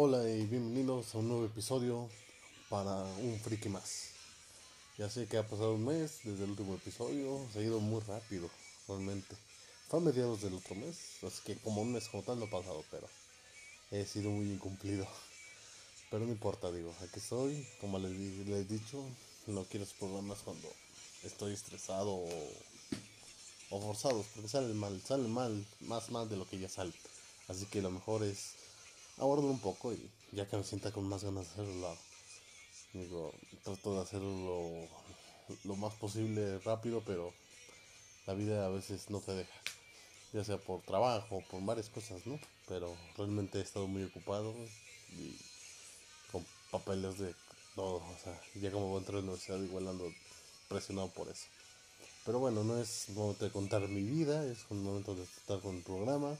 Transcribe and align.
Hola 0.00 0.22
y 0.30 0.46
bienvenidos 0.46 1.12
a 1.12 1.18
un 1.18 1.26
nuevo 1.26 1.44
episodio 1.44 2.08
para 2.68 3.02
un 3.02 3.36
friki 3.40 3.68
más. 3.68 4.10
Ya 4.96 5.10
sé 5.10 5.26
que 5.26 5.38
ha 5.38 5.42
pasado 5.42 5.74
un 5.74 5.86
mes 5.86 6.20
desde 6.22 6.44
el 6.44 6.50
último 6.50 6.76
episodio, 6.76 7.44
se 7.52 7.58
ha 7.58 7.62
ido 7.62 7.80
muy 7.80 8.00
rápido, 8.06 8.48
realmente. 8.86 9.34
Fue 9.88 9.98
a 9.98 10.02
mediados 10.02 10.40
del 10.40 10.54
otro 10.54 10.76
mes, 10.76 10.96
así 11.26 11.40
que 11.44 11.56
como 11.56 11.82
un 11.82 11.92
mes 11.92 12.06
como 12.10 12.22
tal 12.22 12.38
no 12.38 12.44
ha 12.44 12.48
pasado, 12.48 12.84
pero 12.92 13.08
he 13.90 14.06
sido 14.06 14.30
muy 14.30 14.52
incumplido. 14.52 15.04
Pero 16.12 16.24
no 16.24 16.30
importa, 16.30 16.70
digo, 16.70 16.94
aquí 17.02 17.18
estoy, 17.18 17.66
como 17.80 17.98
les, 17.98 18.12
he 18.12 18.64
dicho, 18.66 19.04
no 19.48 19.64
quiero 19.64 19.84
programas 19.98 20.38
cuando 20.44 20.68
estoy 21.24 21.54
estresado 21.54 22.10
o, 22.10 22.28
o 23.70 23.80
forzados, 23.80 24.26
porque 24.32 24.48
salen 24.48 24.76
mal, 24.76 25.02
salen 25.04 25.32
mal, 25.32 25.66
más 25.80 26.08
mal 26.12 26.28
de 26.28 26.36
lo 26.36 26.46
que 26.46 26.56
ya 26.56 26.68
sale. 26.68 26.92
Así 27.48 27.66
que 27.66 27.82
lo 27.82 27.90
mejor 27.90 28.22
es 28.22 28.67
aguardar 29.18 29.50
un 29.50 29.60
poco 29.60 29.92
y 29.92 30.10
ya 30.32 30.46
que 30.46 30.56
me 30.56 30.64
sienta 30.64 30.92
con 30.92 31.08
más 31.08 31.24
ganas 31.24 31.46
de 31.46 31.62
hacerlo, 31.62 31.96
digo, 32.92 33.32
trato 33.64 33.94
de 33.94 34.00
hacerlo 34.02 34.88
lo, 35.64 35.76
más 35.76 35.94
posible 35.94 36.58
rápido, 36.60 37.02
pero 37.06 37.32
la 38.26 38.34
vida 38.34 38.66
a 38.66 38.68
veces 38.68 39.10
no 39.10 39.20
te 39.20 39.32
deja, 39.32 39.60
ya 40.32 40.44
sea 40.44 40.58
por 40.58 40.82
trabajo, 40.82 41.42
por 41.50 41.64
varias 41.64 41.88
cosas, 41.88 42.26
¿no? 42.26 42.38
Pero 42.66 42.94
realmente 43.16 43.58
he 43.58 43.62
estado 43.62 43.86
muy 43.86 44.04
ocupado 44.04 44.54
y 45.12 45.36
con 46.30 46.44
papeles 46.70 47.18
de 47.18 47.34
todo, 47.74 47.96
o 47.96 48.18
sea, 48.22 48.38
ya 48.60 48.70
como 48.70 48.88
voy 48.88 48.96
a 48.96 48.98
entrar 48.98 49.18
a 49.18 49.20
la 49.20 49.24
universidad 49.24 49.60
igual 49.60 49.88
ando 49.88 50.12
presionado 50.68 51.08
por 51.08 51.28
eso. 51.28 51.46
Pero 52.26 52.40
bueno, 52.40 52.62
no 52.62 52.78
es 52.78 53.08
momento 53.10 53.46
de 53.46 53.50
contar 53.50 53.88
mi 53.88 54.02
vida, 54.02 54.44
es 54.44 54.58
un 54.68 54.82
momento 54.82 55.14
de 55.14 55.22
estar 55.22 55.60
con 55.60 55.76
el 55.76 55.82
programa. 55.82 56.36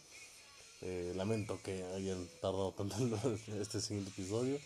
Eh, 0.80 1.12
lamento 1.16 1.60
que 1.62 1.82
hayan 1.96 2.28
tardado 2.40 2.72
tanto 2.72 2.96
en 2.96 3.60
este 3.60 3.80
siguiente 3.80 4.10
episodio. 4.10 4.58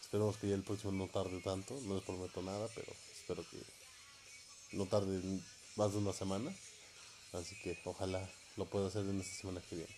Esperemos 0.00 0.36
que 0.36 0.48
ya 0.48 0.54
el 0.54 0.62
próximo 0.62 0.92
no 0.92 1.08
tarde 1.08 1.40
tanto. 1.40 1.78
No 1.82 1.94
les 1.96 2.04
prometo 2.04 2.42
nada, 2.42 2.68
pero 2.74 2.92
espero 3.12 3.44
que 3.50 3.58
no 4.76 4.86
tarde 4.86 5.20
más 5.76 5.92
de 5.92 5.98
una 5.98 6.12
semana. 6.12 6.54
Así 7.32 7.54
que 7.62 7.78
ojalá 7.84 8.28
lo 8.56 8.66
pueda 8.66 8.88
hacer 8.88 9.02
en 9.06 9.20
esta 9.20 9.40
semana 9.40 9.60
que 9.68 9.76
viene. 9.76 9.96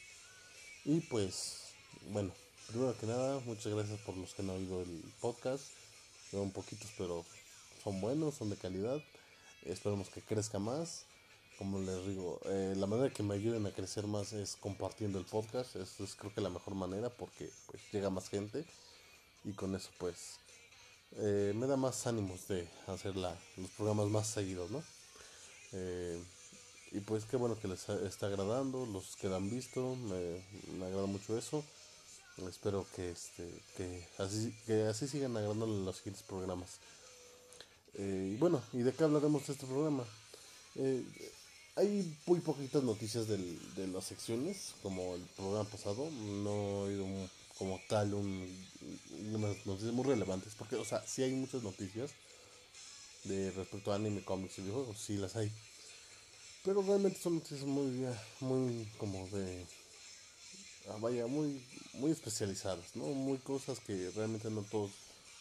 Y 0.85 1.01
pues, 1.01 1.73
bueno, 2.11 2.33
primero 2.69 2.97
que 2.99 3.07
nada, 3.07 3.41
muchas 3.41 3.73
gracias 3.73 4.01
por 4.01 4.17
los 4.17 4.35
que 4.35 4.43
han 4.43 4.51
oído 4.51 4.83
el 4.83 5.03
podcast. 5.21 5.65
Son 6.31 6.51
poquitos, 6.51 6.91
pero 6.97 7.25
son 7.85 8.01
buenos, 8.01 8.35
son 8.37 8.51
de 8.51 8.57
calidad. 8.57 9.03
Esperemos 9.65 10.09
que 10.09 10.23
crezca 10.23 10.59
más 10.59 11.05
como 11.63 11.79
les 11.79 12.05
digo, 12.09 12.41
eh, 12.47 12.75
la 12.77 12.89
manera 12.89 13.15
que 13.15 13.23
me 13.23 13.35
ayuden 13.35 13.65
a 13.67 13.71
crecer 13.71 14.09
más 14.09 14.33
es 14.33 14.57
compartiendo 14.57 15.21
el 15.21 15.25
podcast. 15.25 15.77
Eso 15.77 16.03
es 16.03 16.17
creo 16.17 16.35
que 16.35 16.41
la 16.41 16.51
mejor 16.51 16.75
manera 16.75 17.09
porque 17.09 17.49
pues 17.67 17.81
llega 17.93 18.11
más 18.11 18.29
gente 18.29 18.65
y 19.45 19.53
con 19.53 19.73
eso 19.77 19.91
pues 19.97 20.41
eh, 21.13 21.53
me 21.55 21.69
da 21.69 21.77
más 21.77 22.05
ánimos 22.09 22.49
de 22.49 22.69
hacer 22.89 23.15
la, 23.15 23.39
los 23.57 23.71
programas 23.71 24.09
más 24.09 24.27
seguidos, 24.27 24.73
¿no? 24.73 24.83
Eh, 25.75 26.21
y 26.91 26.99
pues 26.99 27.27
qué 27.27 27.37
bueno 27.37 27.57
que 27.57 27.69
les 27.69 27.89
está 27.89 28.27
agradando, 28.27 28.85
los 28.85 29.15
que 29.15 29.29
lo 29.29 29.37
han 29.37 29.49
visto, 29.49 29.95
me, 29.95 30.43
me 30.77 30.87
agrada 30.87 31.07
mucho 31.07 31.39
eso. 31.39 31.63
Espero 32.49 32.85
que 32.97 33.13
este 33.13 33.49
que 33.77 34.09
así 34.19 34.53
que 34.67 34.87
así 34.87 35.07
sigan 35.07 35.37
agradando 35.37 35.69
los 35.69 35.97
siguientes 35.97 36.25
programas. 36.25 36.81
y 37.97 38.35
bueno, 38.39 38.61
¿y 38.73 38.79
de 38.79 38.93
qué 38.93 39.05
hablaremos 39.05 39.47
de 39.47 39.53
este 39.53 39.67
programa? 39.67 40.03
Hay 41.77 42.17
muy 42.27 42.41
poquitas 42.41 42.83
noticias 42.83 43.27
del, 43.29 43.75
de 43.75 43.87
las 43.89 44.05
secciones, 44.05 44.75
como 44.83 45.15
el 45.15 45.23
programa 45.37 45.69
pasado. 45.69 46.11
No 46.11 46.87
he 46.87 46.95
oído 46.95 47.07
como 47.59 47.81
tal 47.89 48.15
un, 48.15 48.67
unas 49.35 49.67
noticias 49.67 49.93
muy 49.93 50.05
relevantes, 50.05 50.55
porque, 50.57 50.77
o 50.77 50.85
sea, 50.85 51.03
sí 51.07 51.23
hay 51.23 51.33
muchas 51.33 51.63
noticias 51.63 52.11
de 53.25 53.51
respecto 53.53 53.93
a 53.93 53.97
anime, 53.97 54.25
cómics 54.25 54.59
y 54.59 54.63
videojuegos, 54.63 54.99
sí 54.99 55.17
las 55.17 55.37
hay. 55.37 55.51
Pero 56.65 56.83
realmente 56.83 57.21
son 57.21 57.37
noticias 57.37 57.63
muy, 57.63 58.07
muy 58.41 58.89
como 58.99 59.27
de, 59.29 59.67
ah, 60.89 60.97
vaya, 61.01 61.27
muy, 61.27 61.65
muy 61.95 62.11
especializadas, 62.11 62.95
¿no? 62.95 63.05
Muy 63.05 63.39
cosas 63.39 63.81
que 63.81 64.11
realmente 64.15 64.51
no 64.51 64.63
todos 64.63 64.91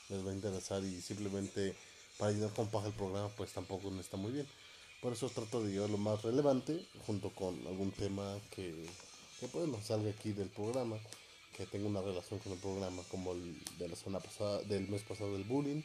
les 0.09 0.25
va 0.25 0.31
a 0.31 0.35
interesar 0.35 0.83
y 0.83 1.01
simplemente 1.01 1.75
para 2.17 2.31
ayudar 2.31 2.53
con 2.53 2.67
paja 2.69 2.87
el 2.87 2.93
programa, 2.93 3.29
pues 3.35 3.51
tampoco 3.51 3.89
no 3.89 3.99
está 3.99 4.17
muy 4.17 4.31
bien. 4.31 4.47
Por 5.01 5.13
eso 5.13 5.29
trato 5.29 5.63
de 5.63 5.71
llevar 5.71 5.89
lo 5.89 5.97
más 5.97 6.21
relevante 6.21 6.85
junto 7.07 7.31
con 7.31 7.55
algún 7.65 7.91
tema 7.91 8.37
que, 8.51 8.85
que 9.39 9.47
pues, 9.47 9.67
salga 9.83 10.11
aquí 10.11 10.31
del 10.31 10.49
programa, 10.49 10.95
que 11.57 11.65
tenga 11.65 11.87
una 11.87 12.01
relación 12.01 12.39
con 12.39 12.51
el 12.51 12.59
programa, 12.59 13.01
como 13.09 13.31
el 13.31 13.57
de 13.79 13.89
la 13.89 13.95
semana 13.95 14.19
pasada, 14.19 14.61
del 14.61 14.87
mes 14.87 15.01
pasado 15.01 15.33
del 15.33 15.43
bullying, 15.43 15.81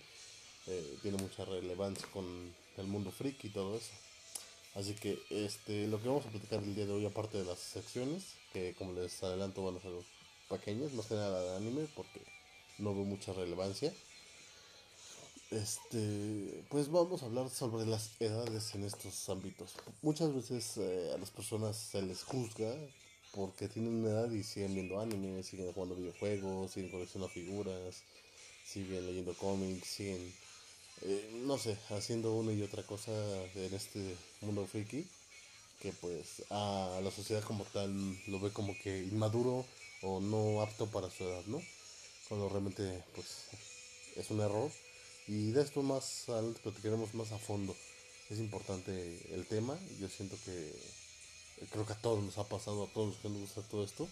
eh, 0.66 0.98
tiene 1.00 1.16
mucha 1.16 1.46
relevancia 1.46 2.06
con 2.12 2.26
el 2.76 2.86
mundo 2.86 3.10
freak 3.10 3.42
y 3.44 3.48
todo 3.48 3.78
eso. 3.78 3.92
Así 4.74 4.92
que 4.92 5.18
este 5.30 5.86
lo 5.86 6.02
que 6.02 6.08
vamos 6.08 6.26
a 6.26 6.30
platicar 6.30 6.62
el 6.62 6.74
día 6.74 6.84
de 6.84 6.92
hoy, 6.92 7.06
aparte 7.06 7.38
de 7.38 7.46
las 7.46 7.58
secciones, 7.58 8.34
que 8.52 8.74
como 8.74 8.92
les 8.92 9.22
adelanto 9.22 9.64
van 9.64 9.76
a 9.76 9.80
ser 9.80 9.92
pequeñas, 10.50 10.92
más 10.92 11.06
que 11.06 11.14
nada 11.14 11.40
de 11.40 11.56
anime, 11.56 11.88
porque 11.96 12.20
no 12.76 12.94
veo 12.94 13.04
mucha 13.04 13.32
relevancia 13.32 13.94
este, 15.50 16.64
pues 16.68 16.90
vamos 16.90 17.22
a 17.22 17.26
hablar 17.26 17.48
sobre 17.50 17.86
las 17.86 18.10
edades 18.20 18.74
en 18.74 18.84
estos 18.84 19.28
ámbitos. 19.28 19.74
Muchas 20.02 20.34
veces 20.34 20.76
eh, 20.78 21.12
a 21.14 21.18
las 21.18 21.30
personas 21.30 21.76
se 21.76 22.02
les 22.02 22.22
juzga 22.24 22.74
porque 23.32 23.68
tienen 23.68 23.94
una 23.94 24.10
edad 24.10 24.30
y 24.30 24.42
siguen 24.42 24.74
viendo 24.74 25.00
anime, 25.00 25.42
siguen 25.42 25.72
jugando 25.72 25.94
videojuegos, 25.94 26.72
siguen 26.72 26.90
coleccionando 26.90 27.32
figuras, 27.32 28.02
siguen 28.64 29.06
leyendo 29.06 29.34
cómics, 29.34 29.86
siguen, 29.86 30.34
eh, 31.02 31.30
no 31.44 31.58
sé, 31.58 31.76
haciendo 31.90 32.34
una 32.34 32.52
y 32.52 32.62
otra 32.62 32.82
cosa 32.82 33.12
en 33.54 33.74
este 33.74 34.16
mundo 34.40 34.66
friki 34.66 35.06
que 35.80 35.92
pues 35.92 36.42
a 36.50 37.00
la 37.02 37.10
sociedad 37.10 37.42
como 37.44 37.64
tal 37.64 37.92
lo 38.28 38.40
ve 38.40 38.50
como 38.50 38.74
que 38.82 39.04
inmaduro 39.04 39.64
o 40.02 40.20
no 40.20 40.62
apto 40.62 40.86
para 40.86 41.10
su 41.10 41.24
edad, 41.24 41.44
¿no? 41.46 41.60
Cuando 42.28 42.48
realmente 42.48 43.04
pues 43.14 43.44
es 44.16 44.30
un 44.30 44.40
error 44.40 44.70
y 45.28 45.50
de 45.50 45.62
esto 45.62 45.82
más 45.82 46.28
adelante 46.28 46.60
platicaremos 46.62 47.14
más 47.14 47.32
a 47.32 47.38
fondo. 47.38 47.74
Es 48.30 48.38
importante 48.38 49.34
el 49.34 49.46
tema. 49.46 49.78
Yo 50.00 50.08
siento 50.08 50.36
que 50.44 50.72
creo 51.72 51.86
que 51.86 51.94
a 51.94 52.00
todos 52.00 52.22
nos 52.22 52.38
ha 52.38 52.44
pasado, 52.44 52.84
a 52.84 52.92
todos 52.92 53.08
los 53.08 53.16
que 53.16 53.28
nos 53.28 53.40
gusta 53.40 53.62
todo 53.62 53.84
esto, 53.84 54.08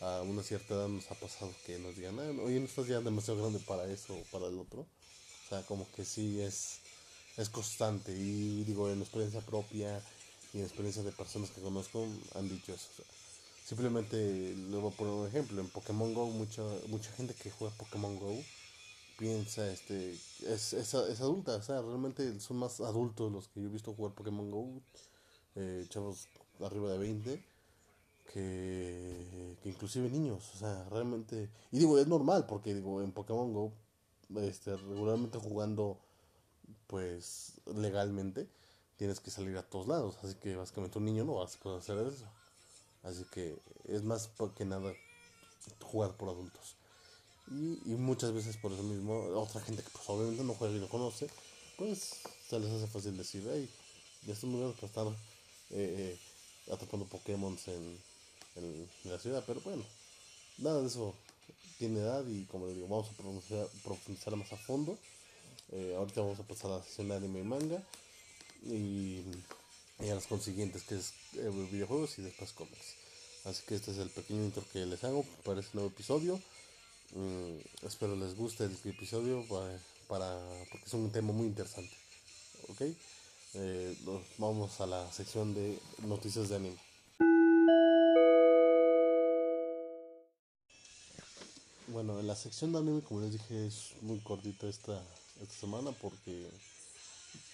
a 0.00 0.22
una 0.22 0.42
cierta 0.42 0.74
edad 0.74 0.88
nos 0.88 1.10
ha 1.10 1.14
pasado 1.14 1.52
que 1.66 1.78
nos 1.78 1.96
digan, 1.96 2.18
ah, 2.18 2.42
oye, 2.42 2.60
no 2.60 2.66
estás 2.66 2.86
ya 2.86 3.00
demasiado 3.00 3.40
grande 3.40 3.60
para 3.60 3.90
eso 3.90 4.14
o 4.14 4.22
para 4.30 4.46
el 4.46 4.58
otro. 4.58 4.80
O 4.80 5.48
sea, 5.48 5.62
como 5.62 5.90
que 5.92 6.04
sí 6.04 6.40
es, 6.40 6.80
es 7.36 7.48
constante. 7.48 8.12
Y 8.12 8.64
digo, 8.64 8.90
en 8.90 9.00
experiencia 9.00 9.40
propia 9.40 10.02
y 10.52 10.58
en 10.58 10.64
experiencia 10.64 11.02
de 11.02 11.12
personas 11.12 11.50
que 11.50 11.62
conozco 11.62 12.06
han 12.34 12.48
dicho 12.48 12.74
eso. 12.74 12.88
simplemente 13.66 14.16
le 14.16 14.76
voy 14.76 14.92
a 14.92 14.96
poner 14.96 15.14
un 15.14 15.28
ejemplo. 15.28 15.60
En 15.60 15.68
Pokémon 15.68 16.12
Go, 16.12 16.26
mucha, 16.26 16.62
mucha 16.88 17.10
gente 17.12 17.34
que 17.34 17.50
juega 17.50 17.74
Pokémon 17.76 18.18
Go 18.18 18.36
piensa, 19.18 19.68
este, 19.70 20.12
es, 20.12 20.72
es, 20.72 20.94
es, 20.94 21.20
adulta, 21.20 21.56
o 21.56 21.62
sea, 21.62 21.82
realmente 21.82 22.38
son 22.38 22.58
más 22.58 22.80
adultos 22.80 23.32
los 23.32 23.48
que 23.48 23.60
yo 23.60 23.68
he 23.68 23.72
visto 23.72 23.92
jugar 23.92 24.14
Pokémon 24.14 24.48
Go, 24.48 24.80
eh, 25.56 25.84
chavos 25.88 26.28
arriba 26.64 26.92
de 26.92 26.98
20, 26.98 27.44
que, 28.32 29.56
que, 29.60 29.68
inclusive 29.68 30.08
niños, 30.08 30.48
o 30.54 30.58
sea, 30.58 30.84
realmente, 30.88 31.50
y 31.72 31.80
digo, 31.80 31.98
es 31.98 32.06
normal, 32.06 32.46
porque 32.46 32.72
digo, 32.74 33.02
en 33.02 33.10
Pokémon 33.10 33.52
Go, 33.52 33.72
este, 34.36 34.76
regularmente 34.76 35.38
jugando, 35.38 35.98
pues, 36.86 37.60
legalmente, 37.74 38.48
tienes 38.96 39.18
que 39.18 39.32
salir 39.32 39.56
a 39.58 39.64
todos 39.64 39.88
lados, 39.88 40.16
así 40.22 40.36
que 40.36 40.54
básicamente 40.54 40.98
un 40.98 41.06
niño 41.06 41.24
no 41.24 41.34
va 41.34 41.42
a 41.42 41.78
hacer 41.78 41.98
eso, 41.98 42.26
así 43.02 43.24
que 43.32 43.58
es 43.88 44.04
más 44.04 44.30
que 44.56 44.64
nada 44.64 44.92
jugar 45.82 46.16
por 46.16 46.28
adultos. 46.28 46.77
Y, 47.50 47.92
y, 47.92 47.94
muchas 47.96 48.32
veces 48.32 48.56
por 48.56 48.72
eso 48.72 48.82
mismo, 48.82 49.18
otra 49.34 49.60
gente 49.60 49.82
que 49.82 49.88
pues, 49.90 50.04
obviamente 50.08 50.44
no 50.44 50.54
juega 50.54 50.76
y 50.76 50.80
no 50.80 50.88
conoce, 50.88 51.28
pues 51.78 52.16
se 52.48 52.58
les 52.58 52.70
hace 52.70 52.86
fácil 52.86 53.16
decir, 53.16 53.46
hey, 53.50 53.68
ya 54.26 54.34
estoy 54.34 54.50
muy 54.50 54.60
bien 54.60 54.72
para 54.74 54.86
estar 54.86 55.06
eh, 55.06 56.18
eh, 56.18 56.18
atrapando 56.72 57.06
Pokémon 57.06 57.56
en, 57.66 57.98
la 59.04 59.18
ciudad, 59.20 59.44
pero 59.46 59.60
bueno, 59.60 59.84
nada 60.58 60.80
de 60.80 60.88
eso 60.88 61.14
tiene 61.78 62.00
edad 62.00 62.26
y 62.26 62.44
como 62.46 62.66
le 62.66 62.74
digo, 62.74 62.88
vamos 62.88 63.08
a 63.08 63.82
profundizar, 63.84 64.34
más 64.36 64.52
a 64.52 64.56
fondo. 64.56 64.98
Eh, 65.70 65.94
ahorita 65.96 66.22
vamos 66.22 66.40
a 66.40 66.42
pasar 66.42 66.72
a 66.72 66.78
la 66.78 66.82
sesión 66.82 67.08
de 67.08 67.16
anime 67.16 67.40
y 67.40 67.44
manga 67.44 67.82
y, 68.64 69.22
y 70.00 70.08
a 70.10 70.14
las 70.14 70.26
consiguientes 70.26 70.82
que 70.82 70.96
es 70.96 71.12
eh, 71.34 71.50
videojuegos 71.70 72.18
y 72.18 72.22
después 72.22 72.52
cómics. 72.52 72.94
Así 73.44 73.62
que 73.66 73.76
este 73.76 73.92
es 73.92 73.98
el 73.98 74.10
pequeño 74.10 74.44
intro 74.44 74.64
que 74.72 74.84
les 74.86 75.02
hago 75.04 75.24
para 75.44 75.60
este 75.60 75.74
nuevo 75.74 75.90
episodio. 75.90 76.40
Mm, 77.14 77.86
espero 77.86 78.14
les 78.16 78.34
guste 78.36 78.64
el 78.64 78.76
episodio 78.84 79.44
para, 80.08 80.38
porque 80.70 80.86
es 80.86 80.94
un 80.94 81.10
tema 81.10 81.32
muy 81.32 81.46
interesante. 81.46 81.94
¿Ok? 82.68 82.82
Eh, 83.54 83.96
vamos 84.36 84.80
a 84.80 84.86
la 84.86 85.10
sección 85.10 85.54
de 85.54 85.78
noticias 86.06 86.48
de 86.50 86.56
anime. 86.56 86.76
Bueno, 91.88 92.20
la 92.22 92.36
sección 92.36 92.72
de 92.72 92.78
anime, 92.78 93.00
como 93.02 93.22
les 93.22 93.32
dije, 93.32 93.66
es 93.66 93.92
muy 94.02 94.18
cortita 94.20 94.68
esta, 94.68 95.02
esta 95.40 95.54
semana 95.54 95.92
porque 95.92 96.46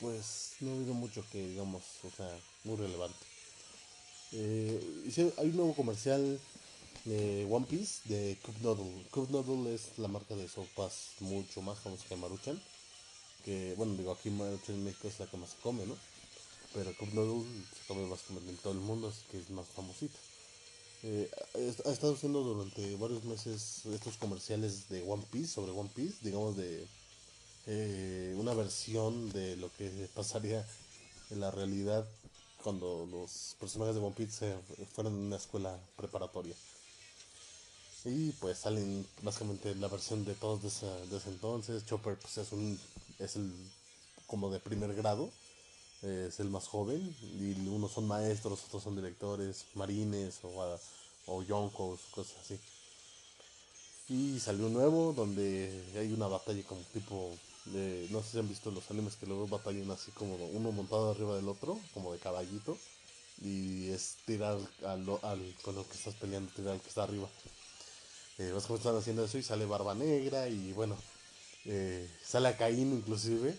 pues 0.00 0.56
no 0.60 0.72
ha 0.72 0.74
habido 0.74 0.94
mucho 0.94 1.24
que 1.30 1.46
digamos, 1.46 1.82
o 2.02 2.10
sea, 2.10 2.28
muy 2.64 2.76
relevante. 2.76 3.24
Eh, 4.32 5.32
hay 5.38 5.48
un 5.48 5.56
nuevo 5.56 5.74
comercial 5.74 6.40
de 7.04 7.46
One 7.50 7.66
Piece 7.66 8.00
de 8.06 8.38
Cup 8.42 8.54
Noodle. 8.62 9.06
Cup 9.10 9.30
Noodle 9.30 9.74
es 9.74 9.98
la 9.98 10.08
marca 10.08 10.34
de 10.34 10.48
sopas 10.48 11.10
mucho 11.20 11.60
más 11.62 11.78
famosa 11.78 12.04
que 12.08 12.16
Maruchan. 12.16 12.60
Que, 13.44 13.74
bueno, 13.76 13.94
digo, 13.94 14.12
aquí 14.12 14.30
Maruchan 14.30 14.76
en 14.76 14.84
México 14.84 15.08
es 15.08 15.20
la 15.20 15.26
que 15.26 15.36
más 15.36 15.50
se 15.50 15.56
come, 15.58 15.84
¿no? 15.86 15.96
Pero 16.72 16.96
Cup 16.96 17.12
Noodle 17.12 17.44
se 17.78 17.86
come 17.86 18.06
más 18.06 18.20
en 18.30 18.56
todo 18.56 18.72
el 18.72 18.80
mundo, 18.80 19.08
así 19.08 19.20
que 19.30 19.38
es 19.38 19.50
más 19.50 19.66
famosita. 19.66 20.18
Eh, 21.02 21.30
ha 21.84 21.90
estado 21.90 22.14
haciendo 22.14 22.42
durante 22.42 22.96
varios 22.96 23.24
meses 23.24 23.82
estos 23.84 24.16
comerciales 24.16 24.88
de 24.88 25.02
One 25.02 25.24
Piece, 25.30 25.48
sobre 25.48 25.72
One 25.72 25.90
Piece, 25.94 26.16
digamos 26.22 26.56
de 26.56 26.86
eh, 27.66 28.34
una 28.38 28.54
versión 28.54 29.30
de 29.32 29.56
lo 29.56 29.70
que 29.74 30.08
pasaría 30.14 30.66
en 31.30 31.40
la 31.40 31.50
realidad 31.50 32.06
cuando 32.62 33.06
los 33.10 33.54
personajes 33.60 33.94
de 33.94 34.00
One 34.00 34.14
Piece 34.16 34.56
fueran 34.94 35.12
en 35.12 35.26
una 35.26 35.36
escuela 35.36 35.78
preparatoria. 35.96 36.54
Y 38.04 38.32
pues 38.32 38.58
salen 38.58 39.06
básicamente 39.22 39.74
la 39.76 39.88
versión 39.88 40.24
de 40.24 40.34
todos 40.34 40.62
de, 40.62 40.68
ese 41.16 41.28
entonces. 41.30 41.86
Chopper 41.86 42.16
pues 42.18 42.38
es 42.38 42.52
un 42.52 42.78
es 43.18 43.36
el 43.36 43.52
como 44.26 44.50
de 44.50 44.60
primer 44.60 44.94
grado, 44.94 45.30
es 46.02 46.40
el 46.40 46.50
más 46.50 46.66
joven 46.66 47.16
y 47.22 47.52
unos 47.68 47.92
son 47.92 48.06
maestros, 48.06 48.64
otros 48.64 48.82
son 48.82 48.96
directores, 48.96 49.66
marines 49.74 50.40
o, 50.42 50.78
o 51.26 51.42
yonkos, 51.42 52.00
cosas 52.10 52.36
así. 52.42 52.58
Y 54.08 54.38
salió 54.38 54.66
un 54.66 54.74
nuevo 54.74 55.14
donde 55.14 55.82
hay 55.96 56.12
una 56.12 56.26
batalla 56.26 56.62
como 56.64 56.82
tipo 56.92 57.30
de, 57.66 58.06
no 58.10 58.22
sé 58.22 58.32
si 58.32 58.38
han 58.38 58.48
visto 58.48 58.70
los 58.70 58.90
animes 58.90 59.16
que 59.16 59.26
luego 59.26 59.46
batallan 59.48 59.90
así 59.90 60.10
como 60.12 60.34
uno 60.34 60.72
montado 60.72 61.10
arriba 61.10 61.36
del 61.36 61.48
otro, 61.48 61.78
como 61.94 62.12
de 62.12 62.18
caballito, 62.18 62.76
y 63.40 63.88
es 63.90 64.16
tirar 64.26 64.58
al, 64.84 65.08
al 65.22 65.54
con 65.62 65.74
lo 65.74 65.88
que 65.88 65.96
estás 65.96 66.14
peleando, 66.16 66.52
tirar 66.52 66.74
al 66.74 66.80
que 66.82 66.88
está 66.88 67.04
arriba. 67.04 67.28
Eh, 68.38 68.50
vas 68.52 68.68
a 68.68 68.74
están 68.74 68.96
haciendo 68.96 69.24
eso 69.24 69.38
y 69.38 69.42
sale 69.44 69.64
Barba 69.64 69.94
Negra 69.94 70.48
y 70.48 70.72
bueno, 70.72 70.96
eh, 71.66 72.10
sale 72.24 72.48
a 72.48 72.56
Caín 72.56 72.92
inclusive 72.92 73.56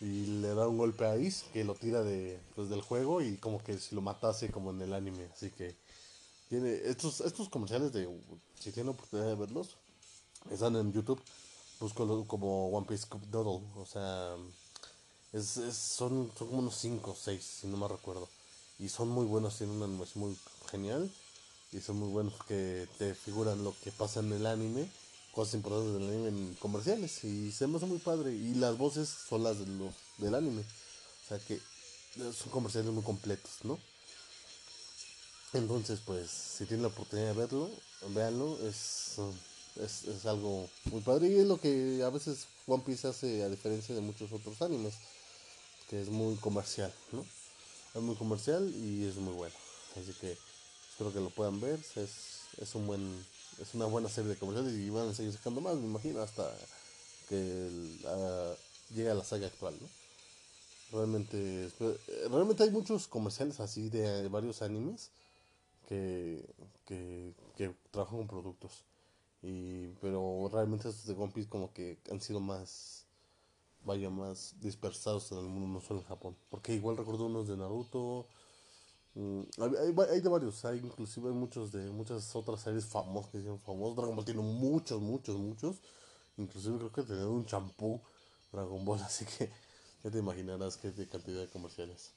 y 0.00 0.26
le 0.40 0.54
da 0.54 0.66
un 0.66 0.78
golpe 0.78 1.04
a 1.04 1.16
Ice 1.18 1.44
que 1.52 1.62
lo 1.62 1.74
tira 1.74 2.02
de, 2.02 2.40
pues, 2.54 2.70
del 2.70 2.80
juego 2.80 3.20
y 3.20 3.36
como 3.36 3.62
que 3.62 3.78
si 3.78 3.94
lo 3.94 4.00
matase 4.00 4.50
como 4.50 4.70
en 4.70 4.80
el 4.80 4.94
anime. 4.94 5.28
Así 5.32 5.50
que 5.50 5.76
tiene 6.48 6.72
estos, 6.84 7.20
estos 7.20 7.50
comerciales 7.50 7.92
de, 7.92 8.08
si 8.58 8.72
tienen 8.72 8.94
oportunidad 8.94 9.28
de 9.28 9.34
verlos, 9.34 9.76
están 10.50 10.76
en 10.76 10.92
YouTube, 10.92 11.20
busco 11.78 12.26
como 12.26 12.68
One 12.70 12.86
Piece 12.86 13.06
Cup 13.06 13.26
Doodle, 13.30 13.66
o 13.76 13.86
sea, 13.86 14.36
es, 15.32 15.48
son, 15.48 16.32
son 16.36 16.48
como 16.48 16.60
unos 16.60 16.76
5 16.76 17.10
o 17.10 17.14
6, 17.14 17.58
si 17.60 17.66
no 17.66 17.76
me 17.76 17.88
recuerdo. 17.88 18.28
Y 18.78 18.88
son 18.88 19.08
muy 19.08 19.26
buenos, 19.26 19.58
tienen 19.58 19.76
una 19.76 19.84
animación 19.84 20.24
muy 20.24 20.36
genial 20.70 21.10
y 21.74 21.80
son 21.80 21.98
muy 21.98 22.08
buenos 22.08 22.34
que 22.46 22.88
te 22.98 23.14
figuran 23.14 23.64
lo 23.64 23.74
que 23.82 23.90
pasa 23.90 24.20
en 24.20 24.32
el 24.32 24.46
anime, 24.46 24.88
cosas 25.32 25.54
importantes 25.54 25.94
del 25.94 26.08
anime 26.08 26.28
en 26.28 26.54
comerciales 26.54 27.24
y 27.24 27.50
se 27.50 27.66
me 27.66 27.78
hace 27.78 27.86
muy 27.86 27.98
padre 27.98 28.32
y 28.32 28.54
las 28.54 28.78
voces 28.78 29.08
son 29.28 29.42
las 29.42 29.58
de 29.58 29.66
del 30.18 30.34
anime, 30.36 30.62
o 30.62 31.28
sea 31.28 31.38
que 31.40 31.60
son 32.32 32.50
comerciales 32.52 32.92
muy 32.92 33.02
completos, 33.02 33.50
¿no? 33.64 33.78
Entonces, 35.52 36.00
pues, 36.04 36.30
si 36.30 36.64
tienen 36.64 36.82
la 36.82 36.88
oportunidad 36.88 37.28
de 37.28 37.40
verlo, 37.40 37.70
véanlo, 38.08 38.58
es, 38.68 39.16
es, 39.76 40.04
es, 40.04 40.26
algo 40.26 40.68
muy 40.86 41.00
padre 41.00 41.28
y 41.28 41.38
es 41.38 41.46
lo 41.46 41.60
que 41.60 42.02
a 42.04 42.10
veces 42.10 42.46
One 42.66 42.82
Piece 42.84 43.06
hace 43.06 43.42
a 43.42 43.48
diferencia 43.48 43.94
de 43.94 44.00
muchos 44.00 44.32
otros 44.32 44.62
animes, 44.62 44.94
que 45.88 46.00
es 46.00 46.08
muy 46.08 46.36
comercial, 46.36 46.92
¿no? 47.12 47.24
Es 47.94 48.02
muy 48.02 48.16
comercial 48.16 48.68
y 48.74 49.04
es 49.06 49.16
muy 49.16 49.32
bueno, 49.34 49.54
así 49.96 50.12
que 50.20 50.36
Espero 50.94 51.12
que 51.12 51.18
lo 51.18 51.30
puedan 51.30 51.60
ver. 51.60 51.80
Es, 51.96 52.42
es 52.56 52.74
un 52.76 52.86
buen 52.86 53.24
es 53.60 53.74
una 53.74 53.86
buena 53.86 54.08
serie 54.08 54.30
de 54.30 54.36
comerciales 54.36 54.72
y 54.74 54.90
van 54.90 55.08
a 55.08 55.12
seguir 55.12 55.32
sacando 55.32 55.60
más, 55.60 55.74
me 55.74 55.86
imagino, 55.86 56.20
hasta 56.20 56.48
que 57.28 57.68
uh, 58.04 58.94
llegue 58.94 59.10
a 59.10 59.14
la 59.14 59.24
saga 59.24 59.48
actual, 59.48 59.74
¿no? 59.80 59.88
Realmente, 60.96 61.68
realmente 62.30 62.62
hay 62.62 62.70
muchos 62.70 63.08
comerciales 63.08 63.58
así 63.58 63.88
de 63.88 64.28
varios 64.28 64.62
animes 64.62 65.10
que, 65.88 66.44
que, 66.86 67.32
que 67.56 67.74
trabajan 67.90 68.18
con 68.18 68.28
productos. 68.28 68.84
Y, 69.42 69.88
pero 70.00 70.48
realmente 70.52 70.88
estos 70.88 71.06
de 71.06 71.20
One 71.20 71.32
Piece 71.32 71.48
como 71.48 71.72
que 71.72 71.98
han 72.12 72.20
sido 72.20 72.38
más, 72.38 73.06
vaya, 73.84 74.10
más 74.10 74.54
dispersados 74.60 75.32
en 75.32 75.38
el 75.38 75.46
mundo, 75.46 75.80
no 75.80 75.84
solo 75.84 76.00
en 76.00 76.06
Japón. 76.06 76.36
Porque 76.50 76.72
igual 76.72 76.96
recuerdo 76.96 77.26
unos 77.26 77.48
de 77.48 77.56
Naruto, 77.56 78.26
Mm, 79.14 79.42
hay, 80.10 80.20
de 80.20 80.28
varios, 80.28 80.64
hay 80.64 80.78
inclusive 80.78 81.30
muchos 81.30 81.70
de 81.70 81.88
muchas 81.90 82.34
otras 82.34 82.60
series 82.60 82.84
famosas 82.84 83.30
que 83.30 83.38
dicen 83.38 83.58
famosos. 83.60 83.96
Dragon 83.96 84.16
Ball 84.16 84.24
tiene 84.24 84.42
muchos, 84.42 85.00
muchos, 85.00 85.36
muchos. 85.36 85.76
Inclusive 86.36 86.78
creo 86.78 86.92
que 86.92 87.02
tiene 87.02 87.24
un 87.24 87.46
champú 87.46 88.00
Dragon 88.52 88.84
Ball, 88.84 89.00
así 89.04 89.24
que 89.24 89.50
ya 90.02 90.10
te 90.10 90.18
imaginarás 90.18 90.76
qué 90.76 90.92
cantidad 91.06 91.40
de 91.40 91.48
comerciales. 91.48 92.10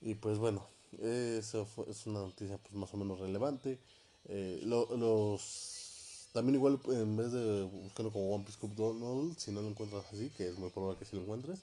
Y 0.00 0.14
pues 0.14 0.38
bueno, 0.38 0.62
eso 1.00 1.66
es 1.88 2.06
una 2.06 2.20
noticia 2.20 2.58
pues 2.58 2.74
más 2.74 2.92
o 2.92 2.96
menos 2.98 3.18
relevante. 3.20 3.78
Eh, 4.26 4.60
los 4.64 6.28
también 6.32 6.56
igual 6.56 6.80
en 6.88 7.16
vez 7.16 7.32
de 7.32 7.62
buscarlo 7.62 8.12
como 8.12 8.34
One 8.34 8.44
Piece 8.44 8.58
Cup 8.58 8.74
Donald, 8.74 9.38
si 9.38 9.52
no 9.52 9.62
lo 9.62 9.68
encuentras 9.68 10.04
así, 10.12 10.30
que 10.36 10.48
es 10.48 10.58
muy 10.58 10.68
probable 10.70 10.98
que 10.98 11.04
si 11.04 11.14
lo 11.14 11.22
encuentres, 11.22 11.60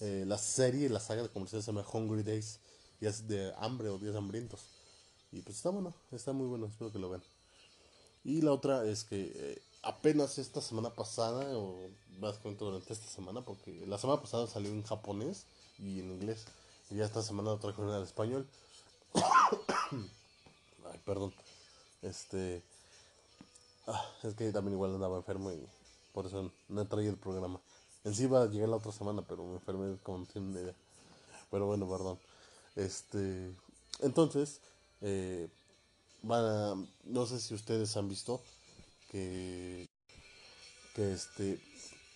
eh, 0.00 0.24
la 0.26 0.38
serie, 0.38 0.88
la 0.88 0.98
saga 0.98 1.22
de 1.22 1.28
comerciales 1.28 1.66
se 1.66 1.72
llama 1.72 1.86
Hungry 1.92 2.22
Days 2.22 2.58
días 3.00 3.28
de 3.28 3.52
hambre 3.58 3.88
o 3.88 3.98
días 3.98 4.16
hambrientos. 4.16 4.60
Y 5.32 5.42
pues 5.42 5.56
está 5.56 5.70
bueno, 5.70 5.94
está 6.10 6.32
muy 6.32 6.46
bueno, 6.46 6.66
espero 6.66 6.90
que 6.92 6.98
lo 6.98 7.10
vean. 7.10 7.22
Y 8.24 8.42
la 8.42 8.52
otra 8.52 8.84
es 8.84 9.04
que 9.04 9.32
eh, 9.34 9.62
apenas 9.82 10.38
esta 10.38 10.60
semana 10.60 10.90
pasada, 10.90 11.56
o 11.56 11.78
básicamente 12.18 12.64
durante 12.64 12.92
esta 12.92 13.06
semana, 13.06 13.42
porque 13.42 13.86
la 13.86 13.98
semana 13.98 14.20
pasada 14.20 14.46
salió 14.46 14.70
en 14.70 14.82
japonés 14.82 15.44
y 15.78 16.00
en 16.00 16.12
inglés, 16.12 16.46
y 16.90 16.96
ya 16.96 17.04
esta 17.04 17.22
semana 17.22 17.52
otra 17.52 17.72
traje 17.72 17.96
en 17.96 18.02
español. 18.02 18.46
Ay, 19.14 21.00
perdón. 21.04 21.32
Este. 22.02 22.62
Ah, 23.86 24.04
es 24.22 24.34
que 24.34 24.52
también 24.52 24.74
igual 24.74 24.94
andaba 24.94 25.16
enfermo 25.16 25.50
y 25.50 25.66
por 26.12 26.26
eso 26.26 26.50
no 26.68 26.82
he 26.82 26.84
traído 26.84 27.12
el 27.12 27.18
programa. 27.18 27.60
En 28.04 28.14
sí 28.14 28.26
va 28.26 28.42
a 28.42 28.46
llegar 28.46 28.68
la 28.68 28.76
otra 28.76 28.92
semana, 28.92 29.22
pero 29.22 29.44
me 29.44 29.54
enfermé 29.54 29.96
como 30.02 30.18
no 30.18 30.26
tienen 30.26 30.52
idea. 30.52 30.74
Pero 31.50 31.66
bueno, 31.66 31.88
perdón. 31.88 32.18
Este, 32.78 33.50
entonces, 34.02 34.60
eh, 35.00 35.48
no 36.22 37.26
sé 37.26 37.40
si 37.40 37.54
ustedes 37.54 37.96
han 37.96 38.08
visto 38.08 38.40
que, 39.10 39.88
que 40.94 41.12
este, 41.12 41.58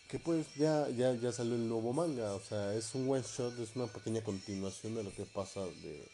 que 0.08 0.20
pues 0.20 0.46
ya, 0.54 0.88
ya, 0.90 1.14
ya 1.14 1.32
salió 1.32 1.56
el 1.56 1.68
nuevo 1.68 1.92
manga, 1.92 2.32
o 2.34 2.40
sea, 2.40 2.74
es 2.74 2.94
un 2.94 3.10
one 3.10 3.24
shot, 3.24 3.58
es 3.58 3.74
una 3.74 3.88
pequeña 3.88 4.22
continuación 4.22 4.94
de 4.94 5.02
lo 5.02 5.12
que 5.12 5.24
pasa 5.24 5.62
de, 5.66 6.08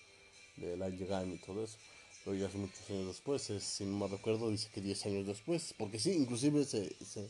de 0.56 0.78
la 0.78 0.88
llegada 0.88 1.26
y 1.26 1.36
todo 1.38 1.62
eso. 1.62 1.76
Pero 2.24 2.34
ya 2.34 2.46
hace 2.46 2.56
muchos 2.56 2.88
años 2.88 3.06
después, 3.06 3.50
es, 3.50 3.62
si 3.62 3.84
no 3.84 3.98
me 3.98 4.08
recuerdo, 4.08 4.48
dice 4.48 4.70
que 4.72 4.80
10 4.80 5.06
años 5.06 5.26
después, 5.26 5.74
porque 5.76 5.98
sí, 5.98 6.12
inclusive 6.12 6.64
se, 6.64 6.96
se 7.04 7.28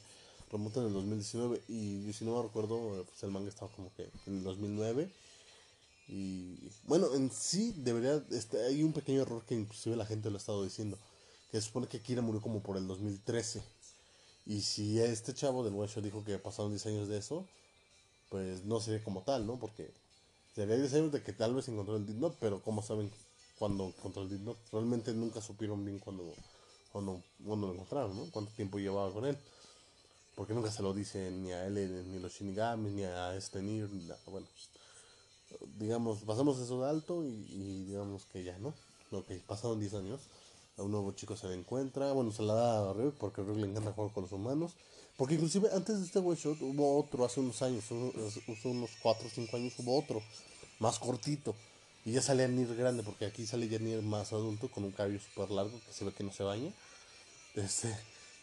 remonta 0.53 0.81
en 0.81 0.87
el 0.87 0.93
2019 0.93 1.63
y 1.69 2.13
si 2.13 2.25
no 2.25 2.37
me 2.37 2.43
recuerdo, 2.45 3.05
pues 3.09 3.21
el 3.25 3.33
manga 3.33 3.49
estaba 3.49 3.73
como 3.73 3.93
que 3.97 4.05
en 4.27 4.39
el 4.39 4.45
2009 4.45 5.11
y 6.09 6.71
bueno, 6.85 7.15
en 7.15 7.31
sí 7.31 7.75
debería, 7.77 8.23
este, 8.31 8.65
hay 8.65 8.83
un 8.83 8.95
pequeño 8.95 9.23
error 9.23 9.45
que 9.45 9.55
inclusive 9.55 9.95
la 9.95 10.07
gente 10.07 10.31
lo 10.31 10.37
ha 10.37 10.41
estado 10.41 10.65
diciendo, 10.65 10.97
que 11.50 11.61
se 11.61 11.67
supone 11.67 11.87
que 11.87 12.00
Kira 12.00 12.23
murió 12.23 12.41
como 12.41 12.62
por 12.62 12.79
el 12.79 12.87
2013. 12.87 13.62
Y 14.47 14.62
si 14.62 14.99
este 14.99 15.35
chavo 15.35 15.62
del 15.62 15.75
One 15.75 16.03
dijo 16.03 16.25
que 16.25 16.38
pasaron 16.38 16.71
10 16.71 16.87
años 16.87 17.09
de 17.09 17.19
eso, 17.19 17.47
pues 18.31 18.65
no 18.65 18.81
sería 18.81 19.05
como 19.05 19.23
tal, 19.23 19.47
¿no? 19.47 19.59
Porque 19.59 19.91
sería 20.55 20.77
10 20.77 20.95
años 20.95 21.12
de 21.12 21.23
que 21.23 21.35
tal 21.35 21.55
vez 21.55 21.69
encontró 21.69 21.97
el 21.97 22.07
Dead 22.07 22.33
pero 22.41 22.62
¿cómo 22.62 22.83
saben 22.83 23.11
cuándo 23.59 23.88
encontró 23.88 24.23
el 24.23 24.31
Dead 24.31 24.57
Realmente 24.73 25.12
nunca 25.12 25.43
supieron 25.43 25.85
bien 25.85 25.99
cuándo, 25.99 26.33
cuando, 26.91 27.23
cuando 27.45 27.67
lo 27.67 27.75
encontraron, 27.75 28.17
¿no? 28.17 28.31
Cuánto 28.31 28.50
tiempo 28.53 28.79
llevaba 28.79 29.12
con 29.12 29.27
él. 29.27 29.37
Porque 30.35 30.55
nunca 30.55 30.71
se 30.71 30.83
lo 30.83 30.95
dicen 30.95 31.43
ni 31.43 31.53
a 31.53 31.67
él, 31.67 32.09
ni 32.11 32.17
a 32.17 32.21
los 32.21 32.33
Shinigami, 32.33 32.91
ni 32.91 33.03
a 33.03 33.37
este 33.37 33.61
Nir, 33.61 33.91
ni 33.91 34.05
nada. 34.05 34.21
Bueno, 34.27 34.47
digamos, 35.78 36.19
pasamos 36.21 36.59
eso 36.59 36.83
de 36.83 36.88
alto 36.88 37.25
y, 37.25 37.85
digamos 37.85 38.25
que 38.26 38.45
ya, 38.45 38.59
¿no? 38.59 38.75
Lo 39.11 39.25
que 39.25 39.37
pasaron 39.37 39.81
10 39.81 39.95
años, 39.95 40.21
a 40.76 40.83
un 40.83 40.93
nuevo 40.93 41.12
chico 41.12 41.37
se 41.37 41.49
le 41.49 41.55
encuentra, 41.55 42.12
bueno, 42.12 42.31
se 42.33 42.43
la 42.43 42.55
da 42.55 42.90
a 42.90 42.93
Ryuk 42.93 43.14
porque 43.14 43.40
a 43.40 43.45
Ryuk 43.45 43.57
le 43.59 43.67
encanta 43.67 43.93
jugar 43.93 44.12
con 44.12 44.25
los 44.25 44.33
humanos. 44.33 44.73
Porque 45.17 45.35
inclusive 45.35 45.69
antes 45.73 45.99
de 45.99 46.07
este 46.07 46.21
one 46.21 46.37
shot 46.37 46.61
hubo 46.62 46.99
otro 47.00 47.25
hace 47.25 47.40
unos 47.40 47.61
años, 47.62 47.85
hace 47.85 48.69
unos 48.69 48.90
4 49.02 49.26
o 49.26 49.31
5 49.31 49.57
años 49.57 49.75
hubo 49.78 49.99
otro, 49.99 50.23
más 50.78 50.99
cortito. 50.99 51.55
Y 52.05 52.12
ya 52.12 52.23
sale 52.23 52.47
Nir 52.49 52.75
grande, 52.76 53.02
porque 53.02 53.26
aquí 53.26 53.45
sale 53.45 53.69
ya 53.69 53.81
Nir 53.81 54.02
más 54.02 54.33
adulto, 54.33 54.71
con 54.71 54.85
un 54.85 54.93
cabello 54.93 55.19
súper 55.19 55.50
largo, 55.50 55.81
que 55.85 55.93
se 55.93 56.05
ve 56.05 56.12
que 56.12 56.23
no 56.23 56.33
se 56.33 56.45
baña. 56.45 56.73
Este, 57.57 57.93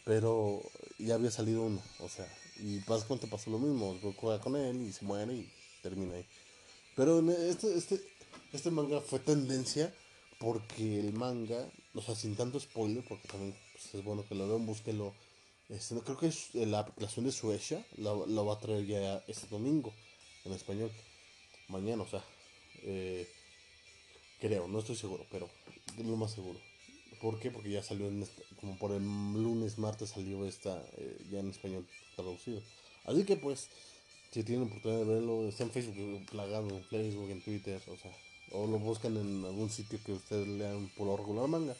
Pero 0.06 0.62
ya 1.00 1.16
había 1.16 1.32
salido 1.32 1.64
uno, 1.64 1.82
o 2.00 2.08
sea, 2.08 2.28
y 2.58 2.80
básicamente 2.80 3.26
pasó 3.26 3.50
lo 3.50 3.58
mismo, 3.58 3.98
juega 4.18 4.40
con 4.40 4.56
él 4.56 4.82
y 4.84 4.94
se 4.94 5.04
muere 5.04 5.34
y 5.34 5.52
termina 5.82 6.14
ahí. 6.14 6.26
Pero 6.96 7.20
este, 7.32 7.76
este, 7.78 8.02
este 8.54 8.72
manga 8.72 9.02
fue 9.02 9.20
tendencia 9.20 9.94
porque 10.40 11.00
el 11.00 11.14
manga, 11.14 11.70
o 11.94 12.02
sea, 12.02 12.16
sin 12.16 12.36
tanto 12.36 12.60
spoiler, 12.60 13.04
porque 13.08 13.28
también 13.28 13.56
pues, 13.74 13.96
es 13.96 14.04
bueno 14.04 14.26
que 14.28 14.36
lo 14.36 14.48
vean, 14.48 14.66
búsquelo. 14.66 15.14
Este, 15.70 16.00
creo 16.02 16.18
que 16.18 16.28
es 16.28 16.54
la 16.54 16.80
aplicación 16.80 17.26
de 17.26 17.32
Suecia 17.32 17.86
lo, 17.98 18.46
va 18.46 18.54
a 18.54 18.60
traer 18.60 18.86
ya 18.86 19.24
este 19.28 19.48
domingo 19.48 19.94
en 20.46 20.54
español. 20.54 20.92
Mañana, 21.68 22.04
o 22.04 22.08
sea, 22.08 22.24
eh, 22.84 23.28
creo, 24.40 24.68
no 24.68 24.80
estoy 24.80 24.96
seguro, 24.96 25.26
pero 25.32 25.50
lo 25.98 26.16
más 26.16 26.32
seguro. 26.32 26.60
¿Por 27.22 27.40
qué? 27.40 27.50
Porque 27.50 27.72
ya 27.72 27.82
salió 27.82 28.08
en 28.08 28.24
este, 28.24 28.44
como 28.60 28.78
por 28.78 28.92
el 28.92 29.04
lunes, 29.04 29.78
martes 29.78 30.10
salió 30.10 30.46
esta 30.46 30.82
eh, 30.98 31.18
ya 31.32 31.40
en 31.40 31.50
español 31.50 31.88
traducido. 32.16 32.62
Así 33.06 33.24
que 33.26 33.36
pues, 33.36 33.70
si 34.36 34.44
tienen 34.44 34.68
oportunidad 34.68 35.00
de 35.00 35.14
verlo, 35.14 35.48
está 35.48 35.64
en 35.64 35.72
Facebook, 35.72 36.26
plagado 36.30 36.68
en 36.68 36.84
Facebook, 36.84 37.30
en 37.30 37.42
Twitter, 37.42 37.82
o 37.88 37.96
sea, 37.96 38.12
o 38.52 38.68
lo 38.68 38.78
buscan 38.80 39.16
en 39.16 39.46
algún 39.46 39.70
sitio 39.70 39.98
que 40.06 40.12
ustedes 40.12 40.46
lean 40.46 40.92
por 40.98 41.08
lo 41.08 41.16
regular 41.16 41.48
manga. 41.48 41.74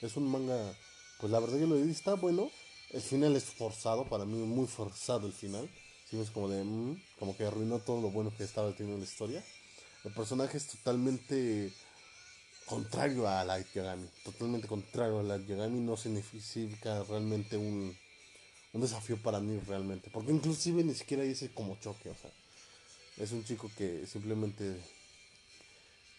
Es 0.00 0.16
un 0.16 0.26
manga, 0.26 0.74
pues 1.20 1.30
la 1.30 1.38
verdad 1.38 1.58
yo 1.58 1.66
lo 1.66 1.76
vi, 1.76 1.90
está 1.90 2.14
bueno. 2.14 2.50
El 2.92 3.02
final 3.02 3.36
es 3.36 3.44
forzado, 3.44 4.08
para 4.08 4.24
mí 4.24 4.38
muy 4.38 4.66
forzado 4.66 5.26
el 5.26 5.34
final. 5.34 5.68
Sí, 6.08 6.18
es 6.18 6.30
como 6.30 6.48
de, 6.48 6.64
mm, 6.64 6.98
como 7.18 7.36
que 7.36 7.44
arruinó 7.44 7.78
todo 7.78 8.00
lo 8.00 8.10
bueno 8.10 8.32
que 8.34 8.44
estaba 8.44 8.72
teniendo 8.72 8.96
la 8.96 9.04
historia. 9.04 9.44
El 10.02 10.14
personaje 10.14 10.56
es 10.56 10.66
totalmente 10.66 11.70
contrario 12.64 13.28
a 13.28 13.44
Light 13.44 13.66
Yagami, 13.74 14.08
totalmente 14.24 14.66
contrario 14.66 15.18
a 15.18 15.22
Light 15.24 15.46
Yagami, 15.46 15.80
no 15.80 15.98
significa 15.98 17.04
realmente 17.04 17.58
un, 17.58 17.94
un 18.78 18.82
desafío 18.82 19.20
para 19.20 19.40
mí 19.40 19.58
realmente, 19.66 20.08
porque 20.12 20.30
inclusive 20.30 20.84
ni 20.84 20.94
siquiera 20.94 21.24
dice 21.24 21.52
como 21.52 21.76
choque, 21.80 22.10
o 22.10 22.14
sea, 22.14 22.30
es 23.16 23.32
un 23.32 23.42
chico 23.44 23.68
que 23.76 24.06
simplemente 24.06 24.76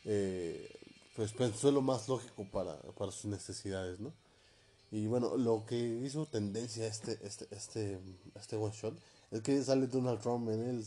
eh, 0.04 0.70
pues 1.16 1.32
pensó 1.32 1.72
lo 1.72 1.82
más 1.82 2.10
lógico 2.10 2.46
para, 2.52 2.78
para 2.98 3.12
sus 3.12 3.26
necesidades, 3.26 4.00
¿no? 4.02 4.12
Y 4.92 5.08
bueno, 5.08 5.38
lo 5.38 5.66
que 5.66 5.78
hizo 5.78 6.26
tendencia 6.26 6.86
este, 6.86 7.18
este, 7.24 7.48
este, 7.52 8.00
este 8.36 8.56
one 8.58 8.74
shot 8.74 8.94
es 9.32 9.42
que 9.42 9.64
sale 9.64 9.88
Donald 9.88 10.20
Trump 10.20 10.50
en 10.50 10.62
él. 10.62 10.86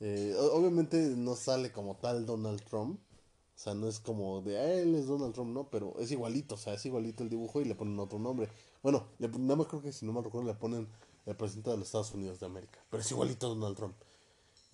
Eh, 0.00 0.36
obviamente 0.52 0.98
no 1.16 1.34
sale 1.34 1.72
como 1.72 1.96
tal 1.96 2.24
Donald 2.24 2.62
Trump, 2.62 3.00
o 3.00 3.58
sea, 3.58 3.74
no 3.74 3.88
es 3.88 3.98
como 3.98 4.42
de, 4.42 4.58
ah, 4.58 4.74
él 4.74 4.94
es 4.94 5.06
Donald 5.06 5.34
Trump, 5.34 5.54
no, 5.54 5.70
pero 5.70 5.98
es 5.98 6.12
igualito, 6.12 6.54
o 6.54 6.58
sea, 6.58 6.74
es 6.74 6.86
igualito 6.86 7.24
el 7.24 7.30
dibujo 7.30 7.60
y 7.60 7.64
le 7.64 7.74
ponen 7.74 7.98
otro 7.98 8.20
nombre. 8.20 8.48
Bueno, 8.84 9.08
nada 9.18 9.56
más 9.56 9.66
creo 9.66 9.80
que 9.80 9.92
si 9.92 10.04
no 10.04 10.12
me 10.12 10.20
recuerdo 10.20 10.46
le 10.46 10.54
ponen 10.54 10.86
el 11.24 11.34
presidente 11.34 11.70
de 11.70 11.78
los 11.78 11.86
Estados 11.86 12.12
Unidos 12.12 12.38
de 12.38 12.44
América, 12.44 12.78
pero 12.90 13.02
es 13.02 13.10
igualito 13.10 13.46
a 13.46 13.48
Donald 13.48 13.74
Trump. 13.74 13.94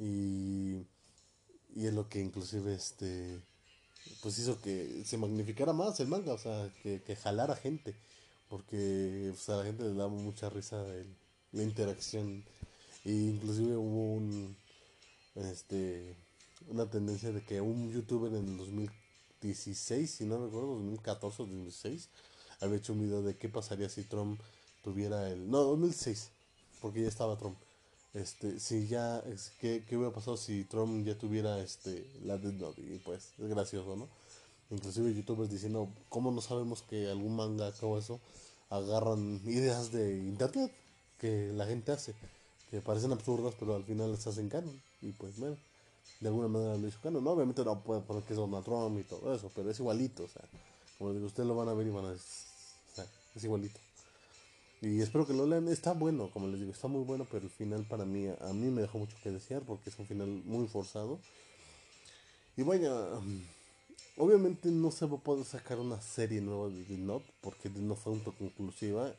Y, 0.00 0.78
y 1.76 1.86
es 1.86 1.94
lo 1.94 2.08
que 2.08 2.18
inclusive 2.18 2.74
este 2.74 3.40
pues 4.20 4.36
hizo 4.40 4.60
que 4.60 5.04
se 5.04 5.16
magnificara 5.16 5.72
más 5.72 6.00
el 6.00 6.08
manga, 6.08 6.32
o 6.32 6.38
sea, 6.38 6.72
que, 6.82 7.02
que 7.02 7.14
jalara 7.14 7.54
gente, 7.54 7.94
porque 8.48 9.32
a 9.46 9.52
la 9.52 9.62
gente 9.62 9.84
le 9.84 9.94
daba 9.94 10.08
mucha 10.08 10.50
risa 10.50 10.84
la 11.52 11.62
interacción. 11.62 12.44
E 13.04 13.12
inclusive 13.12 13.76
hubo 13.76 14.14
un, 14.14 14.56
este, 15.36 16.16
una 16.66 16.90
tendencia 16.90 17.30
de 17.30 17.44
que 17.44 17.60
un 17.60 17.92
youtuber 17.92 18.34
en 18.34 18.48
el 18.48 18.56
2016, 18.56 20.10
si 20.10 20.24
no 20.24 20.44
recuerdo, 20.44 20.74
2014 20.74 21.42
o 21.42 21.46
2016, 21.46 22.08
había 22.60 22.78
hecho 22.78 22.92
un 22.92 23.00
video 23.00 23.22
de 23.22 23.36
qué 23.36 23.48
pasaría 23.48 23.88
si 23.88 24.04
Trump 24.04 24.40
tuviera 24.82 25.28
el... 25.30 25.50
No, 25.50 25.62
2006, 25.64 26.30
porque 26.80 27.02
ya 27.02 27.08
estaba 27.08 27.36
Trump. 27.36 27.56
Este, 28.12 28.58
si 28.58 28.88
ya, 28.88 29.22
¿qué, 29.60 29.84
qué 29.88 29.96
hubiera 29.96 30.12
pasado 30.12 30.36
si 30.36 30.64
Trump 30.64 31.06
ya 31.06 31.16
tuviera 31.16 31.60
este, 31.60 32.06
la 32.24 32.38
Death 32.38 32.54
Note? 32.54 32.80
Y 32.82 32.98
pues, 32.98 33.32
es 33.38 33.48
gracioso, 33.48 33.96
¿no? 33.96 34.08
Inclusive 34.70 35.14
youtubers 35.14 35.50
diciendo, 35.50 35.88
¿cómo 36.08 36.30
no 36.30 36.40
sabemos 36.40 36.82
que 36.82 37.08
algún 37.08 37.36
manga 37.36 37.72
o 37.82 37.98
eso 37.98 38.20
agarran 38.68 39.40
ideas 39.44 39.90
de 39.92 40.16
internet 40.18 40.72
que 41.18 41.52
la 41.52 41.66
gente 41.66 41.92
hace? 41.92 42.14
Que 42.70 42.80
parecen 42.80 43.12
absurdas, 43.12 43.54
pero 43.58 43.74
al 43.74 43.84
final 43.84 44.12
les 44.12 44.26
hacen 44.26 44.48
canon. 44.48 44.80
Y 45.02 45.12
pues, 45.12 45.38
bueno 45.38 45.56
de 46.20 46.28
alguna 46.28 46.48
manera 46.48 46.76
lo 46.76 46.86
hizo 46.86 46.98
canon. 47.02 47.24
No, 47.24 47.30
obviamente 47.30 47.64
no 47.64 47.80
puede 47.80 48.02
poner 48.02 48.22
que 48.22 48.34
es 48.34 48.38
Donald 48.38 48.64
Trump 48.64 48.98
y 48.98 49.04
todo 49.04 49.34
eso, 49.34 49.50
pero 49.54 49.70
es 49.70 49.78
igualito, 49.80 50.24
o 50.24 50.28
sea, 50.28 50.42
como 50.98 51.12
digo, 51.12 51.26
ustedes 51.26 51.48
lo 51.48 51.56
van 51.56 51.68
a 51.68 51.74
ver 51.74 51.86
y 51.86 51.90
van 51.90 52.04
a 52.04 52.10
decir, 52.12 52.49
es 53.34 53.44
igualito. 53.44 53.80
Y 54.82 55.00
espero 55.02 55.26
que 55.26 55.34
lo 55.34 55.46
lean, 55.46 55.68
está 55.68 55.92
bueno, 55.92 56.30
como 56.30 56.48
les 56.48 56.60
digo, 56.60 56.72
está 56.72 56.88
muy 56.88 57.04
bueno, 57.04 57.26
pero 57.30 57.44
el 57.44 57.50
final 57.50 57.84
para 57.84 58.06
mí, 58.06 58.26
a 58.28 58.52
mí 58.52 58.70
me 58.70 58.80
dejó 58.80 58.98
mucho 58.98 59.16
que 59.22 59.30
desear 59.30 59.62
porque 59.62 59.90
es 59.90 59.98
un 59.98 60.06
final 60.06 60.28
muy 60.28 60.66
forzado. 60.68 61.18
Y 62.56 62.62
vaya, 62.62 62.90
obviamente 64.16 64.70
no 64.70 64.90
se 64.90 65.06
va 65.06 65.16
a 65.16 65.20
poder 65.20 65.44
sacar 65.44 65.78
una 65.78 66.00
serie 66.00 66.40
nueva 66.40 66.68
de 66.68 66.82
The 66.84 67.22
porque 67.42 67.68
no 67.68 67.94
fue 67.94 68.14
autoconclusiva. 68.14 69.14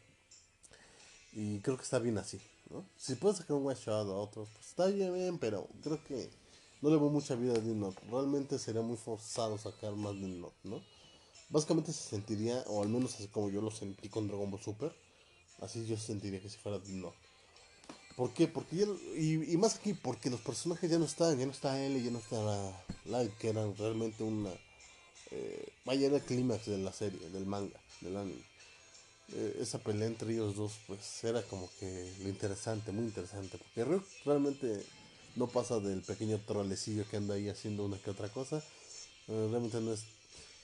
Y 1.33 1.59
creo 1.59 1.77
que 1.77 1.83
está 1.83 1.99
bien 1.99 2.17
así, 2.17 2.39
¿no? 2.71 2.83
Si 2.97 3.15
puedo 3.15 3.35
sacar 3.35 3.55
un 3.55 3.67
one 3.67 3.75
shot 3.75 4.07
a 4.07 4.13
otros, 4.13 4.49
pues 4.53 4.67
está 4.67 4.87
bien, 4.87 5.37
pero 5.37 5.67
creo 5.81 6.03
que 6.05 6.29
no 6.81 6.89
le 6.89 6.97
veo 6.97 7.09
mucha 7.09 7.35
vida 7.35 7.53
a 7.53 7.59
Death 7.59 7.99
Realmente 8.09 8.57
sería 8.57 8.81
muy 8.81 8.97
forzado 8.97 9.57
sacar 9.57 9.95
más 9.95 10.15
Death 10.19 10.53
¿no? 10.63 10.81
Básicamente 11.51 11.91
se 11.91 12.09
sentiría, 12.09 12.63
o 12.67 12.81
al 12.81 12.89
menos 12.89 13.15
así 13.15 13.27
como 13.27 13.49
yo 13.49 13.61
lo 13.61 13.71
sentí 13.71 14.07
con 14.09 14.27
Dragon 14.27 14.49
Ball 14.49 14.61
Super, 14.61 14.95
así 15.59 15.85
yo 15.85 15.97
sentiría 15.97 16.41
que 16.41 16.49
si 16.49 16.57
fuera 16.57 16.79
Death 16.79 17.13
¿Por 18.15 18.33
qué? 18.33 18.47
Porque 18.47 18.75
ya, 18.77 18.85
y, 19.15 19.57
más 19.57 19.75
aquí, 19.75 19.93
porque 19.93 20.29
los 20.29 20.39
personajes 20.41 20.89
ya 20.89 20.99
no 20.99 21.05
están, 21.05 21.37
ya 21.39 21.45
no 21.45 21.51
está 21.51 21.83
L, 21.83 22.01
ya 22.01 22.11
no 22.11 22.19
está 22.19 22.83
Light, 23.05 23.31
que 23.37 23.49
eran 23.49 23.75
realmente 23.77 24.23
una... 24.23 24.51
Eh, 25.31 25.69
vaya, 25.85 26.07
era 26.07 26.17
el 26.17 26.23
clímax 26.23 26.65
de 26.65 26.77
la 26.77 26.91
serie, 26.91 27.29
del 27.29 27.45
manga, 27.45 27.79
del 28.01 28.17
anime. 28.17 28.43
Eh, 29.33 29.59
esa 29.61 29.79
pelea 29.79 30.07
entre 30.07 30.33
ellos 30.33 30.55
dos, 30.55 30.73
pues 30.87 31.23
era 31.23 31.41
como 31.43 31.69
que 31.79 32.11
lo 32.21 32.29
interesante, 32.29 32.91
muy 32.91 33.05
interesante, 33.05 33.57
porque 33.57 34.01
realmente 34.25 34.85
no 35.35 35.47
pasa 35.47 35.79
del 35.79 36.01
pequeño 36.01 36.37
trolecillo 36.45 37.07
que 37.09 37.17
anda 37.17 37.35
ahí 37.35 37.47
haciendo 37.47 37.85
una 37.85 37.97
que 37.97 38.09
otra 38.09 38.29
cosa. 38.29 38.57
Eh, 39.27 39.47
realmente 39.49 39.79
no 39.79 39.93
es 39.93 40.03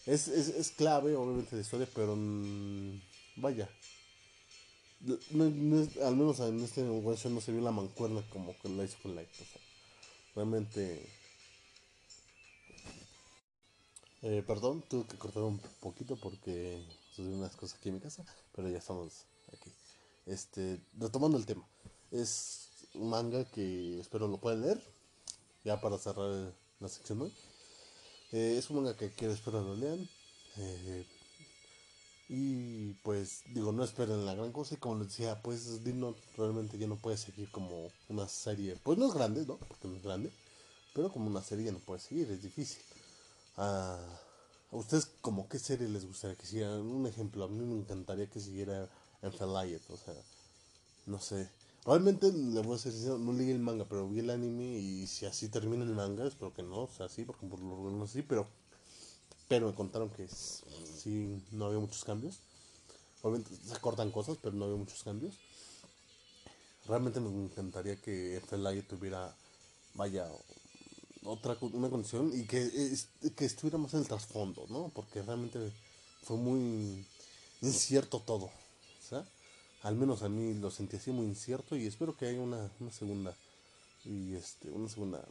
es, 0.07 0.29
es, 0.29 0.47
es, 0.49 0.71
clave, 0.71 1.15
obviamente, 1.15 1.55
de 1.55 1.61
historia, 1.61 1.87
pero 1.93 2.15
mm, 2.15 3.01
vaya. 3.35 3.69
No, 5.01 5.43
al 5.43 6.15
menos 6.15 6.39
en 6.39 6.61
este 6.61 6.81
one 6.81 7.17
no 7.29 7.41
se 7.41 7.51
vio 7.51 7.61
la 7.61 7.71
mancuerna 7.71 8.23
como 8.29 8.57
que 8.57 8.69
la 8.69 8.85
hizo 8.85 8.97
con 9.03 9.15
Light. 9.15 9.29
realmente. 10.33 11.07
Eh, 14.23 14.43
perdón, 14.47 14.81
tuve 14.89 15.05
que 15.05 15.17
cortar 15.17 15.43
un 15.43 15.59
poquito 15.81 16.15
porque 16.15 16.83
sucedieron 17.09 17.39
unas 17.39 17.55
cosas 17.55 17.77
aquí 17.77 17.89
en 17.89 17.95
mi 17.95 18.01
casa, 18.01 18.25
pero 18.53 18.69
ya 18.69 18.79
estamos 18.79 19.25
aquí. 19.53 19.71
Este, 20.25 20.81
retomando 20.97 21.37
el 21.37 21.45
tema, 21.45 21.67
es 22.11 22.69
un 22.95 23.09
manga 23.09 23.45
que 23.45 23.99
espero 23.99 24.27
lo 24.27 24.39
puedan 24.39 24.61
leer, 24.61 24.81
ya 25.63 25.79
para 25.79 25.97
cerrar 25.97 26.53
la 26.79 26.87
sección 26.87 27.21
hoy. 27.21 27.33
Eh, 28.31 28.55
es 28.57 28.69
un 28.69 28.77
manga 28.77 28.95
que 28.97 29.11
quiero 29.11 29.33
espero 29.33 29.61
lo 29.61 29.75
lean. 29.75 30.09
Eh, 30.57 31.05
y 32.29 32.93
pues 33.03 33.43
digo, 33.53 33.71
no 33.71 33.83
esperen 33.83 34.25
la 34.25 34.35
gran 34.35 34.51
cosa. 34.51 34.75
Y 34.75 34.77
como 34.77 34.99
les 34.99 35.09
decía, 35.09 35.41
pues 35.41 35.83
Dino 35.83 36.15
realmente 36.37 36.77
ya 36.77 36.87
no 36.87 36.97
puede 36.97 37.17
seguir 37.17 37.49
como 37.51 37.91
una 38.09 38.27
serie. 38.27 38.75
Pues 38.83 38.97
no 38.97 39.07
es 39.07 39.13
grande, 39.13 39.45
¿no? 39.45 39.57
Porque 39.57 39.87
no 39.87 39.95
es 39.95 40.03
grande. 40.03 40.31
Pero 40.93 41.11
como 41.11 41.27
una 41.27 41.41
serie 41.43 41.65
ya 41.65 41.71
no 41.71 41.79
puede 41.79 41.99
seguir, 42.01 42.29
es 42.31 42.41
difícil. 42.41 42.81
Ah, 43.57 43.99
¿A 44.71 44.75
ustedes 44.75 45.07
como 45.21 45.47
qué 45.47 45.59
serie 45.59 45.87
les 45.87 46.05
gustaría 46.05 46.35
que 46.37 46.45
siguieran? 46.45 46.81
Un 46.81 47.07
ejemplo, 47.07 47.45
a 47.45 47.47
mí 47.47 47.63
me 47.63 47.75
encantaría 47.79 48.27
que 48.29 48.39
siguiera 48.39 48.89
en 49.21 49.31
O 49.31 49.97
sea, 49.97 50.13
no 51.05 51.19
sé. 51.19 51.49
Realmente, 51.87 52.33
le 52.33 52.61
voy 52.63 52.75
a 52.75 52.79
sincero, 52.79 53.17
no 53.17 53.31
leí 53.31 53.49
el 53.49 53.59
manga, 53.59 53.85
pero 53.85 54.09
vi 54.09 54.19
el 54.19 54.29
anime 54.29 54.77
y 54.77 55.07
si 55.07 55.25
así 55.25 55.47
termina 55.47 55.85
el 55.85 55.95
manga, 55.95 56.27
espero 56.27 56.53
que 56.53 56.61
no, 56.61 56.81
o 56.81 56.89
sea, 56.89 57.07
sí, 57.07 57.23
porque 57.23 57.47
por 57.47 57.61
lo 57.61 57.77
menos 57.77 58.11
sí, 58.11 58.23
pero, 58.23 58.45
pero 59.47 59.67
me 59.67 59.73
contaron 59.73 60.09
que 60.09 60.27
sí, 60.27 61.41
no 61.53 61.67
había 61.67 61.79
muchos 61.79 62.03
cambios. 62.03 62.41
Obviamente 63.21 63.55
se 63.55 63.79
cortan 63.79 64.11
cosas, 64.11 64.37
pero 64.41 64.53
no 64.53 64.65
había 64.65 64.75
muchos 64.75 65.01
cambios. 65.01 65.35
Realmente 66.87 67.21
me 67.21 67.29
encantaría 67.29 67.95
que 68.01 68.41
Felaye 68.45 68.81
tuviera, 68.81 69.33
vaya, 69.93 70.27
otra 71.23 71.55
una 71.61 71.89
condición 71.89 72.33
y 72.33 72.43
que, 72.47 72.69
que 73.33 73.45
estuviera 73.45 73.77
más 73.77 73.93
en 73.93 74.01
el 74.01 74.07
trasfondo, 74.09 74.65
¿no? 74.67 74.91
Porque 74.93 75.21
realmente 75.21 75.71
fue 76.21 76.35
muy 76.35 77.05
incierto 77.61 78.19
todo, 78.19 78.49
¿sabes? 78.99 79.36
Al 79.83 79.95
menos 79.95 80.23
a 80.23 80.29
mí 80.29 80.53
lo 80.55 80.71
sentí 80.71 80.97
así 80.97 81.11
muy 81.11 81.25
incierto 81.25 81.75
y 81.75 81.85
espero 81.85 82.15
que 82.15 82.27
haya 82.27 82.39
una, 82.39 82.71
una 82.79 82.91
segunda 82.91 83.35
y 84.05 84.35
este 84.35 84.71
una 84.71 84.89
segunda 84.89 85.23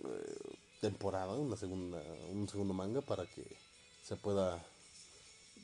eh, 0.00 0.36
temporada 0.80 1.34
una 1.34 1.56
segunda 1.56 2.02
un 2.30 2.48
segundo 2.48 2.74
manga 2.74 3.00
para 3.00 3.26
que 3.26 3.44
se 4.02 4.16
pueda 4.16 4.62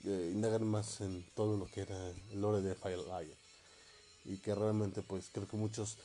eh, 0.04 0.30
indagar 0.32 0.62
más 0.62 1.00
en 1.00 1.24
todo 1.34 1.56
lo 1.56 1.66
que 1.66 1.82
era 1.82 2.10
el 2.30 2.40
lore 2.40 2.62
de 2.62 2.74
Firelight 2.74 3.32
y 4.24 4.38
que 4.38 4.54
realmente 4.54 5.02
pues 5.02 5.30
creo 5.32 5.48
que 5.48 5.56
muchos 5.56 5.98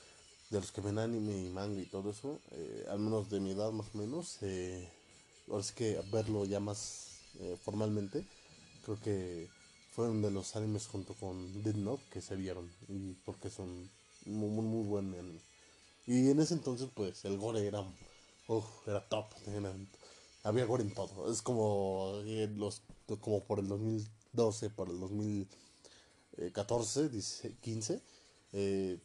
de 0.49 0.59
los 0.59 0.71
que 0.71 0.81
ven 0.81 0.97
anime 0.97 1.37
y 1.37 1.49
manga 1.49 1.81
y 1.81 1.85
todo 1.85 2.11
eso, 2.11 2.39
eh, 2.51 2.85
al 2.89 2.99
menos 2.99 3.29
de 3.29 3.39
mi 3.39 3.51
edad 3.51 3.71
más 3.71 3.87
o 3.93 3.97
menos, 3.97 4.39
ahora 5.49 5.61
es 5.61 5.71
que 5.73 6.01
verlo 6.11 6.45
ya 6.45 6.59
más 6.59 7.19
formalmente, 7.63 8.25
creo 8.83 8.99
que 8.99 9.49
fueron 9.97 10.21
de 10.21 10.29
los 10.29 10.55
animes 10.55 10.85
junto 10.85 11.15
con 11.15 11.63
Dead 11.63 11.73
Note 11.73 12.03
que 12.11 12.21
se 12.21 12.35
vieron 12.35 12.71
y 12.87 13.13
porque 13.25 13.49
son 13.49 13.89
muy 14.25 14.47
muy, 14.47 14.63
muy 14.63 14.87
buen 14.87 15.11
anime. 15.15 15.39
Y 16.05 16.29
en 16.29 16.39
ese 16.39 16.53
entonces 16.53 16.87
pues 16.93 17.25
el 17.25 17.39
gore 17.39 17.65
era, 17.65 17.83
era 18.85 19.09
top, 19.09 19.25
había 20.43 20.65
gore 20.65 20.83
en 20.83 20.93
todo, 20.93 21.31
es 21.31 21.41
como 21.41 22.21
los 22.55 22.83
como 23.21 23.43
por 23.43 23.57
el 23.57 23.69
2012, 23.69 24.69
por 24.69 24.89
el 24.89 24.99
2014, 24.99 27.09
15 27.59 27.99
eh, 28.53 28.99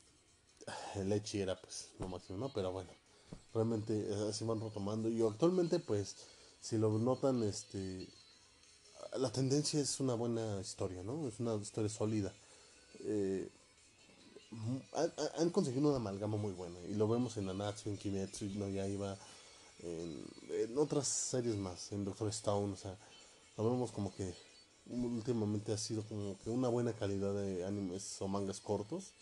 el 0.96 1.10
Echi 1.10 1.40
era 1.40 1.58
pues 1.58 1.88
lo 2.00 2.08
máximo, 2.08 2.38
¿no? 2.38 2.52
Pero 2.52 2.70
bueno, 2.70 2.90
realmente 3.54 3.94
eh, 3.94 4.28
así 4.28 4.44
van 4.44 4.60
retomando. 4.60 5.08
Y 5.08 5.22
actualmente 5.22 5.78
pues, 5.78 6.16
si 6.60 6.76
lo 6.76 6.98
notan, 6.98 7.42
este, 7.42 8.10
la 9.18 9.30
tendencia 9.30 9.80
es 9.80 10.00
una 10.00 10.14
buena 10.14 10.60
historia, 10.60 11.02
¿no? 11.02 11.28
Es 11.28 11.40
una 11.40 11.54
historia 11.56 11.90
sólida. 11.90 12.32
Eh, 13.00 13.48
han, 15.38 15.50
conseguido 15.50 15.88
una 15.88 15.96
amalgama 15.96 16.36
muy 16.36 16.52
buena. 16.52 16.78
Y 16.88 16.94
lo 16.94 17.08
vemos 17.08 17.36
en 17.36 17.48
Anatsu, 17.48 17.90
en 17.90 17.96
Kimetsu, 17.96 18.46
no 18.54 18.68
ya 18.68 18.86
iba 18.86 19.16
en, 19.82 20.78
otras 20.78 21.08
series 21.08 21.56
más, 21.56 21.92
en 21.92 22.04
Doctor 22.04 22.28
Stone, 22.28 22.72
o 22.72 22.76
sea, 22.76 22.96
lo 23.56 23.70
vemos 23.70 23.90
como 23.90 24.14
que 24.14 24.34
últimamente 24.86 25.72
ha 25.72 25.78
sido 25.78 26.02
como 26.04 26.38
que 26.38 26.50
una 26.50 26.68
buena 26.68 26.92
calidad 26.92 27.34
de 27.34 27.64
animes 27.64 28.20
o 28.20 28.28
mangas 28.28 28.60
cortos 28.60 29.12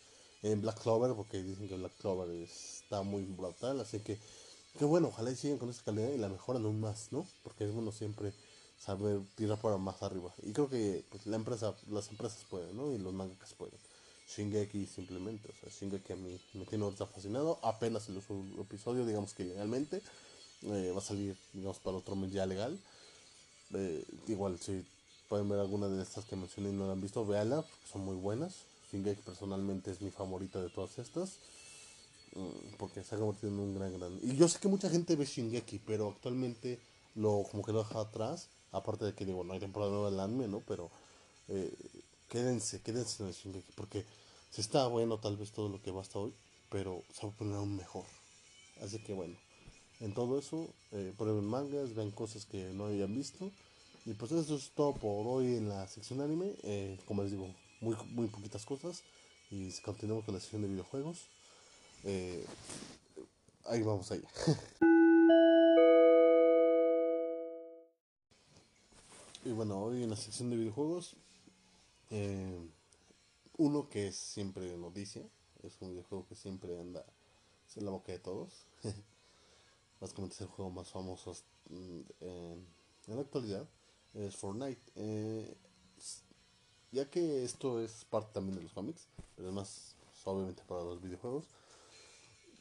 en 0.43 0.61
Black 0.61 0.81
Clover, 0.81 1.15
porque 1.15 1.41
dicen 1.41 1.67
que 1.67 1.75
Black 1.75 1.93
Clover 1.99 2.29
está 2.29 3.01
muy 3.03 3.23
brutal, 3.23 3.79
así 3.79 3.99
que, 3.99 4.19
que 4.77 4.85
bueno, 4.85 5.09
ojalá 5.09 5.33
sigan 5.35 5.57
con 5.57 5.69
esa 5.69 5.83
calidad 5.83 6.09
y 6.09 6.17
la 6.17 6.29
mejoran 6.29 6.65
aún 6.65 6.79
más, 6.79 7.11
¿no? 7.11 7.27
Porque 7.43 7.65
es 7.65 7.73
bueno 7.73 7.91
siempre 7.91 8.33
saber 8.83 9.21
tirar 9.35 9.59
para 9.59 9.77
más 9.77 10.01
arriba. 10.01 10.33
Y 10.43 10.53
creo 10.53 10.69
que 10.69 11.05
pues, 11.09 11.25
la 11.27 11.35
empresa, 11.35 11.75
las 11.89 12.09
empresas 12.09 12.43
pueden, 12.49 12.75
¿no? 12.75 12.91
Y 12.91 12.97
los 12.97 13.13
mangakas 13.13 13.53
pueden. 13.53 13.77
Shingeki 14.27 14.87
simplemente, 14.87 15.49
o 15.49 15.53
sea, 15.59 15.69
Shingeki 15.69 16.13
a 16.13 16.15
mí 16.15 16.39
me 16.53 16.65
tiene 16.65 16.85
ahorita 16.85 17.05
fascinado, 17.05 17.59
apenas 17.63 18.07
el 18.07 18.21
episodio, 18.59 19.05
digamos 19.05 19.33
que 19.33 19.43
legalmente, 19.43 20.01
eh, 20.63 20.91
va 20.95 20.99
a 20.99 21.03
salir, 21.03 21.35
digamos, 21.53 21.79
para 21.79 21.97
otro 21.97 22.15
mes 22.15 22.31
ya 22.31 22.45
legal. 22.45 22.79
Eh, 23.73 24.03
igual, 24.27 24.57
si 24.59 24.85
pueden 25.27 25.49
ver 25.49 25.59
alguna 25.59 25.87
de 25.87 26.01
estas 26.01 26.25
que 26.25 26.35
mencioné 26.35 26.69
y 26.69 26.73
no 26.73 26.87
la 26.87 26.93
han 26.93 27.01
visto, 27.01 27.25
véanla, 27.25 27.65
son 27.91 28.01
muy 28.05 28.15
buenas. 28.15 28.55
Shingeki 28.91 29.21
personalmente 29.21 29.91
es 29.91 30.01
mi 30.01 30.11
favorita 30.11 30.61
de 30.61 30.69
todas 30.69 30.97
estas. 30.97 31.37
Mm, 32.35 32.75
porque 32.77 33.03
se 33.03 33.15
ha 33.15 33.17
convertido 33.19 33.51
en 33.51 33.59
un 33.59 33.75
gran, 33.75 33.97
gran. 33.99 34.17
Y 34.21 34.37
yo 34.37 34.47
sé 34.47 34.59
que 34.59 34.69
mucha 34.69 34.89
gente 34.89 35.15
ve 35.15 35.25
Shingeki, 35.25 35.79
pero 35.79 36.09
actualmente 36.09 36.79
lo 37.15 37.43
como 37.49 37.63
que 37.63 37.73
lo 37.73 37.79
deja 37.83 37.99
atrás. 37.99 38.47
Aparte 38.71 39.05
de 39.05 39.13
que 39.13 39.25
digo, 39.25 39.43
no 39.43 39.53
hay 39.53 39.59
temporada 39.59 39.91
nueva 39.91 40.11
del 40.11 40.19
anime, 40.19 40.47
¿no? 40.47 40.61
Pero 40.67 40.89
eh, 41.47 41.73
quédense, 42.29 42.81
quédense 42.81 43.23
en 43.23 43.29
el 43.29 43.35
Shingeki. 43.35 43.71
Porque 43.75 44.05
si 44.49 44.61
está 44.61 44.87
bueno 44.87 45.19
tal 45.19 45.37
vez 45.37 45.51
todo 45.51 45.69
lo 45.69 45.81
que 45.81 45.91
va 45.91 46.01
hasta 46.01 46.19
hoy, 46.19 46.33
pero 46.69 47.03
se 47.13 47.25
va 47.25 47.33
a 47.33 47.35
poner 47.35 47.55
aún 47.55 47.75
mejor. 47.75 48.05
Así 48.81 49.03
que 49.03 49.13
bueno, 49.13 49.35
en 49.99 50.13
todo 50.13 50.39
eso, 50.39 50.73
eh, 50.91 51.13
prueben 51.17 51.45
mangas, 51.45 51.93
vean 51.93 52.11
cosas 52.11 52.45
que 52.45 52.71
no 52.73 52.87
hayan 52.87 53.13
visto. 53.13 53.51
Y 54.05 54.13
pues 54.13 54.31
eso 54.31 54.55
es 54.55 54.71
todo 54.71 54.93
por 54.93 55.27
hoy 55.27 55.57
en 55.57 55.69
la 55.69 55.87
sección 55.87 56.21
anime. 56.21 56.55
Eh, 56.63 56.97
como 57.05 57.21
les 57.21 57.31
digo, 57.31 57.53
muy, 57.81 57.95
muy 58.09 58.27
poquitas 58.27 58.65
cosas. 58.65 59.03
Y 59.51 59.71
continuamos 59.81 60.25
con 60.25 60.33
la 60.33 60.39
sesión 60.39 60.63
de 60.63 60.69
videojuegos. 60.69 61.27
Eh, 62.03 62.43
ahí 63.65 63.83
vamos 63.83 64.11
allá. 64.11 64.27
y 69.43 69.51
bueno, 69.51 69.81
hoy 69.81 70.03
en 70.03 70.09
la 70.09 70.15
sección 70.15 70.49
de 70.49 70.57
videojuegos, 70.57 71.15
eh, 72.09 72.59
uno 73.57 73.89
que 73.89 74.07
es 74.07 74.15
siempre 74.15 74.77
noticia, 74.77 75.23
es 75.63 75.81
un 75.81 75.91
videojuego 75.91 76.27
que 76.27 76.35
siempre 76.35 76.79
anda 76.79 77.05
en 77.75 77.85
la 77.85 77.91
boca 77.91 78.11
de 78.11 78.19
todos. 78.19 78.67
Básicamente 80.01 80.35
es 80.35 80.41
el 80.41 80.47
juego 80.47 80.71
más 80.71 80.89
famoso 80.89 81.35
mm, 81.69 82.01
en, 82.19 82.67
la 83.07 83.21
actualidad, 83.21 83.67
es 84.13 84.35
Fortnite. 84.35 84.81
Eh, 84.95 85.55
ya 86.91 87.09
que 87.09 87.43
esto 87.43 87.81
es 87.81 88.05
parte 88.05 88.33
también 88.33 88.57
de 88.57 88.63
los 88.63 88.73
cómics, 88.73 89.07
pero 89.35 89.49
es 89.49 89.53
más 89.55 89.95
obviamente 90.25 90.63
para 90.67 90.83
los 90.83 91.01
videojuegos, 91.01 91.45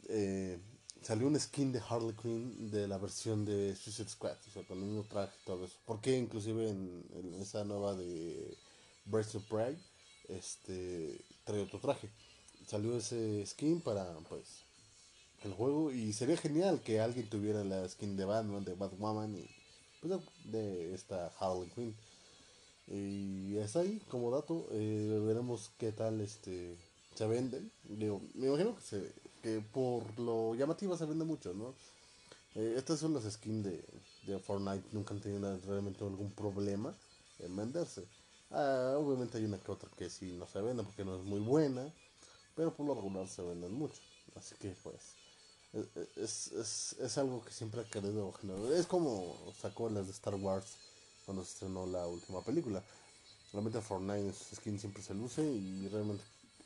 eh, 0.08 0.58
salió 1.02 1.26
un 1.26 1.38
skin 1.38 1.72
de 1.72 1.80
Harley 1.80 2.14
Quinn 2.14 2.70
de 2.70 2.86
la 2.86 2.98
versión 2.98 3.44
de 3.44 3.74
Suicide 3.74 4.08
Squad, 4.08 4.36
o 4.48 4.50
sea, 4.50 4.66
con 4.66 4.78
el 4.78 4.84
mismo 4.84 5.04
traje 5.04 5.32
y 5.42 5.46
todo 5.46 5.64
eso. 5.64 5.76
Porque 5.86 6.16
inclusive 6.16 6.68
en, 6.68 7.34
esa 7.40 7.64
nueva 7.64 7.94
de 7.94 8.56
Breath 9.06 9.34
of 9.34 9.44
Pride, 9.44 9.78
este, 10.28 11.24
trae 11.44 11.60
otro 11.60 11.80
traje. 11.80 12.10
Salió 12.66 12.96
ese 12.96 13.44
skin 13.46 13.80
para, 13.80 14.12
pues, 14.28 14.62
el 15.42 15.52
juego 15.54 15.90
y 15.90 16.12
sería 16.12 16.36
genial 16.36 16.82
que 16.82 17.00
alguien 17.00 17.28
tuviera 17.28 17.64
la 17.64 17.88
skin 17.88 18.16
de 18.16 18.26
Batman, 18.26 18.64
de 18.64 18.74
Batwoman 18.74 19.34
y 19.36 19.48
pues, 20.00 20.20
de 20.44 20.94
esta 20.94 21.32
Harley 21.38 21.70
Quinn. 21.70 21.96
Y 22.88 23.56
es 23.56 23.76
ahí, 23.76 24.02
como 24.08 24.30
dato, 24.30 24.66
eh, 24.72 25.20
veremos 25.24 25.70
qué 25.78 25.92
tal 25.92 26.20
este 26.20 26.76
se 27.14 27.26
venden. 27.26 27.70
Digo, 27.84 28.20
me 28.34 28.48
imagino 28.48 28.74
que, 28.74 28.82
se, 28.82 29.12
que 29.42 29.61
por 29.61 30.18
lo 30.18 30.55
llamativo 30.55 30.96
se 30.96 31.07
vende 31.07 31.24
mucho, 31.24 31.53
¿no? 31.55 31.74
Eh, 32.55 32.74
estas 32.76 32.98
son 33.00 33.14
las 33.14 33.24
skins 33.24 33.64
de, 33.64 33.85
de 34.26 34.38
Fortnite, 34.38 34.88
nunca 34.92 35.14
han 35.14 35.20
tenido 35.20 35.57
realmente 35.66 36.05
algún 36.05 36.31
problema 36.33 36.94
en 37.38 37.57
venderse. 37.57 38.05
Ah, 38.50 38.96
obviamente 38.98 39.38
hay 39.38 39.44
una 39.44 39.59
que 39.59 39.70
otra 39.70 39.88
que 39.96 40.11
sí 40.11 40.33
no 40.33 40.46
se 40.46 40.61
vende 40.61 40.83
porque 40.83 41.05
no 41.05 41.16
es 41.16 41.24
muy 41.24 41.40
buena, 41.40 41.92
pero 42.57 42.74
por 42.74 42.87
lo 42.87 42.94
regular 42.94 43.29
se 43.29 43.42
venden 43.42 43.72
mucho. 43.72 44.00
Así 44.37 44.55
que 44.57 44.74
pues 44.83 45.14
es, 46.16 46.48
es, 46.53 46.96
es 46.98 47.18
algo 47.18 47.44
que 47.44 47.53
siempre 47.53 47.81
ha 47.81 47.85
querido 47.85 48.33
generar. 48.33 48.72
Es 48.72 48.87
como 48.87 49.37
sacó 49.61 49.88
las 49.88 50.07
de 50.07 50.12
Star 50.12 50.35
Wars 50.35 50.76
cuando 51.24 51.44
se 51.44 51.53
estrenó 51.53 51.87
la 51.87 52.07
última 52.07 52.42
película. 52.42 52.83
Realmente 53.53 53.81
Fortnite 53.81 54.33
skin 54.33 54.79
siempre 54.79 55.03
se 55.03 55.14
luce 55.14 55.42
y 55.42 55.88
realmente 55.88 56.24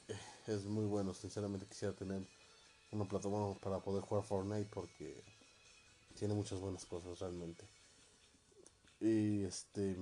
eh, 0.08 0.18
es 0.46 0.64
muy 0.64 0.86
bueno. 0.86 1.12
Sinceramente 1.14 1.66
quisiera 1.66 1.94
tener 1.94 2.22
una 2.94 3.08
plataforma 3.08 3.58
para 3.60 3.80
poder 3.80 4.02
jugar 4.02 4.24
Fortnite 4.24 4.68
porque 4.72 5.22
tiene 6.18 6.34
muchas 6.34 6.60
buenas 6.60 6.84
cosas 6.86 7.18
realmente. 7.18 7.64
Y 9.00 9.44
este 9.44 9.96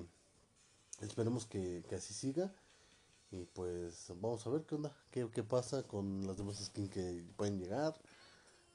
esperemos 1.00 1.46
que, 1.46 1.84
así 1.96 2.14
siga. 2.14 2.52
Y 3.30 3.44
pues 3.46 4.12
vamos 4.20 4.46
a 4.46 4.50
ver 4.50 4.62
qué 4.64 4.74
onda, 4.74 4.94
qué, 5.10 5.26
qué 5.30 5.42
pasa 5.42 5.82
con 5.84 6.26
las 6.26 6.36
demás 6.36 6.62
skins 6.62 6.90
que 6.90 7.24
pueden 7.36 7.58
llegar. 7.58 7.94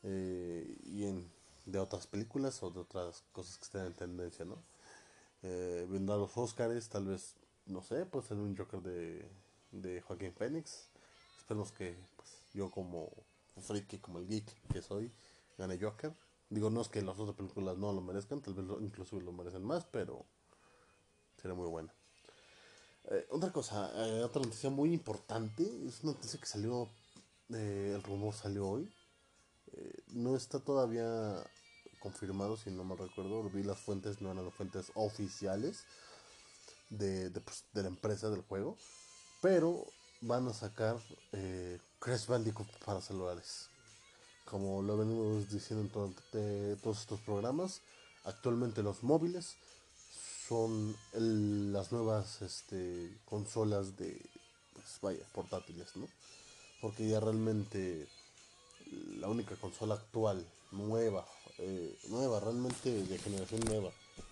Eh, 0.03 0.77
y 0.85 1.05
en, 1.05 1.29
de 1.65 1.79
otras 1.79 2.07
películas 2.07 2.61
o 2.63 2.71
de 2.71 2.79
otras 2.79 3.23
cosas 3.33 3.57
que 3.57 3.65
estén 3.65 3.85
en 3.85 3.93
tendencia, 3.93 4.45
¿no? 4.45 4.57
eh, 5.43 5.87
los 5.89 6.37
Oscars, 6.37 6.89
tal 6.89 7.05
vez, 7.05 7.35
no 7.65 7.81
sé, 7.81 8.05
puede 8.05 8.25
ser 8.27 8.37
un 8.37 8.55
Joker 8.55 8.81
de, 8.81 9.25
de 9.71 10.01
Joaquín 10.01 10.33
Phoenix. 10.33 10.87
Esperemos 11.39 11.71
que 11.71 11.95
pues, 12.15 12.29
yo 12.53 12.71
como 12.71 13.11
friki, 13.61 13.99
como 13.99 14.19
el 14.19 14.27
geek 14.27 14.45
que 14.71 14.81
soy, 14.81 15.11
gane 15.57 15.77
Joker. 15.79 16.13
Digo, 16.49 16.69
no 16.69 16.81
es 16.81 16.87
que 16.87 17.01
las 17.01 17.19
otras 17.19 17.35
películas 17.35 17.77
no 17.77 17.91
lo 17.91 18.01
merezcan, 18.01 18.41
tal 18.41 18.53
vez 18.53 18.65
lo, 18.65 18.79
incluso 18.79 19.19
lo 19.19 19.33
merecen 19.33 19.63
más, 19.63 19.85
pero 19.85 20.25
sería 21.41 21.55
muy 21.55 21.67
buena. 21.67 21.93
Eh, 23.09 23.25
otra 23.29 23.51
cosa, 23.51 23.91
eh, 24.05 24.23
otra 24.23 24.41
noticia 24.41 24.69
muy 24.69 24.93
importante, 24.93 25.63
es 25.87 26.03
una 26.03 26.13
noticia 26.13 26.39
que 26.39 26.45
salió, 26.45 26.89
eh, 27.49 27.93
el 27.95 28.03
rumor 28.03 28.33
salió 28.33 28.67
hoy. 28.67 28.91
no 30.13 30.35
está 30.35 30.59
todavía 30.59 31.43
confirmado, 31.99 32.57
si 32.57 32.71
no 32.71 32.83
me 32.83 32.95
recuerdo, 32.95 33.49
vi 33.49 33.63
las 33.63 33.79
fuentes, 33.79 34.21
no 34.21 34.31
eran 34.31 34.45
las 34.45 34.53
fuentes 34.53 34.91
oficiales 34.95 35.85
de, 36.89 37.29
pues, 37.41 37.65
de, 37.73 37.83
la 37.83 37.89
empresa 37.89 38.29
del 38.29 38.41
juego, 38.41 38.77
pero 39.41 39.85
van 40.21 40.47
a 40.47 40.53
sacar 40.53 40.97
eh, 41.33 41.79
Crash 41.99 42.27
Bandicoot 42.27 42.67
para 42.85 43.01
celulares. 43.01 43.69
Como 44.45 44.81
lo 44.81 44.97
venimos 44.97 45.49
diciendo 45.49 46.13
en 46.33 46.77
todos 46.77 46.99
estos 46.99 47.19
programas, 47.21 47.81
actualmente 48.23 48.81
los 48.81 49.03
móviles 49.03 49.55
son 50.47 50.95
las 51.73 51.91
nuevas 51.91 52.41
este, 52.41 53.17
consolas 53.25 53.97
de, 53.97 54.21
pues 54.73 55.25
portátiles, 55.33 55.95
¿no? 55.97 56.07
Porque 56.81 57.09
ya 57.09 57.19
realmente 57.19 58.07
la 59.19 59.27
única 59.27 59.55
consola 59.55 59.95
actual 59.95 60.45
nueva 60.71 61.27
eh, 61.59 61.97
nueva, 62.09 62.39
realmente 62.39 63.03
de 63.03 63.17
generación 63.17 63.61
nueva, 63.61 63.91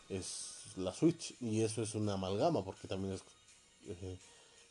es 0.09 0.75
la 0.75 0.93
Switch. 0.93 1.35
Y 1.41 1.63
eso 1.63 1.81
es 1.81 1.95
una 1.95 2.13
amalgama, 2.13 2.63
porque 2.63 2.87
también 2.87 3.13
es 3.15 3.21
eh, 3.87 4.19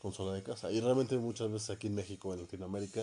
consola 0.05 0.35
de 0.35 0.43
casa. 0.43 0.71
Y 0.71 0.81
realmente 0.81 1.17
muchas 1.17 1.51
veces 1.51 1.71
aquí 1.71 1.87
en 1.87 1.95
México, 1.95 2.35
en 2.35 2.43
Latinoamérica, 2.43 3.03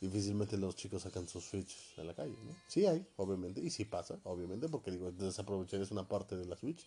difícilmente 0.00 0.56
los 0.56 0.76
chicos 0.76 1.02
sacan 1.02 1.26
sus 1.26 1.44
Switch 1.44 1.74
a 1.98 2.04
la 2.04 2.14
calle, 2.14 2.36
¿no? 2.44 2.54
Sí 2.68 2.86
hay, 2.86 3.04
obviamente, 3.16 3.60
y 3.60 3.70
sí 3.70 3.84
pasa, 3.84 4.20
obviamente, 4.22 4.68
porque 4.68 4.92
digo, 4.92 5.10
desaprovechar 5.10 5.80
es 5.80 5.90
una 5.90 6.06
parte 6.06 6.36
de 6.36 6.44
la 6.44 6.56
Switch, 6.56 6.86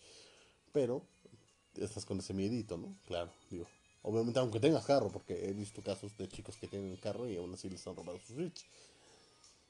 pero 0.72 1.02
estás 1.74 2.06
con 2.06 2.18
ese 2.20 2.32
miedito, 2.32 2.78
¿no? 2.78 2.96
Claro, 3.06 3.30
digo, 3.50 3.66
obviamente 4.00 4.40
aunque 4.40 4.60
tengas 4.60 4.86
carro, 4.86 5.10
porque 5.12 5.34
he 5.34 5.52
visto 5.52 5.82
casos 5.82 6.16
de 6.16 6.26
chicos 6.26 6.56
que 6.56 6.66
tienen 6.66 6.96
carro 6.96 7.28
y 7.28 7.36
aún 7.36 7.52
así 7.52 7.68
les 7.68 7.86
han 7.86 7.96
robado 7.96 8.18
su 8.26 8.32
Switch. 8.32 8.64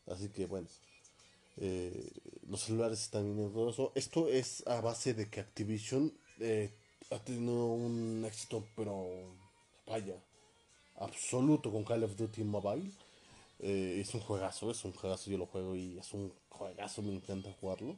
Así 0.06 0.28
que 0.28 0.46
bueno, 0.46 0.68
eh, 1.56 2.12
los 2.48 2.60
celulares 2.60 3.00
están 3.02 3.26
en 3.26 3.52
todo 3.52 3.70
eso. 3.70 3.90
Esto 3.96 4.28
es 4.28 4.64
a 4.68 4.80
base 4.80 5.14
de 5.14 5.28
que 5.28 5.40
Activision 5.40 6.12
eh, 6.38 6.70
ha 7.10 7.18
tenido 7.18 7.66
un 7.66 8.24
éxito, 8.24 8.64
pero 8.76 9.49
vaya, 9.90 10.14
absoluto 10.96 11.70
con 11.72 11.84
Call 11.84 12.04
of 12.04 12.16
Duty 12.16 12.44
Mobile. 12.44 12.90
Eh, 13.58 13.98
es 14.00 14.14
un 14.14 14.20
juegazo, 14.20 14.70
es 14.70 14.84
un 14.84 14.92
juegazo, 14.92 15.30
yo 15.30 15.36
lo 15.36 15.46
juego 15.46 15.74
y 15.74 15.98
es 15.98 16.14
un 16.14 16.32
juegazo, 16.48 17.02
me 17.02 17.12
encanta 17.12 17.52
jugarlo. 17.60 17.96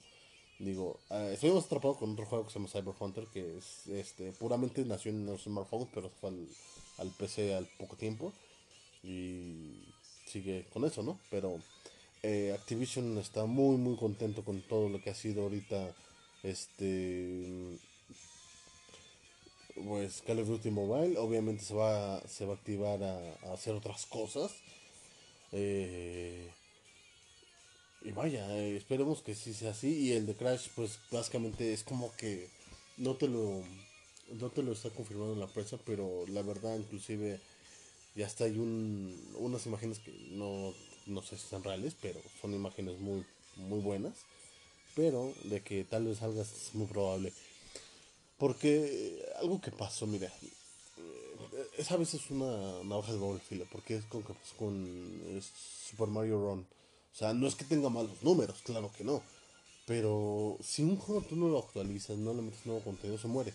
Digo, 0.58 0.98
eh, 1.10 1.32
estoy 1.34 1.50
más 1.50 1.66
atrapado 1.66 1.96
con 1.96 2.12
otro 2.12 2.26
juego 2.26 2.44
que 2.44 2.50
se 2.50 2.58
llama 2.58 2.70
Cyber 2.70 2.94
Hunter, 2.98 3.26
que 3.32 3.58
es 3.58 3.86
este 3.88 4.32
puramente 4.32 4.84
nació 4.84 5.10
en 5.10 5.26
los 5.26 5.42
smartphones, 5.42 5.88
pero 5.92 6.08
fue 6.08 6.30
al, 6.98 7.10
PC 7.18 7.54
al 7.54 7.66
poco 7.78 7.96
tiempo. 7.96 8.32
Y 9.02 9.84
sigue 10.26 10.66
con 10.72 10.84
eso, 10.84 11.02
¿no? 11.02 11.18
Pero 11.30 11.58
eh, 12.22 12.52
Activision 12.54 13.18
está 13.18 13.44
muy 13.44 13.76
muy 13.76 13.96
contento 13.96 14.44
con 14.44 14.62
todo 14.62 14.88
lo 14.88 15.00
que 15.00 15.10
ha 15.10 15.14
sido 15.14 15.42
ahorita 15.42 15.94
este 16.44 17.78
pues 19.86 20.22
Call 20.22 20.40
of 20.40 20.48
Duty 20.48 20.70
Mobile 20.70 21.18
obviamente 21.18 21.64
se 21.64 21.74
va 21.74 22.20
se 22.26 22.44
va 22.44 22.52
a 22.52 22.56
activar 22.56 23.02
a, 23.02 23.52
hacer 23.52 23.74
otras 23.74 24.06
cosas 24.06 24.52
eh, 25.52 26.50
y 28.02 28.10
vaya 28.12 28.48
eh, 28.56 28.76
esperemos 28.76 29.22
que 29.22 29.34
sí 29.34 29.54
sea 29.54 29.70
así 29.70 29.88
y 29.88 30.12
el 30.12 30.26
de 30.26 30.34
Crash 30.34 30.68
pues 30.74 30.98
básicamente 31.10 31.72
es 31.72 31.82
como 31.84 32.14
que 32.16 32.48
no 32.96 33.16
te 33.16 33.28
lo 33.28 33.62
no 34.40 34.50
te 34.50 34.62
lo 34.62 34.72
está 34.72 34.90
confirmando 34.90 35.36
la 35.36 35.46
prensa 35.46 35.78
pero 35.84 36.24
la 36.28 36.42
verdad 36.42 36.76
inclusive 36.76 37.40
ya 38.14 38.26
está 38.26 38.44
hay 38.44 38.58
un, 38.58 39.16
unas 39.38 39.66
imágenes 39.66 39.98
que 39.98 40.12
no 40.30 40.74
no 41.06 41.22
sé 41.22 41.36
si 41.36 41.48
son 41.48 41.64
reales, 41.64 41.96
pero 42.00 42.20
son 42.40 42.54
imágenes 42.54 42.98
muy, 43.00 43.24
muy 43.56 43.80
buenas. 43.80 44.14
Pero 44.94 45.32
de 45.44 45.60
que 45.60 45.84
tal 45.84 46.04
vez 46.04 46.18
salga 46.18 46.42
es 46.42 46.74
muy 46.74 46.86
probable. 46.86 47.32
Porque 48.42 49.24
algo 49.40 49.60
que 49.60 49.70
pasó, 49.70 50.04
mira, 50.04 50.26
eh, 50.26 51.66
esa 51.78 51.96
vez 51.96 52.12
es 52.14 52.28
una 52.28 52.82
navaja 52.82 53.12
de 53.12 53.18
doble 53.18 53.38
fila, 53.38 53.64
porque 53.70 53.94
es 53.94 54.04
con, 54.06 54.24
con 54.58 55.40
Super 55.88 56.08
Mario 56.08 56.40
Run. 56.40 56.58
O 56.58 57.16
sea, 57.16 57.34
no 57.34 57.46
es 57.46 57.54
que 57.54 57.64
tenga 57.64 57.88
malos 57.88 58.20
números, 58.24 58.60
claro 58.64 58.90
que 58.98 59.04
no. 59.04 59.22
Pero 59.86 60.58
si 60.60 60.82
un 60.82 60.96
juego 60.96 61.22
tú 61.22 61.36
no 61.36 61.50
lo 61.50 61.60
actualizas, 61.60 62.18
no 62.18 62.34
le 62.34 62.42
metes 62.42 62.66
nuevo 62.66 62.82
contenido, 62.82 63.16
se 63.16 63.28
muere. 63.28 63.54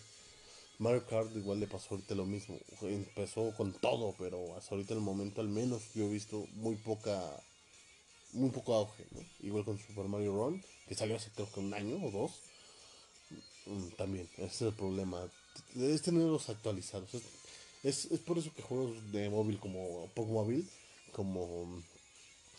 Mario 0.78 1.04
Kart 1.06 1.36
igual 1.36 1.60
le 1.60 1.66
pasó 1.66 1.88
ahorita 1.90 2.14
lo 2.14 2.24
mismo. 2.24 2.58
Empezó 2.80 3.54
con 3.58 3.74
todo, 3.74 4.14
pero 4.18 4.56
hasta 4.56 4.74
ahorita 4.74 4.94
el 4.94 5.00
momento 5.00 5.42
al 5.42 5.48
menos 5.48 5.82
yo 5.94 6.06
he 6.06 6.08
visto 6.08 6.46
muy 6.54 6.76
poca 6.76 7.42
muy 8.32 8.48
poco 8.48 8.74
auge, 8.74 9.04
Igual 9.40 9.66
con 9.66 9.78
Super 9.78 10.06
Mario 10.08 10.32
Run, 10.32 10.64
que 10.86 10.94
salió 10.94 11.16
hace 11.16 11.30
creo 11.32 11.52
que 11.52 11.60
un 11.60 11.74
año 11.74 12.02
o 12.02 12.10
dos. 12.10 12.40
Mm, 13.68 13.88
también, 13.96 14.28
ese 14.36 14.46
es 14.46 14.62
el 14.62 14.72
problema. 14.72 15.30
Es 15.76 16.02
tenerlos 16.02 16.48
actualizados. 16.48 17.10
Es, 17.82 18.06
es, 18.06 18.20
por 18.20 18.38
eso 18.38 18.52
que 18.54 18.62
juegos 18.62 19.12
de 19.12 19.30
móvil 19.30 19.58
como 19.58 20.10
Móvil, 20.16 20.68
como, 21.12 21.82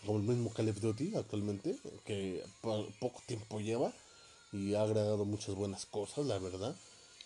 como 0.06 0.20
el 0.20 0.24
mismo 0.24 0.54
Call 0.54 0.70
of 0.70 0.80
Duty 0.80 1.16
actualmente, 1.16 1.76
que 2.06 2.44
poco 3.00 3.22
tiempo 3.26 3.60
lleva 3.60 3.92
y 4.54 4.76
ha 4.76 4.84
agregado 4.84 5.26
muchas 5.26 5.56
buenas 5.56 5.86
cosas, 5.86 6.26
la 6.26 6.40
verdad 6.40 6.76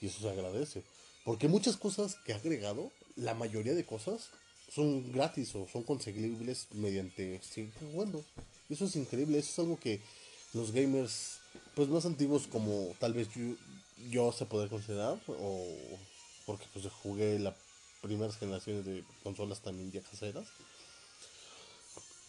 y 0.03 0.07
eso 0.07 0.19
se 0.19 0.29
agradece. 0.29 0.83
Porque 1.23 1.47
muchas 1.47 1.77
cosas 1.77 2.15
que 2.25 2.33
ha 2.33 2.37
agregado, 2.37 2.91
la 3.15 3.33
mayoría 3.33 3.73
de 3.73 3.85
cosas, 3.85 4.29
son 4.69 5.11
gratis 5.11 5.55
o 5.55 5.67
son 5.71 5.83
conseguibles 5.83 6.67
mediante 6.71 7.39
bueno 7.93 8.23
eso 8.69 8.85
es 8.85 8.95
increíble 8.95 9.37
eso 9.37 9.49
es 9.51 9.59
algo 9.59 9.77
que 9.77 10.01
los 10.53 10.71
gamers 10.71 11.37
pues 11.75 11.89
más 11.89 12.05
antiguos 12.05 12.47
como 12.47 12.95
tal 12.99 13.13
vez 13.13 13.27
yo 14.09 14.31
se 14.31 14.45
puede 14.45 14.69
considerar 14.69 15.19
o 15.27 15.65
porque 16.45 16.65
pues 16.73 16.85
jugué 17.01 17.39
la 17.39 17.55
primeras 18.01 18.37
generaciones 18.37 18.85
de 18.85 19.03
consolas 19.23 19.61
también 19.61 19.91
ya 19.91 20.01
caseras 20.01 20.47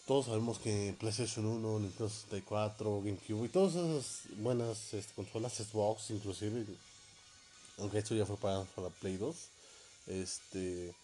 todos 0.07 0.27
sabemos 0.27 0.59
que 0.59 0.95
PlayStation 0.99 1.47
1, 1.47 1.79
Nintendo 1.81 2.11
64, 2.11 3.03
GameCube 3.03 3.47
y 3.47 3.49
todas 3.49 3.75
esas 3.75 4.37
buenas 4.37 4.93
este, 4.93 5.15
consolas, 5.15 5.55
Xbox 5.55 6.11
inclusive, 6.11 6.67
aunque 7.79 7.99
esto 7.99 8.15
ya 8.15 8.27
fue 8.27 8.37
para, 8.37 8.65
para 8.65 8.91
Play 8.91 9.17
2, 9.17 9.37
este, 10.09 10.95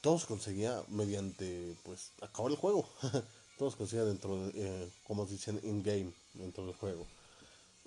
todos 0.00 0.26
conseguía 0.26 0.82
mediante, 0.88 1.76
pues, 1.84 2.10
acabar 2.20 2.50
el 2.50 2.58
juego. 2.58 2.88
todos 3.58 3.76
conseguía 3.76 4.04
dentro 4.04 4.48
de, 4.48 4.52
eh, 4.56 4.90
como 5.06 5.26
dicen, 5.26 5.60
in-game, 5.62 6.12
dentro 6.34 6.66
del 6.66 6.74
juego. 6.74 7.06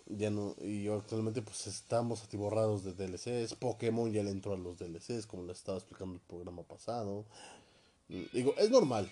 Ya 0.05 0.29
no, 0.29 0.55
y 0.61 0.87
actualmente 0.89 1.41
pues 1.41 1.67
estamos 1.67 2.23
atiborrados 2.23 2.83
de 2.83 2.93
DLCs. 2.93 3.55
Pokémon 3.55 4.11
ya 4.11 4.23
le 4.23 4.31
entró 4.31 4.53
a 4.53 4.57
los 4.57 4.77
DLCs, 4.77 5.25
como 5.25 5.43
le 5.43 5.53
estaba 5.53 5.77
explicando 5.77 6.15
el 6.15 6.21
programa 6.21 6.63
pasado. 6.63 7.25
Digo, 8.09 8.53
es 8.57 8.69
normal. 8.69 9.09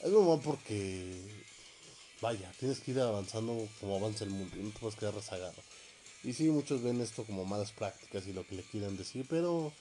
Es 0.00 0.10
normal 0.10 0.40
porque, 0.44 1.44
vaya, 2.20 2.52
tienes 2.58 2.80
que 2.80 2.92
ir 2.92 3.00
avanzando 3.00 3.68
como 3.80 3.96
avanza 3.96 4.24
el 4.24 4.30
mundo 4.30 4.56
y 4.56 4.62
no 4.62 4.70
te 4.70 4.78
puedes 4.78 4.96
quedar 4.96 5.14
rezagado. 5.14 5.54
Y 6.24 6.32
sí, 6.34 6.50
muchos 6.50 6.82
ven 6.82 7.00
esto 7.00 7.24
como 7.24 7.44
malas 7.44 7.72
prácticas 7.72 8.26
y 8.28 8.32
lo 8.32 8.46
que 8.46 8.54
le 8.54 8.62
quieran 8.62 8.96
decir, 8.96 9.26
pero 9.28 9.72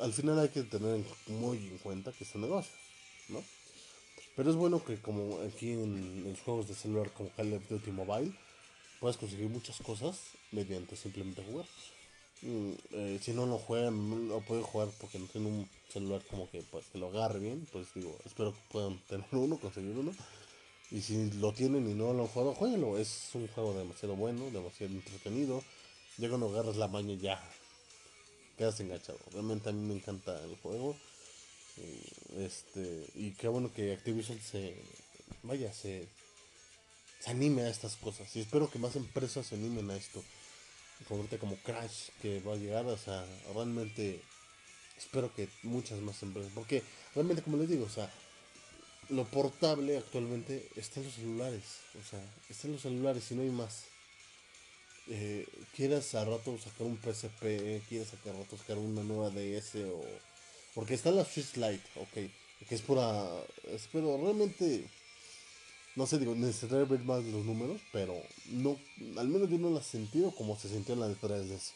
al 0.00 0.12
final 0.12 0.38
hay 0.40 0.48
que 0.48 0.62
tener 0.64 1.04
muy 1.28 1.58
en 1.58 1.78
cuenta 1.78 2.12
que 2.12 2.24
es 2.24 2.34
un 2.34 2.42
negocio, 2.42 2.74
¿no? 3.28 3.42
Pero 4.36 4.50
es 4.50 4.56
bueno 4.56 4.84
que 4.84 5.00
como 5.00 5.38
aquí 5.42 5.70
en, 5.70 6.24
los 6.24 6.40
juegos 6.40 6.66
de 6.66 6.74
celular 6.74 7.12
como 7.12 7.30
Call 7.30 7.52
of 7.52 7.68
Duty 7.68 7.92
Mobile, 7.92 8.36
puedes 9.04 9.18
conseguir 9.18 9.50
muchas 9.50 9.76
cosas 9.82 10.18
mediante 10.50 10.96
simplemente 10.96 11.44
jugar. 11.44 11.66
Mm, 12.40 12.72
eh, 12.92 13.20
si 13.20 13.34
no 13.34 13.44
lo 13.44 13.58
juegan, 13.58 14.28
no 14.28 14.40
pueden 14.40 14.64
jugar 14.64 14.88
porque 14.98 15.18
no 15.18 15.26
tienen 15.26 15.52
un 15.52 15.68
celular 15.92 16.22
como 16.30 16.50
que 16.50 16.62
pues 16.62 16.86
que 16.86 16.96
lo 16.96 17.08
agarre 17.08 17.38
bien, 17.38 17.68
pues 17.70 17.88
digo, 17.94 18.16
espero 18.24 18.54
que 18.54 18.60
puedan 18.72 18.98
tener 19.10 19.26
uno, 19.32 19.58
conseguir 19.58 19.94
uno. 19.98 20.14
Y 20.90 21.02
si 21.02 21.30
lo 21.32 21.52
tienen 21.52 21.86
y 21.86 21.92
no 21.92 22.14
lo 22.14 22.22
han 22.22 22.28
jugado, 22.28 22.54
jueguenlo. 22.54 22.96
Es 22.96 23.28
un 23.34 23.46
juego 23.48 23.74
demasiado 23.74 24.16
bueno, 24.16 24.50
demasiado 24.50 24.94
entretenido. 24.94 25.62
Ya 26.16 26.30
cuando 26.30 26.48
agarras 26.48 26.76
la 26.76 26.88
maña 26.88 27.12
ya 27.12 27.38
quedas 28.56 28.80
enganchado. 28.80 29.18
Realmente 29.32 29.68
a 29.68 29.72
mí 29.72 29.86
me 29.86 29.96
encanta 29.96 30.42
el 30.46 30.56
juego. 30.62 30.96
Este, 32.38 33.04
y 33.16 33.32
qué 33.32 33.48
bueno 33.48 33.70
que 33.70 33.92
Activision 33.92 34.40
se 34.40 34.82
vaya, 35.42 35.74
se, 35.74 36.08
se 37.24 37.30
anime 37.30 37.62
a 37.62 37.70
estas 37.70 37.96
cosas. 37.96 38.34
Y 38.36 38.40
espero 38.40 38.70
que 38.70 38.78
más 38.78 38.96
empresas 38.96 39.46
se 39.46 39.54
animen 39.54 39.90
a 39.90 39.96
esto. 39.96 40.22
Como 41.08 41.26
como 41.40 41.56
Crash 41.56 42.10
que 42.22 42.40
va 42.40 42.54
a 42.54 42.56
llegar, 42.56 42.86
o 42.86 42.96
sea, 42.96 43.26
realmente 43.52 44.20
espero 44.96 45.34
que 45.34 45.48
muchas 45.62 45.98
más 45.98 46.22
empresas, 46.22 46.52
porque 46.54 46.82
realmente 47.14 47.42
como 47.42 47.56
les 47.56 47.68
digo, 47.68 47.84
o 47.84 47.90
sea, 47.90 48.10
lo 49.10 49.24
portable 49.24 49.98
actualmente 49.98 50.70
está 50.76 51.00
en 51.00 51.06
los 51.06 51.14
celulares, 51.14 51.64
o 52.00 52.08
sea, 52.08 52.24
está 52.48 52.68
en 52.68 52.74
los 52.74 52.82
celulares 52.82 53.30
y 53.30 53.34
no 53.34 53.42
hay 53.42 53.50
más 53.50 53.84
eh, 55.08 55.46
quieras 55.76 56.14
a 56.14 56.24
rato 56.24 56.56
sacar 56.58 56.86
un 56.86 56.96
PSP, 56.96 57.82
quieres 57.88 58.08
a 58.14 58.32
rato 58.32 58.56
sacar 58.56 58.78
una 58.78 59.02
nueva 59.02 59.30
DS 59.30 59.76
o... 59.86 60.02
Porque 60.74 60.94
está 60.94 61.10
la 61.10 61.24
Switch 61.24 61.56
Lite, 61.56 61.84
ok, 61.96 62.66
que 62.68 62.74
es 62.74 62.82
pura... 62.82 63.28
pero 63.92 64.16
realmente... 64.16 64.84
No 65.96 66.06
sé, 66.06 66.18
digo, 66.18 66.34
necesitaría 66.34 66.84
ver 66.84 67.00
más 67.00 67.22
los 67.24 67.44
números, 67.44 67.80
pero 67.92 68.14
no, 68.50 68.76
al 69.16 69.28
menos 69.28 69.48
yo 69.48 69.58
no 69.58 69.70
la 69.70 69.80
he 69.80 69.84
sentido 69.84 70.32
como 70.32 70.58
se 70.58 70.68
sintió 70.68 70.94
en 70.94 71.00
la 71.00 71.08
de 71.08 71.16
3DS. 71.16 71.72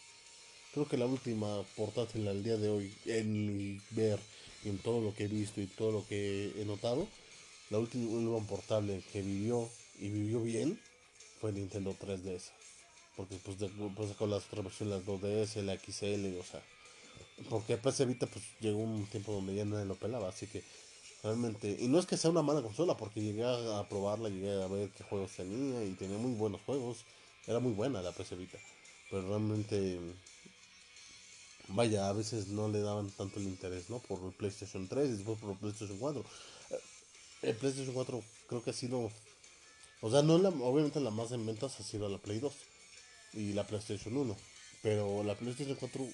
Creo 0.75 0.89
que 0.89 0.97
la 0.97 1.07
última 1.07 1.63
portátil 1.77 2.27
al 2.29 2.43
día 2.43 2.57
de 2.57 2.69
hoy, 2.69 2.93
en 3.07 3.57
mi 3.57 3.81
ver, 3.91 4.19
en 4.65 4.79
todo 4.79 5.01
lo 5.01 5.15
que 5.15 5.25
he 5.25 5.29
visto 5.29 5.61
y 5.61 5.67
todo 5.67 5.93
lo 5.93 6.07
que 6.07 6.53
he 6.57 6.65
notado, 6.65 7.07
la 7.71 7.79
última 7.79 8.41
portable 8.47 9.03
que 9.13 9.23
vivió 9.23 9.69
y 10.01 10.09
vivió 10.09 10.43
bien 10.43 10.81
fue 11.41 11.53
Nintendo 11.53 11.95
3DS 11.95 12.51
porque 13.19 13.35
pues, 13.45 13.59
de, 13.59 13.69
pues 13.97 14.13
con 14.13 14.31
las 14.31 14.47
otras 14.47 14.63
versiones, 14.63 15.05
las 15.05 15.05
2DS, 15.05 15.61
la 15.63 15.77
XL, 15.77 16.39
o 16.39 16.45
sea, 16.45 16.63
porque 17.51 17.77
PS 17.77 18.07
Vita 18.07 18.29
pues 18.29 18.45
llegó 18.61 18.79
un 18.79 19.07
tiempo 19.07 19.33
donde 19.33 19.57
ya 19.57 19.65
nadie 19.65 19.87
lo 19.87 19.97
pelaba, 19.97 20.29
así 20.29 20.47
que 20.47 20.63
realmente, 21.23 21.77
y 21.81 21.89
no 21.89 21.99
es 21.99 22.07
que 22.07 22.17
sea 22.17 22.31
una 22.31 22.43
mala 22.43 22.63
consola, 22.63 22.97
porque 22.97 23.21
llegué 23.21 23.45
a, 23.45 23.89
probarla, 23.89 24.29
llegué 24.29 24.63
a 24.63 24.67
ver 24.67 24.91
qué 24.91 25.05
juegos 25.05 25.33
tenía 25.33 25.85
y 25.85 25.95
tenía 25.95 26.19
muy 26.19 26.33
buenos 26.35 26.61
juegos, 26.63 27.05
era 27.47 27.59
muy 27.59 27.73
buena 27.73 28.03
la 28.03 28.13
PS 28.13 28.37
Vita, 28.37 28.59
pero 29.11 29.27
realmente 29.29 29.99
vaya, 31.69 32.09
a 32.09 32.13
veces 32.13 32.49
no 32.49 32.69
le 32.69 32.81
daban 32.81 33.11
tanto 33.11 33.41
el 33.41 33.47
interés, 33.47 33.91
¿no? 33.91 33.99
Por 34.01 34.23
el 34.25 34.33
PlayStation 34.33 34.89
3 34.89 35.09
y 35.09 35.13
después 35.13 35.39
por 35.39 35.57
PlayStation 35.59 35.99
4. 35.99 36.25
Eh, 36.71 36.81
el 37.43 37.57
PlayStation 37.57 37.95
4 37.95 38.23
creo 38.49 38.63
que 38.63 38.71
ha 38.71 38.75
sido, 38.75 39.11
o 40.01 40.11
sea, 40.11 40.23
no 40.23 40.39
la, 40.39 40.49
obviamente 40.51 41.01
la 41.01 41.11
más 41.11 41.33
en 41.33 41.45
ventas 41.47 41.79
ha 41.81 41.83
sido 41.83 42.09
la 42.09 42.19
Play 42.19 42.39
2 42.39 42.53
y 43.35 43.53
la 43.53 43.67
PlayStation 43.67 44.17
1, 44.17 44.37
pero 44.83 45.23
la 45.25 45.35
PlayStation 45.35 45.77
4 45.77 46.09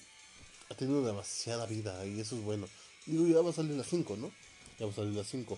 ha 0.69 0.75
tenido 0.75 1.05
demasiada 1.05 1.65
vida 1.65 2.05
y 2.05 2.19
eso 2.19 2.35
es 2.35 2.43
bueno. 2.43 2.67
Digo, 3.05 3.27
ya 3.27 3.41
va 3.41 3.51
a 3.51 3.53
salir 3.53 3.73
la 3.73 3.83
5, 3.83 4.17
¿no? 4.17 4.31
Ya 4.79 4.85
va 4.85 4.91
a 4.91 4.95
salir 4.95 5.13
la 5.13 5.23
5. 5.23 5.57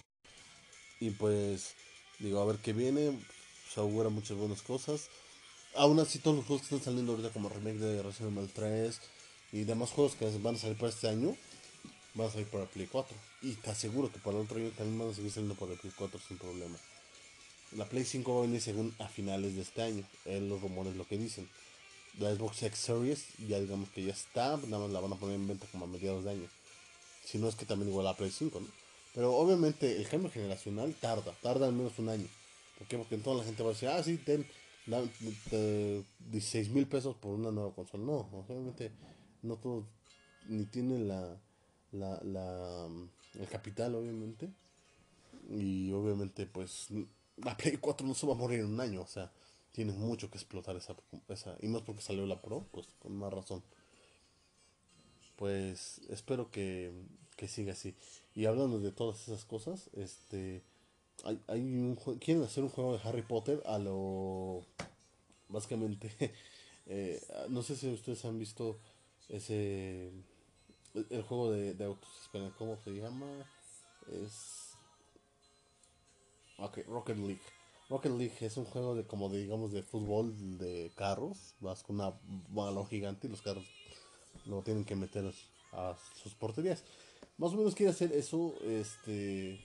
Y 1.00 1.12
pues, 1.12 1.74
digo, 2.20 2.42
a 2.42 2.46
ver 2.46 2.58
qué 2.58 2.74
viene. 2.74 3.18
Se 3.74 3.80
augura 3.80 4.10
muchas 4.10 4.38
buenas 4.38 4.62
cosas. 4.62 5.10
Aún 5.76 6.00
así, 6.00 6.20
todos 6.20 6.38
los 6.38 6.46
juegos 6.46 6.68
que 6.68 6.76
están 6.76 6.86
saliendo 6.86 7.12
ahorita, 7.12 7.32
como 7.32 7.50
remake 7.50 7.78
de 7.78 8.02
Resident 8.02 8.38
Evil 8.38 8.50
3 8.54 9.00
y 9.54 9.64
demás 9.64 9.92
juegos 9.92 10.16
que 10.16 10.26
van 10.40 10.56
a 10.56 10.58
salir 10.58 10.78
para 10.78 10.90
este 10.90 11.08
año, 11.08 11.36
van 12.14 12.28
a 12.28 12.32
salir 12.32 12.48
para 12.48 12.66
Play 12.66 12.88
4. 12.88 13.16
Y 13.44 13.54
te 13.54 13.70
aseguro 13.70 14.12
que 14.12 14.20
para 14.20 14.38
el 14.38 14.44
otro 14.44 14.58
año 14.58 14.72
también 14.72 15.00
van 15.00 15.10
a 15.10 15.14
seguir 15.14 15.32
saliendo 15.32 15.56
para 15.56 15.76
Play 15.76 15.94
4 15.96 16.20
sin 16.28 16.38
problema. 16.38 16.78
La 17.76 17.86
Play 17.86 18.06
5 18.06 18.34
va 18.34 18.40
a 18.40 18.42
venir 18.44 18.62
según 18.62 18.96
a 19.00 19.08
finales 19.08 19.56
de 19.56 19.62
este 19.62 19.82
año. 19.82 20.04
En 20.26 20.50
los 20.50 20.62
rumores 20.62 20.96
lo 20.96 21.06
que 21.08 21.18
dicen. 21.18 21.50
La 22.20 22.34
Xbox 22.34 22.64
X 22.64 22.80
Series 22.80 23.26
ya 23.48 23.60
digamos 23.60 23.90
que 23.90 24.04
ya 24.04 24.14
está, 24.14 24.58
nada 24.58 24.80
más 24.80 24.90
la 24.90 25.00
van 25.00 25.14
a 25.14 25.18
poner 25.18 25.36
en 25.36 25.48
venta 25.48 25.68
como 25.72 25.86
a 25.86 25.88
mediados 25.88 26.24
de 26.24 26.32
año. 26.32 26.50
Si 27.24 27.38
no 27.38 27.48
es 27.48 27.56
que 27.56 27.66
también 27.66 27.90
igual 27.90 28.06
la 28.06 28.16
Play 28.16 28.32
5, 28.32 28.60
¿no? 28.60 28.68
Pero 29.18 29.36
obviamente 29.36 29.98
el 29.98 30.08
cambio 30.08 30.30
generacional 30.30 30.94
tarda, 30.94 31.34
tarda 31.42 31.66
al 31.66 31.74
menos 31.74 31.98
un 31.98 32.10
año. 32.10 32.28
¿Por 32.78 32.88
qué? 32.88 33.00
Porque 33.00 33.18
toda 33.18 33.38
la 33.38 33.44
gente 33.44 33.64
va 33.64 33.70
a 33.70 33.74
decir, 33.74 33.90
ah, 33.90 34.04
sí, 34.04 34.18
ten, 34.18 34.46
16 36.20 36.70
mil 36.70 36.86
pesos 36.86 37.16
por 37.16 37.34
una 37.34 37.50
nueva 37.50 37.74
consola. 37.74 38.04
No, 38.04 38.30
obviamente 38.48 38.92
no 39.42 39.56
todo, 39.56 39.88
ni 40.48 40.66
tiene 40.66 41.00
la, 41.00 41.36
la, 41.94 42.22
la, 42.26 42.88
el 43.40 43.48
capital, 43.48 43.96
obviamente. 43.96 44.52
Y 45.50 45.92
obviamente, 45.94 46.46
pues, 46.46 46.90
la 47.38 47.58
Play 47.58 47.78
4 47.78 48.06
no 48.06 48.14
se 48.14 48.28
va 48.28 48.34
a 48.34 48.38
morir 48.38 48.60
en 48.60 48.68
un 48.68 48.80
año, 48.80 49.02
o 49.02 49.08
sea, 49.08 49.32
tienes 49.72 49.96
mucho 49.96 50.30
que 50.30 50.38
explotar 50.38 50.76
esa, 50.76 50.96
esa. 51.28 51.58
Y 51.60 51.76
es 51.76 51.82
porque 51.82 52.04
salió 52.04 52.28
la 52.28 52.40
Pro, 52.40 52.68
pues, 52.72 52.86
con 53.00 53.18
más 53.18 53.34
razón. 53.34 53.64
Pues, 55.38 56.02
espero 56.08 56.52
que, 56.52 56.94
que 57.38 57.48
siga 57.48 57.72
así. 57.72 57.96
Y 58.36 58.46
hablando 58.46 58.80
de 58.80 58.92
todas 58.92 59.22
esas 59.22 59.46
cosas, 59.46 59.90
este 59.94 60.64
hay, 61.24 61.42
hay 61.48 61.62
un 61.62 61.96
quieren 62.20 62.44
hacer 62.44 62.64
un 62.64 62.70
juego 62.70 62.98
de 62.98 63.08
Harry 63.08 63.22
Potter 63.22 63.64
a 63.66 63.80
lo 63.80 64.66
básicamente 65.50 66.12
eh, 66.86 67.22
no 67.50 67.64
sé 67.64 67.76
si 67.76 67.88
ustedes 67.88 68.24
han 68.26 68.38
visto 68.38 68.80
ese 69.30 70.12
el, 70.94 71.22
juego 71.24 71.52
de, 71.52 71.74
de, 71.74 71.86
autos 71.86 72.10
esperen 72.22 72.52
cómo 72.58 72.78
se 72.84 72.92
llama 72.92 73.28
es 74.24 74.74
ok 76.58 76.80
Rocket 76.88 77.18
League. 77.18 77.42
Rocket 77.90 78.12
League 78.12 78.38
es 78.42 78.58
un 78.58 78.66
juego 78.66 78.96
de 78.96 79.06
como 79.06 79.30
digamos 79.30 79.72
de 79.72 79.84
fútbol 79.84 80.58
de 80.58 80.92
carros 80.96 81.56
vas 81.60 81.84
con 81.84 81.96
una 81.96 82.14
balón 82.50 82.88
gigante 82.88 83.28
y 83.28 83.30
los 83.30 83.42
carros 83.42 83.66
lo 84.46 84.62
tienen 84.62 84.86
que 84.86 84.96
meter 84.96 85.34
a 85.74 85.98
sus 86.22 86.34
porterías 86.36 86.84
más 87.38 87.54
o 87.54 87.58
menos 87.58 87.76
quiere 87.76 87.92
hacer 87.92 88.12
eso, 88.14 88.54
este, 88.64 89.60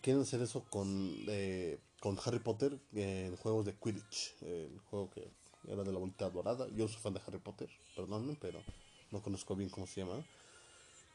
quieren 0.00 0.22
hacer 0.22 0.40
eso 0.40 0.64
con, 0.70 1.14
eh, 1.28 1.78
con 2.00 2.18
Harry 2.24 2.38
Potter 2.38 2.78
en 2.94 3.36
juegos 3.36 3.66
de 3.66 3.74
Quidditch, 3.74 4.34
el 4.42 4.78
juego 4.90 5.10
que 5.10 5.28
era 5.68 5.84
de 5.84 5.92
la 5.92 5.98
bolita 5.98 6.30
dorada. 6.30 6.66
Yo 6.74 6.88
soy 6.88 7.00
fan 7.00 7.14
de 7.14 7.20
Harry 7.26 7.38
Potter, 7.38 7.68
perdónenme, 7.94 8.36
pero 8.40 8.62
no 9.10 9.22
conozco 9.22 9.54
bien 9.54 9.70
cómo 9.70 9.86
se 9.86 10.00
llama. 10.00 10.24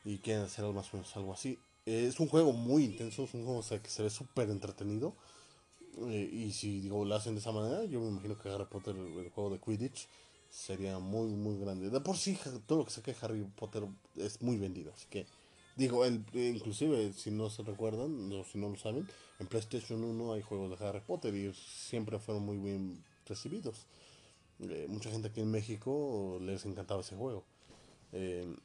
Y 0.04 0.20
quieren 0.20 0.44
hacer 0.44 0.64
algo 0.64 0.76
más 0.76 0.94
o 0.94 0.98
menos 0.98 1.16
algo 1.16 1.34
así. 1.34 1.58
es 1.86 2.20
un 2.20 2.28
juego 2.28 2.52
muy 2.54 2.84
intenso, 2.84 3.24
es 3.24 3.34
un 3.34 3.44
juego 3.44 3.64
que 3.82 3.90
se 3.90 4.04
ve 4.04 4.10
súper 4.10 4.50
entretenido. 4.50 5.16
Eh, 5.98 6.30
y 6.32 6.52
si 6.52 6.82
digo, 6.82 7.06
lo 7.06 7.16
hacen 7.16 7.34
de 7.34 7.40
esa 7.40 7.52
manera, 7.52 7.86
yo 7.86 8.00
me 8.02 8.10
imagino 8.10 8.38
que 8.38 8.50
Harry 8.50 8.66
Potter, 8.66 8.96
el 8.96 9.30
juego 9.30 9.50
de 9.50 9.60
Quidditch, 9.60 10.08
sería 10.52 11.00
muy, 11.00 11.32
muy 11.32 11.58
grande. 11.58 11.90
De 11.90 12.02
por 12.02 12.18
sí, 12.18 12.38
todo 12.68 12.80
lo 12.80 12.86
que 12.86 12.92
saque 12.92 13.16
Harry 13.22 13.44
Potter 13.56 13.84
es 14.16 14.42
muy 14.42 14.58
vendido, 14.58 14.94
así 14.94 15.08
que 15.10 15.26
Digo, 15.76 16.06
el, 16.06 16.24
inclusive, 16.34 17.12
si 17.14 17.32
no 17.32 17.50
se 17.50 17.64
recuerdan, 17.64 18.32
o 18.32 18.46
si 18.46 18.58
no 18.58 18.70
lo 18.70 18.78
saben, 18.78 19.08
en 19.40 19.48
PlayStation 19.48 20.04
1 20.04 20.34
hay 20.34 20.42
juegos 20.42 20.78
de 20.78 20.86
Harry 20.86 21.02
Potter 21.02 21.36
y 21.36 21.54
siempre 21.54 22.18
fueron 22.20 22.46
muy 22.46 22.58
bien 22.58 23.04
recibidos. 23.26 23.86
Eh, 24.62 24.86
mucha 24.88 25.12
gente 25.12 25.28
aquí 25.28 25.42
en 25.42 25.52
México 25.52 26.38
les 26.42 26.66
encantaba 26.66 27.02
ese 27.02 27.18
juego. 27.18 27.44
Eh, 28.14 28.56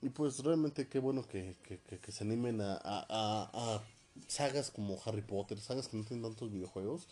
y 0.00 0.08
pues 0.08 0.38
realmente 0.40 0.88
qué 0.88 0.98
bueno 0.98 1.22
que, 1.28 1.54
que, 1.62 1.78
que, 1.78 2.12
se 2.12 2.24
animen 2.24 2.62
a, 2.62 2.76
a, 2.82 3.06
a, 3.08 3.82
sagas 4.26 4.70
como 4.70 4.98
Harry 5.04 5.20
Potter, 5.20 5.60
sagas 5.60 5.88
que 5.88 5.98
no 5.98 6.04
tienen 6.04 6.24
tantos 6.24 6.50
videojuegos, 6.50 7.08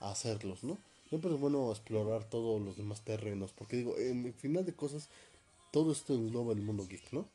a 0.00 0.10
hacerlos, 0.10 0.64
¿no? 0.64 0.76
Siempre 1.08 1.32
es 1.32 1.38
bueno 1.38 1.70
explorar 1.70 2.24
todos 2.24 2.60
los 2.60 2.76
demás 2.76 3.02
terrenos, 3.02 3.52
porque 3.52 3.76
digo, 3.76 3.96
en 3.98 4.34
final 4.34 4.66
de 4.66 4.74
cosas, 4.74 5.08
todo 5.70 5.92
esto 5.92 6.14
engloba 6.14 6.52
el 6.52 6.60
mundo 6.60 6.86
geek, 6.86 7.12
¿no? 7.12 7.28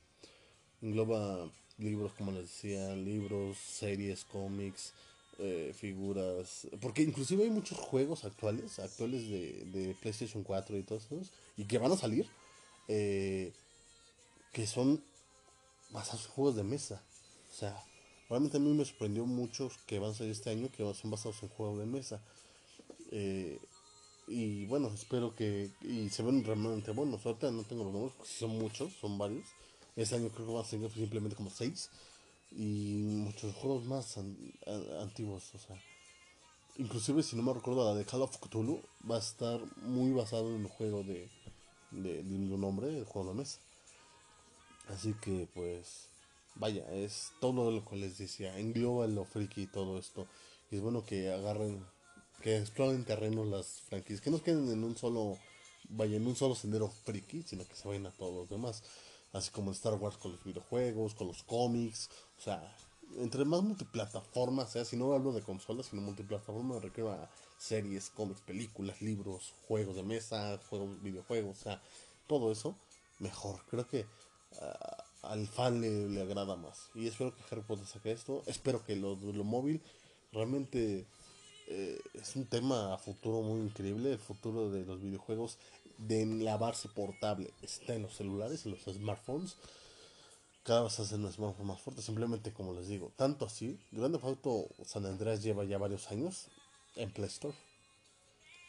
Engloba 0.81 1.49
libros, 1.77 2.13
como 2.13 2.31
les 2.31 2.43
decía, 2.43 2.95
libros, 2.95 3.57
series, 3.57 4.25
cómics, 4.25 4.93
eh, 5.37 5.73
figuras, 5.73 6.67
porque 6.81 7.01
inclusive 7.01 7.43
hay 7.43 7.49
muchos 7.49 7.77
juegos 7.77 8.25
actuales, 8.25 8.77
actuales 8.79 9.29
de, 9.29 9.65
de 9.71 9.95
PlayStation 10.01 10.43
4 10.43 10.77
y 10.77 10.83
todos 10.83 11.05
esos, 11.05 11.31
y 11.55 11.63
que 11.63 11.77
van 11.77 11.93
a 11.93 11.97
salir, 11.97 12.27
eh, 12.89 13.53
que 14.51 14.67
son 14.67 15.01
basados 15.91 16.25
en 16.25 16.31
juegos 16.31 16.55
de 16.55 16.63
mesa. 16.63 17.01
O 17.51 17.55
sea, 17.55 17.81
realmente 18.29 18.57
a 18.57 18.59
mí 18.59 18.73
me 18.73 18.85
sorprendió 18.85 19.25
muchos 19.25 19.77
que 19.85 19.99
van 19.99 20.11
a 20.11 20.13
salir 20.13 20.31
este 20.31 20.49
año 20.49 20.69
que 20.71 20.83
son 20.93 21.11
basados 21.11 21.41
en 21.43 21.49
juegos 21.49 21.79
de 21.79 21.85
mesa. 21.85 22.21
Eh, 23.11 23.59
y 24.27 24.65
bueno, 24.65 24.91
espero 24.93 25.35
que. 25.35 25.69
Y 25.81 26.09
se 26.09 26.23
ven 26.23 26.43
realmente 26.43 26.91
buenos. 26.91 27.25
Ahorita 27.25 27.51
no 27.51 27.63
tengo 27.63 27.83
los 27.83 27.93
números, 27.93 28.13
porque 28.17 28.31
son 28.31 28.57
muchos, 28.57 28.93
son 28.93 29.17
varios. 29.17 29.45
Este 29.95 30.15
año 30.15 30.29
creo 30.29 30.47
que 30.47 30.53
va 30.53 30.61
a 30.61 30.65
ser 30.65 30.79
simplemente 30.91 31.35
como 31.35 31.49
6. 31.49 31.89
Y 32.51 33.03
muchos 33.07 33.53
juegos 33.55 33.85
más 33.85 34.17
antiguos. 35.01 35.53
O 35.53 35.59
sea, 35.59 35.81
inclusive 36.77 37.21
si 37.23 37.35
no 37.35 37.43
me 37.43 37.53
recuerdo, 37.53 37.85
la 37.85 37.97
de 37.97 38.05
Call 38.05 38.21
of 38.21 38.37
Cthulhu 38.37 38.81
va 39.09 39.17
a 39.17 39.19
estar 39.19 39.59
muy 39.83 40.11
basado 40.11 40.55
en 40.55 40.61
el 40.61 40.67
juego 40.67 41.03
de, 41.03 41.29
de, 41.91 42.23
de 42.23 42.35
un 42.35 42.61
nombre, 42.61 42.97
el 42.97 43.05
juego 43.05 43.29
de 43.29 43.35
mesa. 43.35 43.59
Así 44.89 45.13
que 45.21 45.47
pues, 45.53 46.07
vaya, 46.55 46.91
es 46.91 47.31
todo 47.39 47.71
lo 47.71 47.85
que 47.85 47.95
les 47.95 48.17
decía. 48.17 48.57
Engloba 48.57 49.07
lo 49.07 49.25
friki 49.25 49.63
y 49.63 49.67
todo 49.67 49.99
esto. 49.99 50.27
Y 50.71 50.77
es 50.77 50.81
bueno 50.81 51.05
que 51.05 51.31
agarren, 51.31 51.85
que 52.41 52.57
exploren 52.57 53.05
terrenos 53.05 53.47
las 53.47 53.81
franquicias. 53.89 54.21
Que 54.21 54.31
no 54.31 54.41
queden 54.41 54.71
en 54.71 54.83
un 54.83 54.97
solo, 54.97 55.37
vaya, 55.89 56.17
en 56.17 56.25
un 56.25 56.35
solo 56.35 56.55
sendero 56.55 56.89
friki, 56.89 57.43
sino 57.43 57.67
que 57.67 57.75
se 57.75 57.87
vayan 57.87 58.07
a 58.07 58.11
todos 58.11 58.33
los 58.33 58.49
demás 58.49 58.83
así 59.33 59.51
como 59.51 59.71
Star 59.71 59.95
Wars 59.95 60.17
con 60.17 60.31
los 60.31 60.43
videojuegos, 60.43 61.13
con 61.13 61.27
los 61.27 61.43
cómics, 61.43 62.09
o 62.37 62.41
sea, 62.41 62.75
entre 63.17 63.45
más 63.45 63.61
multiplataformas 63.61 64.71
sea, 64.71 64.85
si 64.85 64.95
no 64.95 65.13
hablo 65.13 65.31
de 65.31 65.41
consolas, 65.41 65.87
sino 65.87 66.01
multiplataforma 66.01 66.75
me 66.75 66.81
refiero 66.81 67.11
a 67.11 67.29
series, 67.57 68.09
cómics, 68.09 68.41
películas, 68.41 69.01
libros, 69.01 69.53
juegos 69.67 69.95
de 69.95 70.03
mesa, 70.03 70.59
juegos, 70.69 71.01
videojuegos, 71.01 71.57
o 71.59 71.63
sea, 71.63 71.81
todo 72.27 72.51
eso, 72.51 72.75
mejor. 73.19 73.61
Creo 73.69 73.87
que 73.87 74.05
ah, 74.61 75.03
al 75.23 75.47
fan 75.47 75.81
le, 75.81 76.21
agrada 76.21 76.55
más. 76.55 76.89
Y 76.95 77.07
espero 77.07 77.35
que 77.35 77.43
Harry 77.51 77.61
Potter 77.61 77.85
saque 77.85 78.11
esto. 78.11 78.43
Espero 78.45 78.83
que 78.85 78.95
lo, 78.95 79.15
lo 79.15 79.43
móvil 79.43 79.81
realmente 80.31 81.05
eh, 81.67 81.99
es 82.13 82.35
un 82.35 82.45
tema 82.45 82.93
a 82.93 82.97
futuro 82.97 83.41
muy 83.41 83.61
increíble. 83.61 84.13
El 84.13 84.19
futuro 84.19 84.71
de 84.71 84.85
los 84.85 85.01
videojuegos 85.01 85.57
de 85.99 86.25
lavarse 86.25 86.87
portable 86.89 87.53
está 87.61 87.93
en 87.93 88.03
los 88.03 88.15
celulares, 88.15 88.65
en 88.65 88.71
los 88.71 88.81
smartphones. 88.81 89.57
Cada 90.63 90.83
vez 90.83 90.99
hacen 90.99 91.23
un 91.23 91.31
smartphone 91.31 91.67
más 91.67 91.81
fuerte, 91.81 92.01
simplemente 92.01 92.53
como 92.53 92.73
les 92.73 92.87
digo. 92.87 93.11
Tanto 93.15 93.45
así, 93.45 93.79
Grande 93.91 94.19
Auto 94.21 94.67
San 94.85 95.05
Andreas 95.05 95.43
lleva 95.43 95.63
ya 95.63 95.77
varios 95.77 96.09
años 96.11 96.47
en 96.95 97.11
Play 97.11 97.27
Store. 97.27 97.55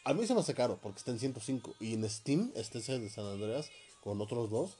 A 0.04 0.14
mí 0.14 0.26
se 0.26 0.34
me 0.34 0.40
hace 0.40 0.54
caro 0.54 0.78
porque 0.82 0.98
está 0.98 1.10
en 1.10 1.18
105 1.18 1.74
y 1.78 1.94
en 1.94 2.08
Steam 2.08 2.52
está 2.54 2.78
ese 2.78 2.98
de 2.98 3.10
San 3.10 3.26
Andreas 3.26 3.70
con 4.02 4.20
otros 4.20 4.50
dos 4.50 4.76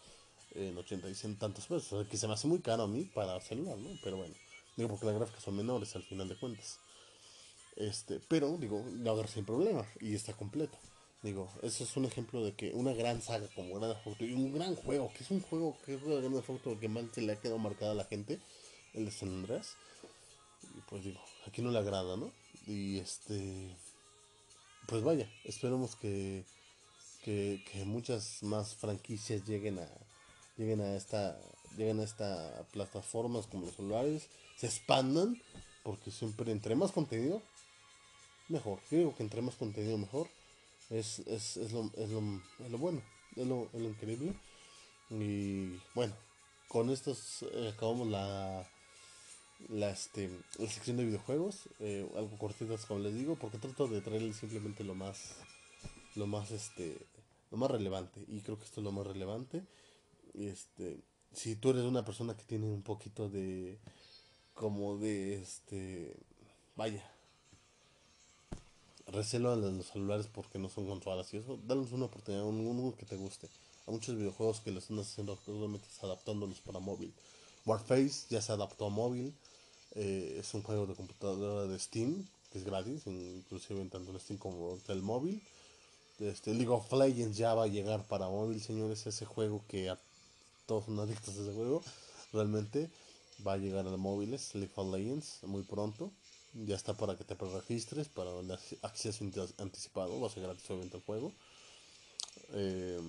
en 0.54 0.76
80 0.76 1.08
y 1.08 1.14
100 1.14 1.38
tantos 1.38 1.66
pesos. 1.66 2.06
que 2.08 2.16
se 2.16 2.26
me 2.26 2.34
hace 2.34 2.48
muy 2.48 2.60
caro 2.60 2.84
a 2.84 2.88
mí 2.88 3.04
para 3.04 3.40
celular, 3.40 3.76
¿no? 3.76 3.90
Pero 4.02 4.16
bueno, 4.16 4.34
digo 4.76 4.88
porque 4.88 5.06
las 5.06 5.14
gráficas 5.14 5.42
son 5.42 5.56
menores 5.56 5.94
al 5.94 6.02
final 6.02 6.28
de 6.28 6.38
cuentas. 6.38 6.78
Este, 7.76 8.20
pero 8.28 8.56
digo, 8.56 8.84
lo 8.92 9.12
agarra 9.12 9.28
sin 9.28 9.44
problema 9.44 9.86
y 10.00 10.14
está 10.14 10.32
completo. 10.32 10.76
Digo, 11.22 11.50
ese 11.62 11.84
es 11.84 11.96
un 11.98 12.06
ejemplo 12.06 12.42
de 12.42 12.52
que 12.54 12.72
una 12.72 12.94
gran 12.94 13.20
saga 13.20 13.46
como 13.54 13.78
Grand 13.78 14.02
Theft 14.02 14.22
y 14.22 14.32
un 14.32 14.54
gran 14.54 14.74
juego, 14.74 15.12
que 15.12 15.22
es 15.22 15.30
un 15.30 15.42
juego 15.42 15.76
que 15.84 15.94
es 15.94 16.02
Grand 16.02 16.34
Theft 16.34 16.48
Auto 16.50 16.80
que 16.80 16.88
más 16.88 17.04
se 17.12 17.20
le 17.20 17.34
ha 17.34 17.40
quedado 17.40 17.58
marcada 17.58 17.92
a 17.92 17.94
la 17.94 18.04
gente, 18.04 18.40
el 18.94 19.04
de 19.04 19.10
San 19.10 19.28
Andreas. 19.28 19.76
Y 20.74 20.80
pues 20.88 21.04
digo, 21.04 21.20
aquí 21.46 21.60
no 21.60 21.70
le 21.70 21.78
agrada, 21.78 22.16
¿no? 22.16 22.32
Y 22.66 22.98
este, 22.98 23.76
pues 24.86 25.02
vaya, 25.02 25.30
esperemos 25.44 25.94
que, 25.94 26.44
que, 27.22 27.62
muchas 27.84 28.42
más 28.42 28.74
franquicias 28.74 29.46
lleguen 29.46 29.78
a 29.78 29.88
lleguen 30.56 30.80
a 30.80 30.96
esta 30.96 31.38
lleguen 31.76 32.00
a 32.00 32.04
esta 32.04 32.66
plataformas 32.72 33.46
como 33.46 33.66
los 33.66 33.76
celulares, 33.76 34.28
se 34.56 34.66
expandan, 34.66 35.40
porque 35.82 36.10
siempre 36.10 36.50
entre 36.50 36.74
más 36.76 36.92
contenido, 36.92 37.42
mejor. 38.48 38.80
Yo 38.90 38.98
digo 38.98 39.16
que 39.16 39.22
entre 39.22 39.42
más 39.42 39.54
contenido 39.54 39.98
mejor, 39.98 40.28
es, 40.90 41.20
es, 41.20 41.56
es, 41.56 41.72
lo, 41.72 41.90
es, 41.96 42.10
lo, 42.10 42.20
es 42.58 42.70
lo 42.70 42.78
bueno, 42.78 43.00
es 43.36 43.46
lo, 43.46 43.68
es 43.72 43.80
lo 43.80 43.88
increíble. 43.88 44.34
Y 45.10 45.80
bueno, 45.94 46.14
con 46.68 46.90
estos 46.90 47.42
eh, 47.42 47.72
acabamos 47.74 48.08
la, 48.08 48.68
la, 49.68 49.90
este, 49.90 50.30
la 50.58 50.68
sección 50.68 50.96
de 50.96 51.04
videojuegos, 51.04 51.68
eh, 51.80 52.08
algo 52.16 52.36
cortitas 52.38 52.86
como 52.86 53.00
les 53.00 53.14
digo, 53.14 53.36
porque 53.36 53.58
trato 53.58 53.88
de 53.88 54.00
traerles 54.00 54.36
simplemente 54.36 54.84
lo 54.84 54.94
más, 54.94 55.36
lo 56.14 56.26
más, 56.26 56.50
este, 56.50 56.96
lo 57.50 57.58
más 57.58 57.70
relevante. 57.70 58.24
Y 58.28 58.40
creo 58.40 58.58
que 58.58 58.64
esto 58.64 58.80
es 58.80 58.84
lo 58.84 58.92
más 58.92 59.06
relevante. 59.06 59.64
Este, 60.34 61.00
si 61.32 61.56
tú 61.56 61.70
eres 61.70 61.84
una 61.84 62.04
persona 62.04 62.36
que 62.36 62.44
tiene 62.44 62.66
un 62.66 62.82
poquito 62.82 63.28
de, 63.28 63.78
como 64.54 64.98
de, 64.98 65.40
este, 65.40 66.16
vaya, 66.76 67.08
recelo 69.10 69.52
a 69.52 69.56
los 69.56 69.86
celulares 69.86 70.26
porque 70.32 70.58
no 70.58 70.68
son 70.68 70.86
controladas 70.86 71.32
y 71.34 71.38
eso, 71.38 71.58
dale 71.66 71.82
una 71.92 72.06
oportunidad, 72.06 72.44
un, 72.44 72.60
uno 72.66 72.94
que 72.96 73.06
te 73.06 73.16
guste. 73.16 73.48
Hay 73.86 73.94
muchos 73.94 74.16
videojuegos 74.16 74.60
que 74.60 74.70
los 74.70 74.84
están 74.84 75.00
haciendo 75.00 75.32
actualmente 75.32 75.86
adaptándolos 76.02 76.60
para 76.60 76.78
móvil. 76.78 77.12
Warface 77.66 78.26
ya 78.30 78.40
se 78.40 78.52
adaptó 78.52 78.86
a 78.86 78.90
móvil. 78.90 79.34
Eh, 79.94 80.36
es 80.38 80.54
un 80.54 80.62
juego 80.62 80.86
de 80.86 80.94
computadora 80.94 81.66
de 81.66 81.78
Steam, 81.78 82.26
que 82.52 82.58
es 82.58 82.64
gratis, 82.64 83.02
inclusive 83.06 83.84
tanto 83.86 84.12
en 84.12 84.20
Steam 84.20 84.38
como 84.38 84.72
en 84.72 84.80
el 84.88 85.02
móvil. 85.02 85.42
Este, 86.20 86.54
League 86.54 86.68
of 86.70 86.92
Legends 86.92 87.36
ya 87.36 87.54
va 87.54 87.64
a 87.64 87.66
llegar 87.66 88.06
para 88.06 88.28
móvil, 88.28 88.60
señores. 88.60 89.06
Ese 89.06 89.24
juego 89.24 89.62
que 89.68 89.90
a 89.90 89.98
todos 90.66 90.84
son 90.84 90.98
adictos 91.00 91.36
a 91.36 91.42
ese 91.42 91.52
juego. 91.52 91.82
Realmente 92.32 92.90
va 93.44 93.54
a 93.54 93.56
llegar 93.56 93.86
a 93.86 93.96
móviles, 93.96 94.54
League 94.54 94.72
of 94.76 94.92
Legends, 94.92 95.42
muy 95.42 95.62
pronto. 95.62 96.12
Ya 96.52 96.74
está 96.74 96.96
para 96.96 97.16
que 97.16 97.24
te 97.24 97.34
registres, 97.34 98.08
para 98.08 98.30
el 98.40 98.50
acceso 98.82 99.24
anticipado. 99.58 100.20
Va 100.20 100.26
a 100.26 100.30
ser 100.30 100.42
gratis 100.42 100.68
obviamente 100.68 100.96
el 100.96 101.02
juego. 101.04 101.32
Eh, 102.52 103.00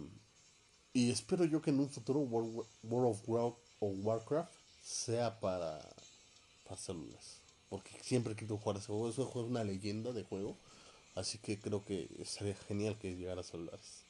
y 0.93 1.09
espero 1.09 1.45
yo 1.45 1.61
que 1.61 1.71
en 1.71 1.79
un 1.79 1.89
futuro 1.89 2.19
World, 2.19 2.65
of 2.83 3.21
Warcraft, 3.27 3.57
o 3.79 3.87
Warcraft 3.87 4.51
sea 4.83 5.39
para, 5.39 5.81
para 6.65 6.79
células. 6.79 7.39
Porque 7.69 7.91
siempre 8.03 8.35
quiero 8.35 8.57
jugar 8.57 8.77
ese 8.77 8.87
juego. 8.87 9.09
Ese 9.09 9.23
juego 9.23 9.47
es 9.47 9.51
una 9.51 9.63
leyenda 9.63 10.11
de 10.11 10.23
juego. 10.23 10.55
Así 11.15 11.39
que 11.39 11.59
creo 11.59 11.83
que 11.83 12.09
sería 12.25 12.55
genial 12.67 12.97
que 12.99 13.15
llegara 13.15 13.41
a 13.41 13.43
celulares. 13.43 14.03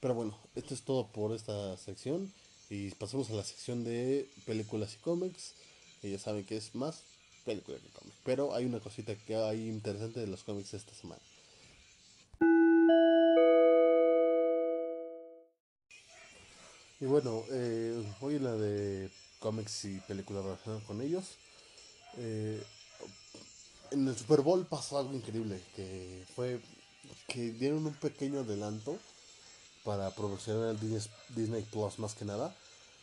Pero 0.00 0.14
bueno, 0.14 0.38
esto 0.54 0.74
es 0.74 0.82
todo 0.82 1.08
por 1.08 1.32
esta 1.32 1.76
sección. 1.78 2.32
Y 2.70 2.90
pasamos 2.92 3.30
a 3.30 3.34
la 3.34 3.44
sección 3.44 3.82
de 3.82 4.30
películas 4.46 4.94
y 4.94 4.98
cómics. 4.98 5.54
Que 6.00 6.10
ya 6.10 6.18
saben 6.18 6.44
que 6.44 6.56
es 6.56 6.74
más 6.74 7.02
película 7.44 7.78
que 7.78 7.88
cómic. 7.88 8.14
Pero 8.24 8.54
hay 8.54 8.64
una 8.64 8.80
cosita 8.80 9.14
que 9.14 9.36
hay 9.36 9.68
interesante 9.68 10.20
de 10.20 10.26
los 10.26 10.42
cómics 10.44 10.74
esta 10.74 10.94
semana. 10.94 11.22
Y 17.00 17.04
bueno, 17.04 17.42
eh, 17.50 18.04
hoy 18.20 18.38
la 18.38 18.52
de 18.52 19.10
cómics 19.40 19.84
y 19.86 19.98
películas 20.00 20.44
relacionadas 20.44 20.84
con 20.84 21.02
ellos. 21.02 21.24
Eh, 22.16 22.62
en 23.90 24.06
el 24.06 24.16
Super 24.16 24.40
Bowl 24.40 24.64
pasó 24.66 24.98
algo 24.98 25.12
increíble, 25.12 25.60
que 25.74 26.24
fue 26.34 26.60
que 27.26 27.50
dieron 27.52 27.86
un 27.86 27.94
pequeño 27.94 28.40
adelanto 28.40 28.98
para 29.84 30.10
promocionar 30.14 30.70
el 30.70 30.80
Disney, 30.80 31.02
Disney 31.30 31.62
Plus 31.62 31.98
más 31.98 32.14
que 32.14 32.24
nada 32.24 32.54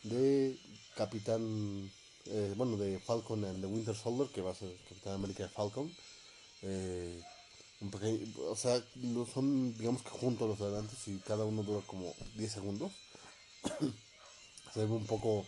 de 0.02 0.58
Capitán, 0.96 1.90
eh, 2.26 2.54
bueno, 2.56 2.76
de 2.76 2.98
Falcon 2.98 3.44
and 3.44 3.60
the 3.60 3.66
Winter 3.66 3.94
Soldier, 3.94 4.28
que 4.28 4.42
va 4.42 4.52
a 4.52 4.54
ser 4.54 4.76
Capitán 4.88 5.14
América 5.14 5.44
de 5.44 5.48
Falcon. 5.48 5.90
Eh, 6.62 7.22
un 7.80 7.90
pequeño, 7.90 8.18
o 8.48 8.56
sea, 8.56 8.82
son 9.32 9.76
digamos 9.78 10.02
que 10.02 10.10
juntos 10.10 10.48
los 10.48 10.60
adelantos 10.60 11.08
y 11.08 11.16
cada 11.18 11.44
uno 11.44 11.62
dura 11.62 11.82
como 11.86 12.14
10 12.36 12.52
segundos. 12.52 12.92
se 14.74 14.84
ve 14.84 14.92
un 14.92 15.06
poco 15.06 15.46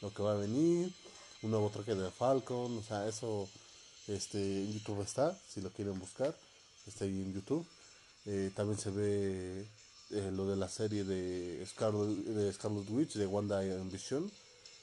lo 0.00 0.12
que 0.12 0.22
va 0.22 0.32
a 0.32 0.36
venir, 0.36 0.92
un 1.42 1.50
nuevo 1.50 1.70
traje 1.70 1.94
de 1.94 2.10
Falcon, 2.10 2.78
o 2.78 2.82
sea, 2.82 3.06
eso 3.06 3.48
este, 4.08 4.38
en 4.38 4.72
YouTube 4.72 5.02
está, 5.02 5.38
si 5.48 5.60
lo 5.60 5.70
quieren 5.70 5.98
buscar, 5.98 6.36
está 6.86 7.04
ahí 7.04 7.22
en 7.22 7.32
YouTube. 7.32 7.66
Eh, 8.26 8.50
también 8.54 8.78
se 8.78 8.90
ve 8.90 9.66
eh, 10.10 10.30
lo 10.32 10.46
de 10.46 10.56
la 10.56 10.68
serie 10.68 11.04
de 11.04 11.64
Scarlet, 11.66 12.08
de 12.08 12.52
Scarlet 12.52 12.90
Witch, 12.90 13.14
de 13.14 13.26
Wanda 13.26 13.60
and 13.60 13.90
Vision. 13.90 14.30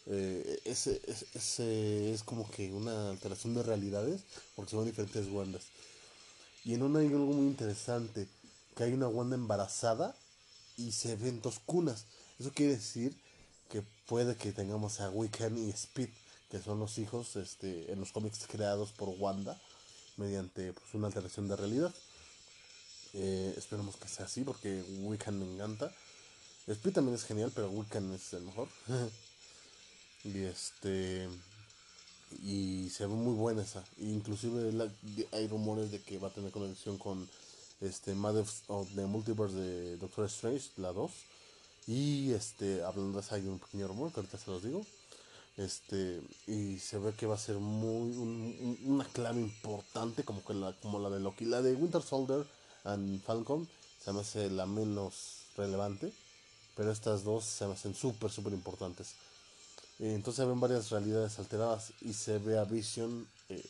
Eh, 0.09 0.61
ese, 0.63 1.01
ese, 1.33 2.13
es 2.13 2.23
como 2.23 2.49
que 2.49 2.71
una 2.71 3.09
alteración 3.09 3.53
de 3.53 3.63
realidades, 3.63 4.21
porque 4.55 4.71
son 4.71 4.85
diferentes 4.85 5.27
Wandas. 5.27 5.65
Y 6.63 6.73
en 6.73 6.83
una 6.83 6.99
hay 6.99 7.07
algo 7.07 7.33
muy 7.33 7.47
interesante, 7.47 8.27
que 8.75 8.83
hay 8.83 8.93
una 8.93 9.07
Wanda 9.07 9.35
embarazada 9.35 10.15
y 10.77 10.91
se 10.91 11.15
ven 11.15 11.41
dos 11.41 11.59
cunas. 11.59 12.05
Eso 12.39 12.51
quiere 12.53 12.75
decir 12.75 13.15
que 13.69 13.83
puede 14.05 14.35
que 14.35 14.51
tengamos 14.53 15.01
a 15.01 15.09
Wiccan 15.09 15.57
y 15.57 15.69
Speed, 15.71 16.09
que 16.49 16.61
son 16.61 16.79
los 16.79 16.97
hijos 16.97 17.35
este, 17.35 17.91
en 17.91 17.99
los 17.99 18.11
cómics 18.11 18.45
creados 18.47 18.91
por 18.91 19.09
Wanda 19.09 19.59
mediante 20.15 20.73
pues, 20.73 20.93
una 20.93 21.07
alteración 21.07 21.47
de 21.47 21.55
realidad. 21.55 21.93
Eh, 23.13 23.53
esperemos 23.57 23.95
que 23.97 24.07
sea 24.07 24.25
así 24.25 24.43
porque 24.43 24.83
Wiccan 25.01 25.39
me 25.39 25.53
encanta. 25.53 25.91
Speed 26.67 26.93
también 26.93 27.15
es 27.15 27.23
genial, 27.23 27.51
pero 27.53 27.69
Wiccan 27.69 28.13
es 28.13 28.33
el 28.33 28.43
mejor. 28.43 28.67
y 30.23 30.43
este 30.43 31.29
y 32.43 32.89
se 32.89 33.05
ve 33.05 33.13
muy 33.13 33.33
buena 33.35 33.61
esa. 33.61 33.83
Inclusive 33.99 34.91
hay 35.31 35.47
rumores 35.47 35.91
de 35.91 36.01
que 36.01 36.17
va 36.17 36.27
a 36.27 36.33
tener 36.33 36.51
conexión 36.51 36.97
con 36.97 37.27
este 37.81 38.15
Mothers 38.15 38.63
of 38.67 38.87
the 38.95 39.05
Multiverse 39.05 39.55
de 39.55 39.97
Doctor 39.97 40.25
Strange, 40.25 40.71
la 40.77 40.91
2. 40.91 41.11
Y 41.87 42.33
este, 42.33 42.83
hablando 42.83 43.19
de 43.19 43.25
eso, 43.25 43.35
hay 43.35 43.47
un 43.47 43.59
pequeño 43.59 43.87
rumor 43.87 44.11
que 44.11 44.19
ahorita 44.19 44.37
se 44.37 44.51
los 44.51 44.63
digo. 44.63 44.85
Este, 45.55 46.21
y 46.45 46.77
se 46.79 46.99
ve 46.99 47.13
que 47.13 47.25
va 47.25 47.35
a 47.35 47.39
ser 47.39 47.55
muy 47.55 48.15
una 48.85 49.05
clave 49.05 49.39
importante 49.39 50.23
como 50.23 50.43
que 50.43 50.53
la, 50.53 50.73
como 50.73 50.99
la 50.99 51.09
de 51.09 51.19
Loki. 51.19 51.45
La 51.45 51.61
de 51.61 51.73
Winter 51.73 52.01
Soldier 52.01 52.45
and 52.83 53.21
Falcon 53.23 53.67
se 54.03 54.11
me 54.11 54.21
hace 54.21 54.49
la 54.49 54.65
menos 54.65 55.45
relevante. 55.55 56.11
Pero 56.75 56.91
estas 56.91 57.23
dos 57.23 57.45
se 57.45 57.65
me 57.65 57.73
hacen 57.73 57.95
súper, 57.95 58.29
súper 58.29 58.53
importantes. 58.53 59.15
Entonces 59.99 60.43
se 60.43 60.45
ven 60.45 60.59
varias 60.59 60.89
realidades 60.89 61.39
alteradas 61.39 61.91
y 62.01 62.13
se 62.13 62.37
ve 62.37 62.57
a 62.57 62.63
Vision 62.63 63.27
eh, 63.49 63.63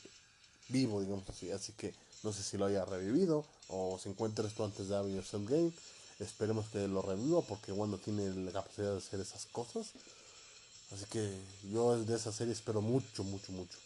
vivo, 0.69 1.01
digamos 1.01 1.27
así. 1.29 1.51
Así 1.51 1.73
que 1.73 1.93
no 2.23 2.33
sé 2.33 2.43
si 2.43 2.57
lo 2.57 2.65
haya 2.65 2.85
revivido 2.85 3.45
o 3.69 3.97
se 4.01 4.09
encuentra 4.09 4.47
esto 4.47 4.65
antes 4.65 4.89
de 4.89 4.97
Avengers 4.97 5.33
Endgame. 5.33 5.71
Esperemos 6.19 6.67
que 6.69 6.87
lo 6.87 7.01
reviva 7.01 7.41
porque 7.41 7.71
Wanda 7.71 7.97
tiene 7.97 8.33
la 8.33 8.51
capacidad 8.51 8.91
de 8.91 8.97
hacer 8.97 9.19
esas 9.19 9.45
cosas. 9.45 9.87
Así 10.91 11.05
que 11.05 11.37
yo 11.71 11.97
de 12.03 12.15
esa 12.15 12.31
serie 12.31 12.53
espero 12.53 12.81
mucho, 12.81 13.23
mucho, 13.23 13.51
mucho. 13.51 13.77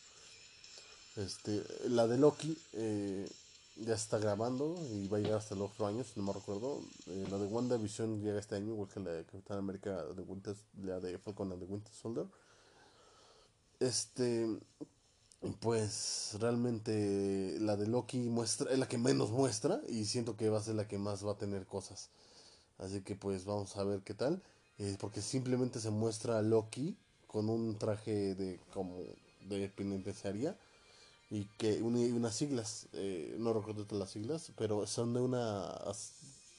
Este, 1.18 1.64
la 1.90 2.08
de 2.08 2.18
Loki 2.18 2.58
eh, 2.74 3.28
ya 3.76 3.96
está 3.96 4.18
grabando 4.20 4.76
y 4.92 5.08
va 5.08 5.18
a 5.18 5.22
llegar 5.22 5.40
hasta 5.40 5.56
el 5.56 5.62
otro 5.62 5.88
año, 5.88 6.04
si 6.04 6.20
no 6.20 6.26
me 6.26 6.34
recuerdo. 6.34 6.82
Eh, 7.08 7.28
la 7.30 7.38
de 7.38 7.48
WandaVision 7.48 8.22
llega 8.22 8.40
este 8.40 8.56
año, 8.56 8.74
igual 8.74 8.90
que 8.90 9.00
la 9.00 9.12
de 9.12 9.26
Capitán 9.26 9.58
América 9.58 10.04
de 10.06 10.22
Winter, 10.22 10.56
la 10.84 11.00
de 11.00 11.18
Falcon 11.18 11.50
de 11.60 11.66
Winter 11.66 11.94
Soldier. 11.94 12.28
Este, 13.80 14.48
pues 15.60 16.38
realmente 16.40 17.58
la 17.60 17.76
de 17.76 17.88
Loki 17.88 18.20
muestra, 18.20 18.72
es 18.72 18.80
la 18.80 18.88
que 18.88 18.98
menos 18.98 19.32
muestra 19.32 19.82
y 19.88 20.06
siento 20.06 20.38
que 20.38 20.50
va 20.50 20.60
a 20.60 20.64
ser 20.64 20.76
la 20.76 20.88
que 20.88 21.00
más 21.00 21.26
va 21.26 21.32
a 21.32 21.38
tener 21.38 21.66
cosas. 21.66 22.10
Así 22.78 23.02
que 23.02 23.16
pues 23.16 23.46
vamos 23.46 23.76
a 23.78 23.84
ver 23.84 24.02
qué 24.02 24.14
tal. 24.14 24.42
Eh, 24.78 24.98
porque 25.00 25.22
simplemente 25.22 25.80
se 25.80 25.92
muestra 25.92 26.40
a 26.40 26.42
Loki 26.42 26.98
con 27.28 27.50
un 27.50 27.78
traje 27.78 28.36
de 28.36 28.60
como 28.74 28.98
de 29.48 29.70
penitenciaria 29.70 30.58
y 31.32 31.46
que 31.58 31.82
unas 31.82 32.36
siglas, 32.36 32.88
eh, 32.94 33.36
no 33.40 33.54
recuerdo 33.54 33.86
todas 33.86 34.02
las 34.02 34.12
siglas, 34.12 34.52
pero 34.58 34.86
son 34.86 35.14
de 35.14 35.22
una 35.22 35.74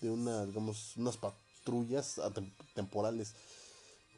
de 0.00 0.10
una 0.10 0.46
digamos 0.46 0.96
unas 0.96 1.18
patrullas 1.18 2.20
temporales 2.74 3.34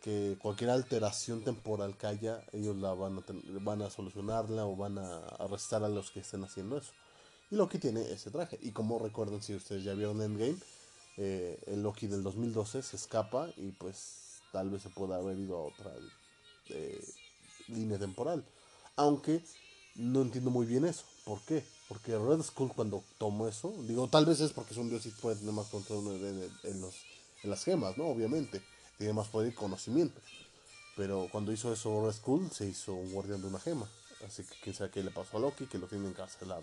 que 0.01 0.37
cualquier 0.41 0.71
alteración 0.71 1.43
temporal 1.43 1.97
que 1.97 2.07
haya, 2.07 2.45
ellos 2.53 2.77
la 2.77 2.93
van 2.93 3.19
a, 3.19 3.25
van 3.63 3.83
a 3.83 3.91
solucionarla 3.91 4.67
o 4.67 4.77
van 4.77 4.99
a 4.99 5.19
arrestar 5.39 5.83
a 5.83 5.89
los 5.89 6.11
que 6.11 6.21
estén 6.21 6.45
haciendo 6.45 6.77
eso. 6.77 6.93
Y 7.51 7.57
Loki 7.57 7.79
tiene 7.79 8.03
ese 8.13 8.31
traje. 8.31 8.59
Y 8.61 8.73
como 8.73 8.99
recuerdan, 8.99 9.43
si 9.43 9.55
ustedes 9.55 9.83
ya 9.83 9.95
vieron 9.95 10.21
Endgame, 10.21 10.59
eh, 11.17 11.59
el 11.69 11.83
Loki 11.83 12.07
del 12.07 12.23
2012 12.23 12.83
se 12.83 12.97
escapa 12.97 13.49
y 13.57 13.71
pues 13.71 14.43
tal 14.53 14.69
vez 14.69 14.83
se 14.83 14.91
pueda 14.91 15.17
haber 15.17 15.39
ido 15.39 15.57
a 15.57 15.63
otra 15.63 15.91
eh, 16.69 17.03
línea 17.69 17.99
temporal. 17.99 18.45
Aunque 18.97 19.43
no 19.95 20.23
entiendo 20.23 20.51
muy 20.51 20.67
bien 20.67 20.85
eso. 20.85 21.05
¿Por 21.25 21.41
qué? 21.43 21.65
Porque 21.89 22.17
Red 22.19 22.43
Skull 22.43 22.73
cuando 22.75 23.03
tomó 23.19 23.49
eso, 23.49 23.75
digo, 23.87 24.09
tal 24.09 24.27
vez 24.27 24.41
es 24.41 24.53
porque 24.53 24.73
es 24.73 24.79
un 24.79 24.89
dios 24.89 25.07
y 25.07 25.11
puede 25.11 25.37
tener 25.37 25.53
más 25.53 25.67
control 25.67 26.07
en, 26.65 26.81
los, 26.81 26.95
en 27.43 27.51
las 27.51 27.65
gemas, 27.65 27.97
¿no? 27.97 28.07
Obviamente. 28.07 28.63
tiene 28.99 29.13
más 29.13 29.29
poder 29.29 29.53
y 29.53 29.55
conocimiento. 29.55 30.21
Pero 30.97 31.29
cuando 31.31 31.53
hizo 31.53 31.73
eso 31.73 32.05
Red 32.07 32.15
Skull, 32.15 32.51
se 32.51 32.67
hizo 32.67 32.95
un 32.95 33.13
guardián 33.13 33.41
de 33.41 33.49
una 33.49 33.59
gema. 33.59 33.89
Así 34.27 34.43
que 34.45 34.55
quién 34.63 34.75
sabe 34.75 34.91
qué 34.91 35.03
le 35.03 35.11
pasó 35.11 35.37
a 35.37 35.41
Loki, 35.41 35.67
que 35.67 35.79
lo 35.79 35.87
tiene 35.87 36.09
encarcelado. 36.09 36.63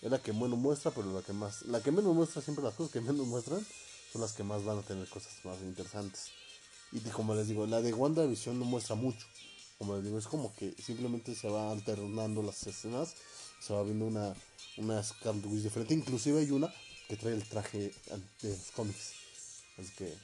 Es 0.00 0.10
la 0.10 0.18
que 0.18 0.32
menos 0.32 0.58
muestra, 0.58 0.90
pero 0.90 1.12
la 1.12 1.22
que 1.22 1.32
más. 1.32 1.62
La 1.62 1.82
que 1.82 1.90
menos 1.90 2.14
muestra, 2.14 2.40
siempre 2.40 2.64
las 2.64 2.74
cosas 2.74 2.92
que 2.92 3.00
menos 3.00 3.26
muestran, 3.26 3.64
son 4.12 4.22
las 4.22 4.32
que 4.32 4.42
más 4.42 4.64
van 4.64 4.78
a 4.78 4.82
tener 4.82 5.08
cosas 5.08 5.32
más 5.44 5.60
interesantes. 5.60 6.30
Y 6.92 7.00
como 7.10 7.34
les 7.34 7.48
digo, 7.48 7.66
la 7.66 7.80
de 7.80 7.92
WandaVision 7.92 8.58
no 8.58 8.64
muestra 8.64 8.94
mucho. 8.94 9.26
Como 9.80 9.94
les 9.94 10.04
digo, 10.04 10.18
es 10.18 10.26
como 10.26 10.54
que 10.56 10.74
simplemente 10.74 11.34
se 11.34 11.48
va 11.48 11.72
alternando 11.72 12.42
las 12.42 12.66
escenas. 12.66 13.14
Se 13.62 13.72
va 13.72 13.82
viendo 13.82 14.04
una, 14.04 14.34
una 14.76 15.02
Witch 15.44 15.62
diferente. 15.62 15.94
Inclusive 15.94 16.40
hay 16.40 16.50
una 16.50 16.70
que 17.08 17.16
trae 17.16 17.32
el 17.32 17.48
traje 17.48 17.90
de 18.42 18.48
los 18.50 18.70
cómics. 18.72 19.14
Así 19.78 19.90
que 19.96 20.14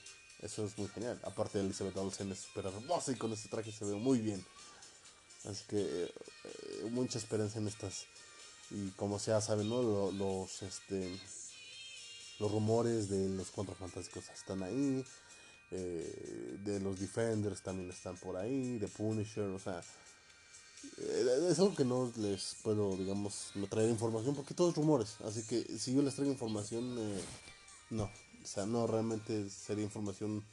eso 0.43 0.67
es 0.67 0.77
muy 0.77 0.89
genial. 0.89 1.19
Aparte 1.25 1.59
Elizabeth 1.59 1.97
Olsen 1.97 2.33
es 2.33 2.41
súper 2.41 2.67
hermosa 2.67 3.13
y 3.13 3.15
con 3.15 3.33
este 3.33 3.49
traje 3.49 3.73
se 3.73 3.87
ve 3.87 3.95
muy 3.95 4.21
bien. 4.21 4.45
Así 5.47 5.65
que 5.69 6.05
eh, 6.05 6.91
mucha 6.91 7.17
esperanza 7.17 7.59
en 7.59 7.69
estas. 7.69 8.05
Y 8.71 8.91
como 8.91 9.19
ya 9.19 9.41
saben, 9.41 9.71
¿no? 9.71 10.13
Los, 10.13 10.61
este, 10.61 11.19
los 12.41 12.53
rumores 12.53 13.09
de 13.09 13.31
los 13.31 13.51
cuatro 13.53 13.75
fantásticos 13.75 14.29
están 14.29 14.63
ahí. 14.63 15.03
Eh, 15.71 16.59
de 16.65 16.81
los 16.81 16.99
Defenders 17.01 17.63
también 17.63 17.91
están 17.91 18.17
por 18.17 18.37
ahí. 18.37 18.79
De 18.79 18.89
Punisher, 18.89 19.45
o 19.45 19.59
sea. 19.59 19.83
Eh, 20.99 21.49
es 21.51 21.59
algo 21.59 21.75
que 21.75 21.85
no 21.85 22.13
les 22.17 22.57
puedo, 22.63 22.97
digamos, 22.97 23.51
me 23.55 23.67
traer 23.67 23.91
información 23.91 24.35
porque 24.35 24.55
todos 24.55 24.75
rumores. 24.77 25.17
Así 25.25 25.43
que 25.43 25.65
si 25.79 25.95
yo 25.95 26.03
les 26.03 26.15
traigo 26.15 26.33
información, 26.33 26.95
no. 27.91 28.05
O 28.05 28.47
sea, 28.47 28.67
no 28.67 28.87
realmente 28.87 29.51
sería 29.51 29.85
información 29.85 30.45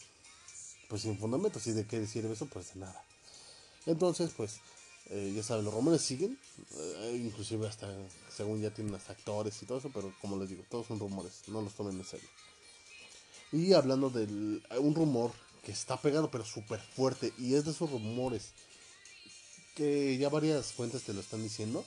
pues 0.89 1.03
sin 1.03 1.17
fundamentos. 1.17 1.65
¿Y 1.67 1.73
de 1.73 1.85
qué 1.85 1.99
decir 1.99 2.25
eso? 2.25 2.47
Pues 2.47 2.73
de 2.73 2.79
nada. 2.79 3.03
Entonces, 3.85 4.31
pues 4.35 4.59
eh, 5.09 5.33
ya 5.35 5.43
saben, 5.43 5.65
los 5.65 5.73
rumores 5.73 6.01
siguen, 6.01 6.39
eh, 6.77 7.21
inclusive 7.25 7.67
hasta 7.67 7.93
según 8.29 8.61
ya 8.61 8.73
tienen 8.73 8.95
hasta 8.95 9.11
actores 9.11 9.61
y 9.61 9.65
todo 9.65 9.77
eso, 9.77 9.91
pero 9.93 10.13
como 10.21 10.37
les 10.37 10.49
digo, 10.49 10.63
todos 10.69 10.87
son 10.87 10.99
rumores, 10.99 11.41
no 11.47 11.61
los 11.61 11.73
tomen 11.73 11.97
en 11.97 12.05
serio. 12.05 12.27
Y 13.53 13.73
hablando 13.73 14.09
de 14.09 14.23
un 14.79 14.95
rumor 14.95 15.31
que 15.63 15.71
está 15.71 15.95
pegado 15.95 16.31
pero 16.31 16.43
súper 16.43 16.81
fuerte, 16.81 17.31
y 17.37 17.53
es 17.53 17.63
de 17.63 17.71
esos 17.71 17.89
rumores 17.89 18.49
que 19.75 20.17
ya 20.17 20.27
varias 20.29 20.73
fuentes 20.73 21.03
te 21.03 21.13
lo 21.13 21.21
están 21.21 21.43
diciendo, 21.43 21.85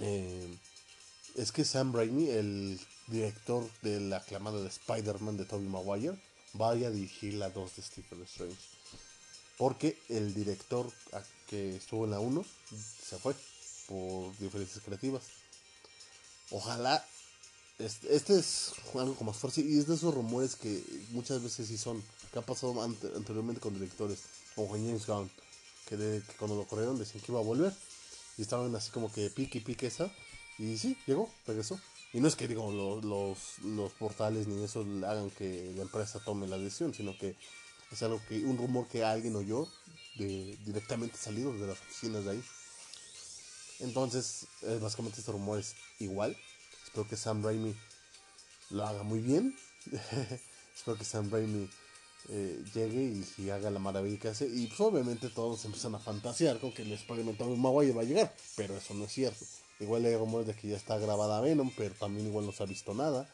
eh, 0.00 0.56
es 1.36 1.52
que 1.52 1.66
Sam 1.66 1.92
Raimi, 1.94 2.30
el 2.30 2.80
director 3.08 3.68
de 3.82 4.00
la 4.00 4.16
aclamada 4.16 4.60
de 4.60 4.68
Spider-Man 4.68 5.36
de 5.36 5.44
Tobey 5.44 5.68
Maguire, 5.68 6.16
vaya 6.54 6.88
a 6.88 6.90
dirigir 6.90 7.34
la 7.34 7.50
2 7.50 7.76
de 7.76 7.82
Stephen 7.82 8.22
Strange. 8.22 8.56
Porque 9.58 9.98
el 10.08 10.32
director 10.32 10.90
que 11.46 11.76
estuvo 11.76 12.06
en 12.06 12.12
la 12.12 12.20
1 12.20 12.42
se 13.06 13.18
fue 13.18 13.34
por 13.86 14.36
diferencias 14.38 14.82
creativas. 14.82 15.24
Ojalá. 16.50 17.04
Este, 17.80 18.38
es 18.38 18.72
algo 18.94 19.14
como 19.14 19.32
fuerte 19.32 19.62
y 19.62 19.78
es 19.78 19.86
de 19.86 19.94
esos 19.94 20.14
rumores 20.14 20.54
que 20.54 20.82
muchas 21.10 21.42
veces 21.42 21.68
sí 21.68 21.78
son. 21.78 22.02
Que 22.32 22.38
ha 22.38 22.42
pasado 22.42 22.80
anteriormente 22.82 23.60
con 23.60 23.74
directores. 23.74 24.20
Como 24.54 24.68
con 24.68 24.84
James 24.84 25.06
Gunn. 25.06 25.30
Que, 25.88 26.22
cuando 26.38 26.56
lo 26.56 26.66
corrieron 26.66 26.98
decían 26.98 27.24
que 27.24 27.32
iba 27.32 27.40
a 27.40 27.44
volver. 27.44 27.72
Y 28.36 28.42
estaban 28.42 28.74
así 28.76 28.90
como 28.90 29.10
que 29.10 29.30
pique 29.30 29.58
y 29.58 29.60
pique 29.62 29.86
esa. 29.86 30.12
Y 30.58 30.76
sí, 30.76 30.96
llegó, 31.06 31.30
regresó. 31.46 31.80
Y 32.12 32.20
no 32.20 32.28
es 32.28 32.36
que 32.36 32.48
digo, 32.48 32.70
los, 32.70 33.58
los 33.64 33.92
portales 33.92 34.46
ni 34.46 34.62
eso 34.62 34.80
hagan 35.06 35.30
que 35.30 35.72
la 35.76 35.82
empresa 35.82 36.20
tome 36.24 36.48
la 36.48 36.58
decisión, 36.58 36.92
sino 36.92 37.16
que 37.16 37.36
es 37.90 38.02
algo 38.02 38.20
que, 38.28 38.44
un 38.44 38.58
rumor 38.58 38.88
que 38.88 39.04
alguien 39.04 39.36
oyó 39.36 39.68
de, 40.16 40.58
directamente 40.64 41.16
salido 41.16 41.52
de 41.52 41.66
las 41.66 41.80
oficinas 41.80 42.24
de 42.24 42.32
ahí. 42.32 42.44
Entonces, 43.80 44.46
eh, 44.62 44.78
básicamente 44.80 45.20
este 45.20 45.32
rumor 45.32 45.58
es 45.58 45.74
igual. 45.98 46.36
Espero 46.90 47.06
que 47.06 47.16
Sam 47.16 47.40
Raimi 47.40 47.72
lo 48.70 48.84
haga 48.84 49.04
muy 49.04 49.20
bien. 49.20 49.56
Espero 50.76 50.98
que 50.98 51.04
Sam 51.04 51.30
Raimi 51.30 51.70
eh, 52.30 52.64
llegue 52.74 53.22
y, 53.38 53.48
haga 53.50 53.70
la 53.70 53.78
maravilla 53.78 54.18
que 54.18 54.26
hace. 54.26 54.48
Y 54.48 54.66
pues 54.66 54.80
obviamente 54.80 55.28
todos 55.28 55.64
empiezan 55.64 55.94
a 55.94 56.00
fantasear 56.00 56.58
con 56.58 56.72
que 56.72 56.82
el 56.82 56.90
Spider-Man 56.90 57.36
Tobey 57.36 57.56
Maguire 57.56 57.92
va 57.92 58.02
a 58.02 58.04
llegar. 58.04 58.34
Pero 58.56 58.76
eso 58.76 58.92
no 58.94 59.04
es 59.04 59.12
cierto. 59.12 59.44
Igual 59.78 60.04
hay 60.04 60.16
rumores 60.16 60.48
de 60.48 60.56
que 60.56 60.66
ya 60.66 60.76
está 60.76 60.98
grabada 60.98 61.40
Venom, 61.40 61.70
pero 61.76 61.94
también 61.94 62.26
igual 62.26 62.44
no 62.44 62.50
se 62.50 62.64
ha 62.64 62.66
visto 62.66 62.92
nada. 62.92 63.32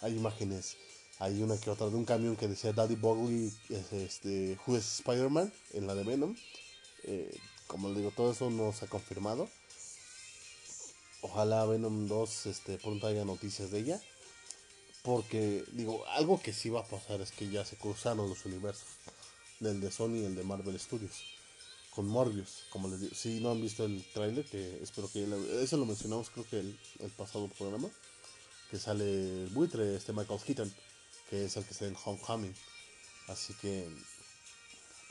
Hay 0.00 0.16
imágenes 0.16 0.76
hay 1.20 1.40
una 1.40 1.56
que 1.56 1.70
otra 1.70 1.88
de 1.88 1.94
un 1.94 2.04
camión 2.04 2.34
que 2.34 2.48
decía 2.48 2.72
Daddy 2.72 2.96
Bogley, 2.96 3.52
este, 3.92 4.58
Who 4.66 4.76
is 4.76 5.00
Spider-Man, 5.00 5.52
en 5.72 5.86
la 5.86 5.94
de 5.94 6.02
Venom. 6.02 6.36
Eh, 7.04 7.36
como 7.68 7.88
les 7.88 7.98
digo, 7.98 8.12
todo 8.16 8.32
eso 8.32 8.50
no 8.50 8.72
se 8.72 8.86
ha 8.86 8.88
confirmado. 8.88 9.48
Ojalá 11.22 11.64
Venom 11.66 12.06
2 12.06 12.46
este, 12.46 12.78
pronto 12.78 13.06
haya 13.06 13.24
noticias 13.24 13.70
de 13.70 13.80
ella. 13.80 14.00
Porque, 15.02 15.64
digo, 15.72 16.04
algo 16.08 16.40
que 16.40 16.52
sí 16.52 16.70
va 16.70 16.80
a 16.80 16.86
pasar 16.86 17.20
es 17.20 17.32
que 17.32 17.48
ya 17.48 17.64
se 17.64 17.76
cruzaron 17.76 18.28
los 18.28 18.44
universos. 18.44 18.88
Del 19.60 19.80
de 19.80 19.90
Sony 19.90 20.16
y 20.16 20.24
el 20.24 20.36
de 20.36 20.44
Marvel 20.44 20.78
Studios. 20.78 21.24
Con 21.94 22.06
Morbius, 22.06 22.64
como 22.70 22.88
les 22.88 23.00
digo. 23.00 23.14
Si 23.14 23.40
no 23.40 23.50
han 23.50 23.60
visto 23.60 23.84
el 23.84 24.04
tráiler, 24.12 24.44
que 24.44 24.82
espero 24.82 25.10
que... 25.10 25.26
Eso 25.62 25.76
lo 25.76 25.86
mencionamos 25.86 26.30
creo 26.30 26.46
que 26.48 26.60
el, 26.60 27.10
pasado 27.16 27.48
programa. 27.48 27.88
Que 28.70 28.78
sale 28.78 29.04
el 29.44 29.48
buitre, 29.48 29.96
este 29.96 30.12
Michael 30.12 30.40
Keaton 30.40 30.72
que 31.28 31.44
es 31.44 31.56
el 31.56 31.64
que 31.64 31.72
está 31.72 31.86
en 31.86 31.96
Homecoming. 32.02 32.54
Así 33.28 33.54
que 33.54 33.88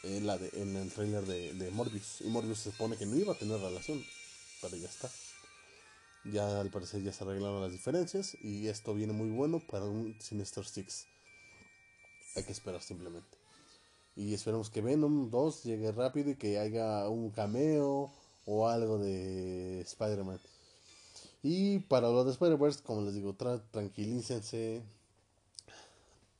en, 0.04 0.26
la 0.26 0.40
en 0.54 0.76
el 0.76 0.92
trailer 0.92 1.26
de, 1.26 1.72
Morbius. 1.72 2.22
Y 2.22 2.26
Morbius 2.26 2.60
se 2.60 2.72
supone 2.72 2.98
que 2.98 3.06
no 3.06 3.16
iba 3.16 3.34
a 3.34 3.38
tener 3.38 3.60
relación, 3.60 4.04
pero 4.62 4.76
ya 4.78 4.88
está. 4.88 5.10
Ya 6.32 6.60
al 6.60 6.70
parecer 6.70 7.02
ya 7.04 7.14
se 7.14 7.24
arreglaron 7.24 7.62
las 7.62 7.72
diferencias 7.72 8.36
y 8.42 8.68
esto 8.68 8.94
viene 8.94 9.14
muy 9.14 9.30
bueno 9.30 9.62
para 9.66 9.86
un 9.86 10.20
Sinister 10.20 10.66
Six. 10.66 11.06
Hay 12.36 12.44
que 12.44 12.52
esperar 12.52 12.82
simplemente. 12.82 13.38
Y 14.16 14.34
esperemos 14.34 14.70
que 14.70 14.82
Venom 14.82 15.30
2 15.30 15.64
llegue 15.64 15.92
rápido 15.92 16.32
y 16.32 16.36
que 16.36 16.60
haya 16.60 17.08
un 17.08 17.30
cameo 17.30 18.12
o 18.46 18.68
algo 18.68 18.98
de 18.98 19.82
Spider-Man. 19.82 20.40
Y 21.44 21.80
para 21.80 22.10
lo 22.10 22.24
de 22.26 22.32
Spider-Verse, 22.32 22.82
como 22.84 23.02
les 23.04 23.14
digo, 23.14 23.36
tranquilícense, 23.72 24.82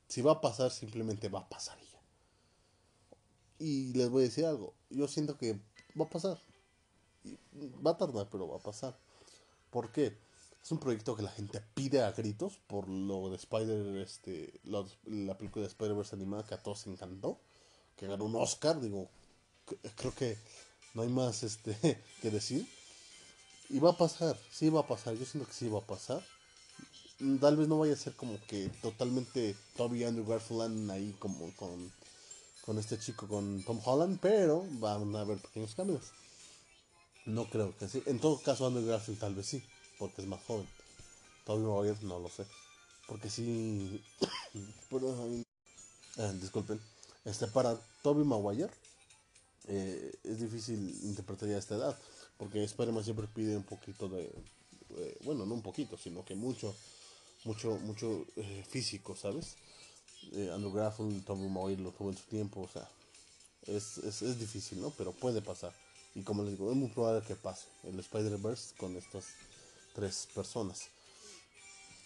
si 0.08 0.22
va 0.22 0.34
a 0.34 0.42
pasar, 0.42 0.72
simplemente 0.72 1.30
va 1.30 1.40
a 1.40 1.50
pasar 1.50 1.78
ya. 1.80 2.02
Y 3.60 3.94
les 3.94 4.10
voy 4.10 4.24
a 4.24 4.26
decir 4.26 4.46
algo. 4.46 4.74
Yo 4.90 5.08
siento 5.08 5.38
que 5.38 5.60
va 6.00 6.06
a 6.06 6.10
pasar. 6.10 6.40
Va 7.86 7.92
a 7.92 7.98
tardar, 7.98 8.28
pero 8.30 8.48
va 8.48 8.58
a 8.58 8.62
pasar. 8.62 8.98
¿Por 9.70 9.92
qué? 9.92 10.18
Es 10.64 10.72
un 10.72 10.80
proyecto 10.80 11.16
que 11.16 11.24
la 11.24 11.32
gente 11.32 11.62
pide 11.74 12.02
a 12.04 12.12
gritos 12.12 12.58
por 12.68 12.90
lo 12.90 13.30
de 13.30 13.38
Spider, 13.38 13.98
este, 13.98 14.60
la 14.64 15.38
película 15.38 15.64
de 15.64 15.70
Spider-Verse 15.70 16.16
animada 16.16 16.46
que 16.46 16.56
a 16.56 16.62
todos 16.62 16.88
encantó, 16.88 17.40
que 17.96 18.08
ganó 18.08 18.26
un 18.26 18.36
Oscar, 18.36 18.82
digo, 18.82 19.10
creo 19.96 20.14
que 20.14 20.38
no 20.94 21.04
hay 21.04 21.10
más 21.10 21.44
este 21.44 22.02
que 22.22 22.32
decir. 22.32 22.68
Y 23.70 23.80
va 23.80 23.92
a 23.92 23.98
pasar, 23.98 24.38
sí 24.52 24.70
va 24.70 24.82
a 24.82 24.88
pasar, 24.88 25.16
yo 25.16 25.26
siento 25.26 25.48
que 25.48 25.54
sí 25.54 25.70
va 25.70 25.80
a 25.80 25.88
pasar 25.88 26.22
tal 27.40 27.58
vez 27.58 27.68
no 27.68 27.80
vaya 27.80 27.94
a 27.94 27.98
ser 27.98 28.14
como 28.14 28.40
que 28.48 28.70
totalmente 28.82 29.56
Toby 29.76 30.04
Andrew 30.04 30.26
Garfield 30.26 30.90
ahí 30.92 31.16
como 31.20 31.52
con, 31.56 31.92
con 32.66 32.78
este 32.78 33.00
chico, 33.00 33.28
con 33.28 33.64
Tom 33.64 33.80
Holland, 33.84 34.20
pero 34.22 34.66
van 34.74 35.16
a 35.16 35.22
haber 35.22 35.40
pequeños 35.40 35.74
cambios. 35.76 36.12
No 37.28 37.46
creo 37.50 37.78
que 37.78 37.88
sí. 37.88 38.02
En 38.08 38.20
todo 38.20 38.42
caso, 38.42 38.66
Andrew 38.66 38.86
Garfield 38.86 39.20
tal 39.20 39.36
vez 39.36 39.46
sí, 39.46 39.64
porque 40.00 40.22
es 40.22 40.28
más 40.28 40.44
joven. 40.46 40.68
Toby 41.46 41.64
Maguire 41.64 41.98
no 42.02 42.20
lo 42.20 42.30
sé. 42.30 42.46
Porque 43.08 43.30
sí. 43.30 44.04
Ah, 46.20 46.34
disculpen. 46.34 46.82
Este, 47.26 47.46
para 47.46 47.78
Toby 48.02 48.24
Maguire 48.24 48.72
eh, 49.68 50.12
es 50.24 50.40
difícil 50.40 50.80
interpretar 51.04 51.48
ya 51.48 51.60
esta 51.60 51.76
edad. 51.76 51.96
Porque 52.38 52.64
Spider-Man 52.64 53.04
siempre 53.04 53.28
pide 53.28 53.56
un 53.56 53.64
poquito 53.64 54.10
de. 54.10 54.34
bueno, 55.24 55.46
no 55.46 55.54
un 55.54 55.62
poquito, 55.62 55.96
sino 55.96 56.26
que 56.26 56.34
mucho 56.34 56.74
mucho, 57.48 57.78
mucho 57.80 58.26
eh, 58.36 58.64
físico, 58.68 59.16
¿sabes? 59.16 59.56
Eh, 60.34 60.52
Andrew 60.54 60.74
Garfield, 60.74 61.24
Tom 61.24 61.40
Maguire 61.52 61.82
lo 61.82 61.92
tuvo 61.92 62.10
en 62.10 62.18
su 62.18 62.26
tiempo, 62.26 62.62
o 62.62 62.68
sea, 62.68 62.88
es, 63.66 63.98
es, 64.00 64.22
es, 64.22 64.40
difícil, 64.40 64.82
¿no? 64.82 64.90
Pero 64.92 65.14
puede 65.14 65.42
pasar. 65.42 65.74
Y 66.18 66.24
como 66.24 66.42
les 66.42 66.54
digo, 66.54 66.72
es 66.72 66.76
muy 66.76 66.90
probable 66.90 67.22
que 67.28 67.36
pase 67.36 67.68
el 67.84 68.00
Spider-Verse 68.00 68.74
con 68.76 68.98
estas 68.98 69.26
tres 69.94 70.28
personas. 70.34 70.88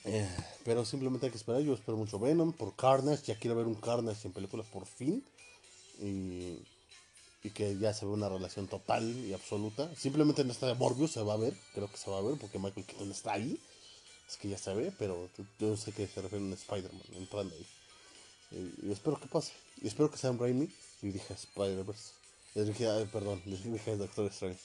Eh, 0.03 0.28
pero 0.66 0.84
simplemente 0.84 1.28
hay 1.28 1.32
que 1.32 1.38
esperar. 1.38 1.62
Yo 1.62 1.74
espero 1.74 1.95
mucho 1.95 2.20
Venom 2.20 2.51
por 2.51 2.76
Carnage. 2.76 3.24
Ya 3.28 3.39
quiero 3.39 3.55
ver 3.55 3.68
un 3.68 3.76
Carnage 3.76 4.28
en 4.28 4.34
película 4.34 4.64
por 4.64 4.86
fin. 4.86 5.24
Y, 6.01 6.59
y 7.41 7.49
que 7.51 7.78
ya 7.78 7.93
se 7.93 8.05
ve 8.05 8.12
una 8.12 8.28
relación 8.28 8.68
total 8.68 9.03
y 9.26 9.32
absoluta. 9.32 9.89
Simplemente 9.95 10.41
en 10.41 10.51
esta 10.51 10.68
de 10.68 10.76
Morbius 10.76 11.14
se 11.14 11.22
va 11.22 11.36
a 11.36 11.38
ver. 11.38 11.55
Creo 11.74 11.89
que 11.89 11.95
se 11.95 12.12
va 12.12 12.18
a 12.18 12.22
ver 12.22 12.38
porque 12.38 12.59
Michael 12.59 12.86
Keaton 12.86 13.12
está 13.12 13.32
ahí. 13.32 13.57
Es 14.28 14.36
que 14.36 14.49
ya 14.49 14.57
se 14.57 14.74
ve, 14.74 14.91
pero 14.99 15.30
yo 15.57 15.78
sé 15.78 15.93
que 15.93 16.05
se 16.05 16.22
refiere 16.22 16.43
a 16.43 16.47
un 16.47 16.53
Spider-Man 16.53 17.01
entrando 17.16 17.55
ahí. 17.55 17.66
Eh, 18.51 18.72
y 18.84 18.91
espero 18.91 19.18
que 19.22 19.28
pase. 19.28 19.53
Y 19.82 19.88
espero 19.88 20.12
que 20.12 20.18
Sam 20.18 20.38
Raimi 20.38 20.70
dirija 21.01 21.34
Spider-Verse. 21.34 22.20
Dirija, 22.53 23.05
perdón, 23.11 23.41
dirija 23.45 23.95
Doctor 23.95 24.25
Strange. 24.27 24.59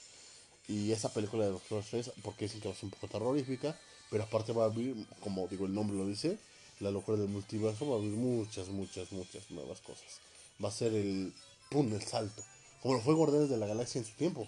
Y 0.69 0.91
esa 0.91 1.13
película 1.13 1.45
de 1.45 1.53
Doctor 1.53 1.81
Strange, 1.81 2.11
porque 2.23 2.47
dicen 2.47 2.61
que 2.61 2.69
va 2.69 2.75
a 2.75 2.77
ser 2.77 2.87
un 2.87 2.91
poco 2.91 3.07
terrorífica, 3.07 3.79
pero 4.11 4.25
aparte 4.25 4.53
va 4.53 4.65
a 4.65 4.67
abrir, 4.67 4.97
como 5.21 5.47
digo 5.49 5.67
el 5.67 5.75
nombre 5.75 5.97
lo 5.97 6.07
dice, 6.07 6.39
la 6.81 6.91
locura 6.91 7.17
del 7.17 7.29
multiverso, 7.29 7.89
va 7.89 7.95
a 7.95 7.99
abrir 7.99 8.13
muchas, 8.13 8.69
muchas, 8.69 9.13
muchas 9.13 9.51
nuevas 9.51 9.81
cosas. 9.81 10.21
Va 10.63 10.69
a 10.69 10.73
ser 10.73 10.93
el, 10.95 11.33
pum, 11.71 11.93
el 11.93 12.03
salto. 12.03 12.43
Como 12.83 12.95
lo 12.95 13.01
fue 13.01 13.15
Guardianes 13.15 13.49
de 13.49 13.57
la 13.57 13.67
Galaxia 13.67 14.01
en 14.01 14.05
su 14.05 14.13
tiempo. 14.15 14.47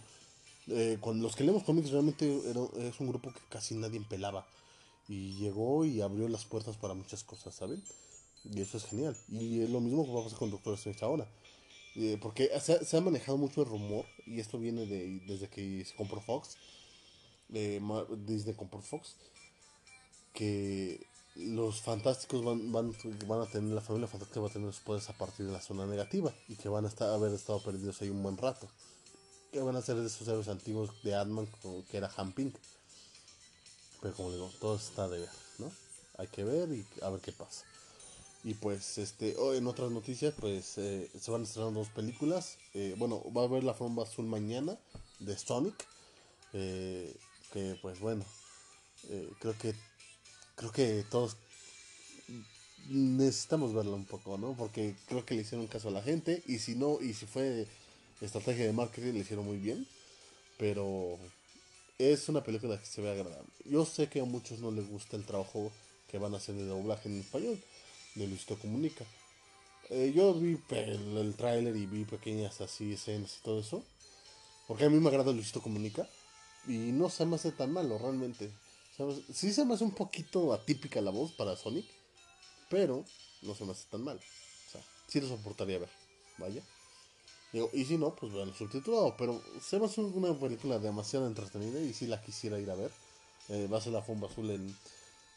Eh, 0.66 0.99
con 1.01 1.22
los 1.22 1.34
que 1.34 1.45
leemos 1.45 1.62
cómics 1.62 1.91
realmente 1.91 2.26
es 2.26 3.01
un 3.01 3.09
grupo 3.09 3.32
que 3.32 3.41
casi 3.49 3.74
nadie 3.74 4.01
pelaba. 4.01 4.47
Y 5.09 5.34
llegó 5.36 5.84
y 5.84 6.01
abrió 6.03 6.28
las 6.28 6.45
puertas 6.45 6.76
para 6.76 6.95
muchas 6.95 7.24
cosas, 7.24 7.55
¿saben? 7.55 7.82
Y 8.45 8.61
eso 8.61 8.76
es 8.76 8.84
genial. 8.84 9.16
Y 9.28 9.62
es 9.62 9.70
lo 9.70 9.80
mismo 9.80 10.05
que 10.05 10.12
va 10.12 10.20
a 10.20 10.24
pasar 10.24 10.39
con 10.39 10.51
Doctor 10.51 10.74
Strange 10.74 11.05
ahora. 11.05 11.26
Eh, 12.01 12.17
porque 12.23 12.49
se, 12.61 12.97
ha 12.97 13.01
manejado 13.01 13.37
mucho 13.39 13.63
el 13.63 13.69
rumor, 13.69 14.07
y 14.25 14.39
esto 14.39 14.57
viene 14.57 14.87
de, 14.87 15.21
desde 15.27 15.49
que 15.49 15.85
se 15.85 15.97
compró 15.97 16.21
Fox, 16.21 16.57
eh, 17.53 17.81
Disney 18.25 18.55
compró 18.55 18.81
Fox, 18.81 19.17
que 20.33 21.05
los 21.35 21.81
fantásticos 21.81 22.45
van, 22.45 22.71
van, 22.71 22.95
van, 23.27 23.41
a 23.41 23.47
tener, 23.47 23.75
la 23.75 23.81
familia 23.81 24.07
fantástica 24.07 24.39
va 24.39 24.47
a 24.47 24.53
tener 24.53 24.73
sus 24.73 24.85
poderes 24.85 25.11
a 25.11 25.19
partir 25.19 25.47
de 25.47 25.53
la 25.53 25.61
zona 25.61 25.87
negativa, 25.87 26.33
y 26.47 26.55
que 26.55 26.69
van 26.69 26.85
a 26.85 26.89
estar, 26.89 27.11
haber 27.11 27.33
estado 27.33 27.61
perdidos 27.65 28.01
ahí 28.01 28.11
un 28.11 28.23
buen 28.23 28.37
rato. 28.37 28.69
Que 29.51 29.61
van 29.61 29.75
a 29.75 29.83
ser 29.83 29.97
de 29.97 30.07
esos 30.07 30.29
héroes 30.29 30.47
antiguos 30.47 30.91
de 31.03 31.17
Ant-Man, 31.17 31.49
que 31.91 31.97
era 31.97 32.13
Han 32.17 32.31
Pink. 32.33 32.55
Pero 34.01 34.15
como 34.15 34.31
digo, 34.31 34.53
todo 34.61 34.77
está 34.77 35.09
de 35.09 35.19
ver, 35.19 35.31
¿no? 35.59 35.73
Hay 36.19 36.29
que 36.29 36.45
ver 36.45 36.71
y 36.73 36.87
a 37.03 37.11
ver 37.11 37.21
qué 37.21 37.33
pasa. 37.33 37.65
Y 38.49 38.55
pues, 38.55 38.97
este, 38.97 39.37
en 39.59 39.67
otras 39.67 39.91
noticias, 39.91 40.33
pues 40.41 40.79
eh, 40.79 41.11
se 41.21 41.31
van 41.31 41.43
a 41.43 41.45
estrenar 41.45 41.75
dos 41.75 41.91
películas. 41.91 42.57
Eh, 42.73 42.95
bueno, 42.97 43.23
va 43.37 43.43
a 43.43 43.45
haber 43.45 43.63
la 43.63 43.75
forma 43.75 44.05
azul 44.05 44.25
mañana 44.25 44.79
de 45.19 45.37
Sonic. 45.37 45.75
Eh, 46.55 47.15
que 47.53 47.79
pues 47.83 48.01
bueno, 48.01 48.25
creo 49.39 49.55
que 49.59 49.75
creo 50.55 50.73
que 50.73 51.05
todos 51.11 51.37
necesitamos 52.89 53.75
verla 53.75 53.93
un 53.93 54.07
poco, 54.07 54.39
¿no? 54.39 54.57
Porque 54.57 54.97
creo 55.09 55.27
que 55.27 55.35
le 55.35 55.43
hicieron 55.43 55.67
caso 55.67 55.89
a 55.89 55.93
la 55.93 56.01
gente. 56.01 56.43
Y 56.47 56.59
si 56.59 56.75
no, 56.75 57.03
y 57.03 57.13
si 57.13 57.27
fue 57.27 57.67
estrategia 58.23 58.65
de 58.65 58.73
marketing, 58.73 59.13
le 59.13 59.19
hicieron 59.19 59.45
muy 59.45 59.59
bien. 59.59 59.87
Pero 60.57 61.19
es 61.99 62.31
una 62.31 62.43
película 62.43 62.81
que 62.81 62.87
se 62.87 63.03
ve 63.03 63.11
agradable. 63.11 63.51
Yo 63.67 63.85
sé 63.85 64.09
que 64.09 64.21
a 64.21 64.25
muchos 64.25 64.61
no 64.61 64.71
les 64.71 64.89
gusta 64.89 65.19
el 65.19 65.27
trabajo 65.27 65.71
que 66.11 66.17
van 66.17 66.33
a 66.33 66.39
hacer 66.39 66.55
de 66.55 66.65
doblaje 66.65 67.11
en 67.11 67.21
español 67.21 67.63
de 68.15 68.27
Luisito 68.27 68.59
Comunica. 68.59 69.05
Eh, 69.91 70.13
yo 70.15 70.35
vi 70.35 70.59
el, 70.71 71.17
el 71.17 71.35
tráiler 71.35 71.75
y 71.77 71.87
vi 71.87 72.05
pequeñas 72.05 72.61
así 72.61 72.93
escenas 72.93 73.39
y 73.39 73.43
todo 73.43 73.61
eso. 73.61 73.83
Porque 74.67 74.85
a 74.85 74.91
mí 74.91 74.99
me 74.99 75.09
agrada 75.09 75.33
Luisito 75.33 75.63
Comunica. 75.63 76.09
Y 76.67 76.93
no 76.93 77.09
se 77.09 77.25
me 77.25 77.37
hace 77.37 77.53
tan 77.53 77.73
malo 77.73 77.99
realmente. 77.99 78.53
Sí 79.33 79.53
se 79.53 79.65
me 79.65 79.75
hace 79.75 79.85
un 79.85 79.93
poquito 79.93 80.53
atípica 80.53 81.01
la 81.01 81.11
voz 81.11 81.33
para 81.33 81.57
Sonic. 81.57 81.87
Pero 82.69 83.05
no 83.43 83.55
se 83.55 83.65
me 83.65 83.73
hace 83.73 83.87
tan 83.91 84.03
mal. 84.03 84.19
O 84.19 84.71
sea, 84.71 84.83
sí 85.07 85.21
lo 85.21 85.29
soportaría 85.29 85.79
ver. 85.79 85.91
Vaya. 86.37 86.63
Y 87.73 87.85
si 87.87 87.97
no, 87.97 88.15
pues 88.15 88.33
bueno, 88.33 88.53
subtitulado. 88.53 89.17
Pero 89.17 89.43
se 89.63 89.79
me 89.79 89.87
hace 89.87 90.03
una 90.03 90.39
película 90.39 90.79
demasiado 90.79 91.27
entretenida 91.27 91.81
y 91.81 91.95
si 91.95 92.07
la 92.07 92.21
quisiera 92.21 92.59
ir 92.59 92.71
a 92.71 92.75
ver. 92.75 92.91
Eh, 93.49 93.67
va 93.73 93.79
a 93.79 93.81
ser 93.81 93.95
la 93.95 94.03
Fumba 94.03 94.29
Azul 94.29 94.51
el, 94.51 94.75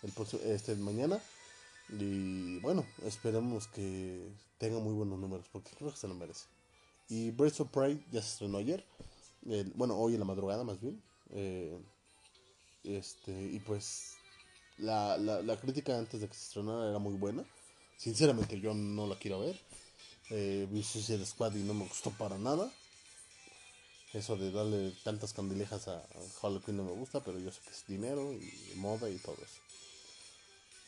el, 0.04 0.52
este 0.52 0.76
mañana. 0.76 1.22
Y 1.92 2.60
bueno, 2.60 2.86
esperemos 3.04 3.68
que 3.68 4.32
tenga 4.58 4.80
muy 4.80 4.94
buenos 4.94 5.20
números, 5.20 5.46
porque 5.52 5.72
creo 5.78 5.92
que 5.92 5.98
se 5.98 6.08
lo 6.08 6.16
merece. 6.16 6.46
Y 7.10 7.32
Birds 7.32 7.60
of 7.60 7.70
Prey 7.70 8.06
ya 8.12 8.22
se 8.22 8.30
estrenó 8.30 8.58
ayer. 8.58 8.86
bueno, 9.76 9.98
hoy 9.98 10.14
en 10.14 10.20
la 10.20 10.26
madrugada 10.26 10.64
más 10.64 10.80
bien. 10.80 11.02
Eh, 11.32 11.78
este, 12.84 13.32
y 13.32 13.60
pues 13.60 14.16
la, 14.78 15.18
la, 15.18 15.42
la, 15.42 15.58
crítica 15.58 15.98
antes 15.98 16.22
de 16.22 16.28
que 16.28 16.34
se 16.34 16.46
estrenara 16.46 16.90
era 16.90 17.00
muy 17.00 17.16
buena. 17.16 17.44
Sinceramente 17.98 18.60
yo 18.60 18.74
no 18.74 19.08
la 19.08 19.18
quiero 19.18 19.42
ver. 19.42 19.60
Eh, 20.30 20.68
vi 20.72 20.82
Suicide 20.82 21.26
Squad 21.26 21.56
y 21.56 21.64
no 21.64 21.74
me 21.74 21.86
gustó 21.86 22.12
para 22.12 22.38
nada. 22.38 22.72
Eso 24.14 24.38
de 24.38 24.52
darle 24.52 24.92
tantas 25.04 25.34
candilejas 25.34 25.88
a, 25.88 25.98
a 25.98 26.50
no 26.68 26.84
me 26.84 26.92
gusta, 26.92 27.22
pero 27.24 27.40
yo 27.40 27.52
sé 27.52 27.62
que 27.64 27.72
es 27.72 27.86
dinero 27.88 28.34
y 28.34 28.76
moda 28.76 29.10
y 29.10 29.18
todo 29.18 29.36
eso. 29.36 29.71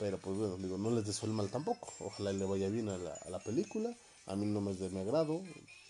Pero 0.04 0.18
pues 0.18 0.38
bueno, 0.38 0.58
digo, 0.58 0.78
no 0.78 0.92
les 0.92 1.06
deseo 1.06 1.30
el 1.30 1.34
mal 1.34 1.50
tampoco. 1.50 1.94
Ojalá 2.00 2.34
le 2.34 2.44
vaya 2.44 2.68
bien 2.68 2.90
a 2.90 2.98
la, 2.98 3.40
película. 3.40 3.96
A 4.26 4.36
mí 4.36 4.46
no 4.46 4.60
me 4.60 4.72
es 4.72 4.80
de 4.80 4.90
mi 4.90 5.00
agrado. 5.00 5.42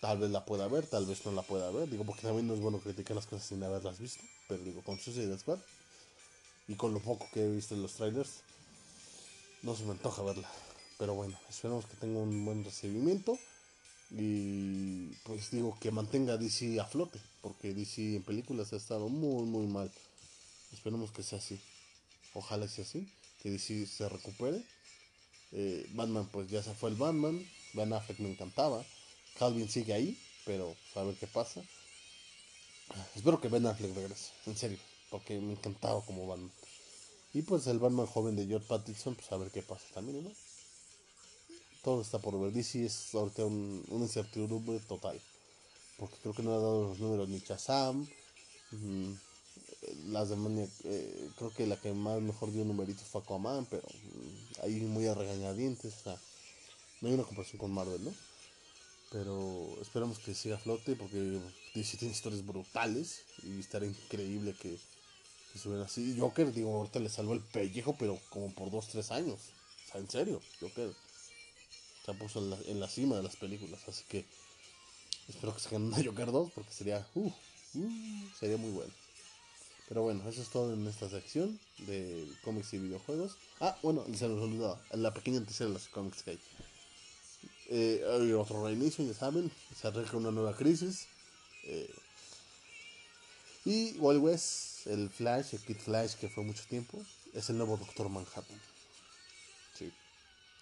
Tal 0.02 0.20
vez 0.20 0.30
la 0.30 0.46
pueda 0.46 0.68
ver, 0.68 0.86
tal 0.86 1.08
vez 1.08 1.26
no 1.26 1.32
la 1.32 1.42
pueda 1.42 1.72
ver. 1.72 1.90
Digo, 1.90 2.04
porque 2.04 2.22
también 2.22 2.48
no 2.48 2.54
es 2.54 2.60
bueno 2.60 2.78
criticar 2.78 3.16
las 3.16 3.26
cosas 3.26 3.48
sin 3.48 3.64
haberlas 3.64 3.98
visto. 3.98 4.24
Pero 4.48 4.64
digo, 4.64 4.84
con 4.84 5.00
Suicide 5.00 5.36
Squad 5.40 5.58
y 6.68 6.76
con 6.76 6.94
lo 6.94 7.00
poco 7.00 7.28
que 7.34 7.44
he 7.44 7.50
visto 7.50 7.74
en 7.74 7.82
los 7.82 7.94
trailers, 7.94 8.42
no 9.64 9.76
se 9.76 9.84
me 9.84 9.94
antoja 9.94 10.22
verla. 10.22 10.48
Pero 11.00 11.16
bueno, 11.16 11.36
esperemos 11.50 11.88
que 11.88 11.96
tenga 11.96 12.20
un 12.20 12.46
buen 12.46 12.64
recibimiento. 12.64 13.40
Y 14.12 15.08
pues 15.24 15.50
digo 15.50 15.76
que 15.82 15.90
mantenga 15.90 16.38
DC 16.38 16.80
a 16.80 16.86
flote. 16.86 17.20
Porque 17.42 17.74
DC 17.74 18.18
en 18.18 18.22
películas 18.22 18.74
ha 18.74 18.76
estado 18.76 19.10
muy, 19.10 19.46
muy 19.46 19.66
mal. 19.66 19.92
Esperemos 20.72 21.12
que 21.12 21.24
sea 21.24 21.40
así. 21.40 21.60
Ojalá 22.36 22.68
sea 22.68 22.86
así 22.86 23.10
que 23.44 23.52
DC 23.52 23.86
se 23.86 24.10
recupere. 24.10 24.64
Eh, 25.52 25.86
Batman, 25.94 26.28
pues 26.32 26.50
ya 26.50 26.64
se 26.64 26.74
fue 26.74 26.90
el 26.90 26.96
Batman. 26.96 27.46
Ben 27.74 27.94
Affleck 27.94 28.20
me 28.20 28.32
encantaba. 28.32 28.84
Calvin 29.38 29.70
sigue 29.70 29.94
ahí, 29.94 30.18
pero 30.46 30.76
a 30.96 31.04
ver 31.04 31.16
qué 31.16 31.28
pasa. 31.28 31.62
Espero 33.16 33.40
que 33.40 33.50
Ben 33.50 33.66
Affleck 33.66 33.94
regrese, 33.94 34.32
en 34.46 34.58
serio, 34.58 34.78
porque 35.10 35.40
me 35.40 35.54
encantaba 35.54 36.04
como 36.06 36.28
Batman. 36.28 36.52
Y 37.34 37.42
pues 37.42 37.68
el 37.68 37.80
Batman 37.80 38.06
joven 38.06 38.36
de 38.36 38.46
George 38.46 38.68
Pattinson, 38.68 39.16
pues 39.16 39.32
a 39.32 39.38
ver 39.38 39.52
qué 39.52 39.62
pasa 39.62 39.86
también, 39.94 40.24
¿no? 40.24 40.32
Todo 41.84 42.02
está 42.02 42.20
por 42.20 42.40
ver. 42.40 42.54
DC 42.54 42.86
es 42.86 43.14
ahorita 43.14 43.46
un, 43.46 43.84
una 43.90 44.06
incertidumbre 44.06 44.80
total. 44.80 45.20
Porque 45.98 46.16
creo 46.22 46.34
que 46.34 46.44
no 46.44 46.54
ha 46.54 46.58
dado 46.58 46.90
los 46.90 47.00
números 47.00 47.28
ni 47.28 47.42
Chazam. 47.42 48.08
Mm, 48.72 49.14
las 50.08 50.30
de 50.30 50.70
eh, 50.84 51.30
creo 51.38 51.54
que 51.54 51.68
la 51.68 51.78
que 51.78 51.94
más 51.94 52.22
mejor 52.22 52.52
dio 52.52 52.64
numeritos 52.64 53.06
fue 53.08 53.22
Aquaman, 53.22 53.66
pero 53.66 53.84
mm, 53.84 54.64
ahí 54.64 54.80
muy 54.82 55.08
a 55.08 55.14
regañadientes, 55.14 56.06
o 56.06 56.18
no 57.02 57.08
hay 57.08 57.14
una 57.16 57.24
comparación 57.24 57.60
con 57.60 57.72
Marvel, 57.72 58.04
¿no? 58.04 58.14
Pero 59.12 59.78
esperamos 59.82 60.20
que 60.20 60.34
siga 60.34 60.56
a 60.56 60.60
flote 60.60 60.96
porque 60.96 61.40
DC 61.76 61.98
tiene 61.98 62.14
historias 62.14 62.46
brutales 62.46 63.24
y 63.44 63.60
estaría 63.60 63.90
increíble 63.90 64.56
que, 64.60 64.78
que 65.52 65.82
así. 65.84 66.18
Joker, 66.18 66.52
digo, 66.52 66.76
ahorita 66.76 67.00
le 67.00 67.10
salvó 67.10 67.34
el 67.34 67.42
pellejo, 67.42 67.96
pero 68.00 68.20
como 68.30 68.52
por 68.54 68.72
2-3 68.72 69.12
años. 69.12 69.40
O 69.88 69.92
sea, 69.92 70.02
en 70.02 70.10
serio, 70.10 70.42
Joker 70.60 70.94
se 72.06 72.14
puso 72.14 72.40
en 72.40 72.50
la, 72.50 72.58
en 72.66 72.80
la 72.80 72.88
cima 72.88 73.18
de 73.18 73.24
las 73.24 73.36
películas, 73.36 73.80
así 73.88 74.04
que 74.08 74.26
espero 75.28 75.54
que 75.54 75.62
se 75.62 75.76
una 75.76 76.04
Joker 76.04 76.32
2 76.32 76.52
porque 76.54 76.72
sería, 76.72 77.08
uh, 77.16 77.28
uh, 77.28 78.30
sería 78.40 78.58
muy 78.58 78.72
bueno. 78.72 79.03
Pero 79.94 80.02
bueno, 80.02 80.28
eso 80.28 80.42
es 80.42 80.50
todo 80.50 80.74
en 80.74 80.88
esta 80.88 81.08
sección 81.08 81.60
de 81.86 82.28
cómics 82.44 82.74
y 82.74 82.80
videojuegos. 82.80 83.38
Ah, 83.60 83.78
bueno, 83.84 84.04
se 84.18 84.28
nos 84.28 84.42
olvidaba, 84.42 84.82
la 84.92 85.14
pequeña 85.14 85.40
noticia 85.40 85.68
de 85.68 85.74
los 85.74 85.88
cómics 85.90 86.24
que 86.24 86.32
hay. 86.32 86.40
Eh, 87.70 88.04
hay 88.12 88.32
otro 88.32 88.66
reinicio, 88.66 89.06
ya 89.06 89.14
saben, 89.14 89.52
se 89.80 89.88
arregla 89.88 90.18
una 90.18 90.32
nueva 90.32 90.56
crisis. 90.56 91.06
Eh, 91.66 91.94
y 93.66 93.92
Wild 94.00 94.24
West, 94.24 94.88
el 94.88 95.12
Flash, 95.12 95.54
el 95.54 95.60
Kid 95.60 95.78
Flash 95.78 96.16
que 96.16 96.28
fue 96.28 96.44
mucho 96.44 96.64
tiempo, 96.68 97.00
es 97.36 97.52
el 97.52 97.58
nuevo 97.58 97.78
Doctor 97.78 98.10
Manhattan. 98.10 98.60
Sí. 99.78 99.94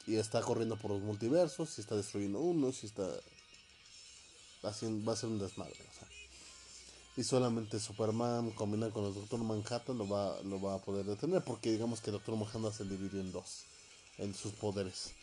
Y 0.08 0.18
está 0.18 0.42
corriendo 0.42 0.76
por 0.76 0.92
los 0.92 1.00
multiversos, 1.00 1.78
y 1.78 1.82
está 1.82 1.96
destruyendo 1.96 2.40
uno, 2.40 2.74
si 2.74 2.86
está 2.86 3.08
haciendo, 4.64 5.06
va 5.06 5.14
a 5.14 5.16
ser 5.16 5.30
un 5.30 5.40
desmadre. 5.40 5.80
O 5.90 6.00
sea 6.00 6.21
y 7.18 7.24
solamente 7.24 7.80
Superman 7.80 8.51
combinado 8.51 8.93
con 8.93 9.05
el 9.05 9.14
Doctor 9.14 9.39
Manhattan 9.43 9.97
lo 9.97 10.07
va, 10.07 10.41
lo 10.43 10.62
va 10.62 10.76
a 10.76 10.82
poder 10.82 11.05
detener 11.05 11.43
porque 11.43 11.72
digamos 11.72 12.01
que 12.01 12.09
el 12.09 12.14
Doctor 12.14 12.36
Manhattan 12.36 12.74
se 12.74 12.86
dividió 12.86 13.20
en 13.20 13.32
dos 13.32 13.66
en 14.18 14.34
sus 14.34 14.53
poderes. 14.53 15.14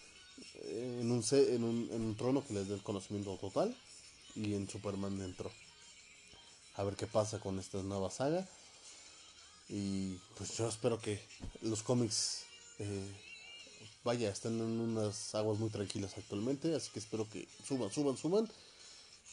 En 0.64 1.10
un, 1.10 1.24
en 1.32 1.64
un, 1.64 1.88
en 1.92 2.02
un 2.02 2.16
trono 2.16 2.46
que 2.46 2.54
les 2.54 2.68
dé 2.68 2.74
el 2.74 2.82
conocimiento 2.82 3.36
total 3.36 3.74
y 4.34 4.54
en 4.54 4.68
Superman 4.68 5.18
dentro. 5.18 5.50
A 6.76 6.84
ver 6.84 6.94
qué 6.96 7.06
pasa 7.06 7.40
con 7.40 7.58
esta 7.58 7.82
nueva 7.82 8.10
saga. 8.10 8.46
Y 9.68 10.14
pues 10.36 10.56
yo 10.56 10.68
espero 10.68 11.00
que 11.00 11.20
los 11.62 11.82
cómics 11.82 12.44
eh, 12.78 13.04
vaya 14.04 14.30
estén 14.30 14.58
en 14.60 14.80
unas 14.80 15.34
aguas 15.34 15.58
muy 15.58 15.70
tranquilas 15.70 16.16
actualmente 16.16 16.74
así 16.74 16.90
que 16.90 16.98
espero 16.98 17.28
que 17.28 17.46
suban 17.66 17.90
suban 17.90 18.16
suban 18.16 18.48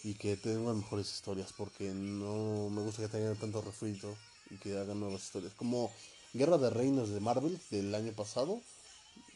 y 0.06 0.14
que 0.14 0.38
tengan 0.38 0.78
mejores 0.78 1.12
historias 1.12 1.52
porque 1.52 1.92
no 1.92 2.70
me 2.70 2.84
gusta 2.84 3.02
que 3.02 3.08
tengan 3.08 3.36
tanto 3.38 3.60
refrito 3.64 4.16
y 4.52 4.58
que 4.58 4.78
hagan 4.78 5.00
nuevas 5.00 5.24
historias 5.24 5.54
como 5.56 5.92
Guerra 6.32 6.60
de 6.60 6.70
Reinos 6.70 7.10
de 7.10 7.20
Marvel 7.20 7.60
del 7.72 7.96
año 7.96 8.12
pasado 8.14 8.62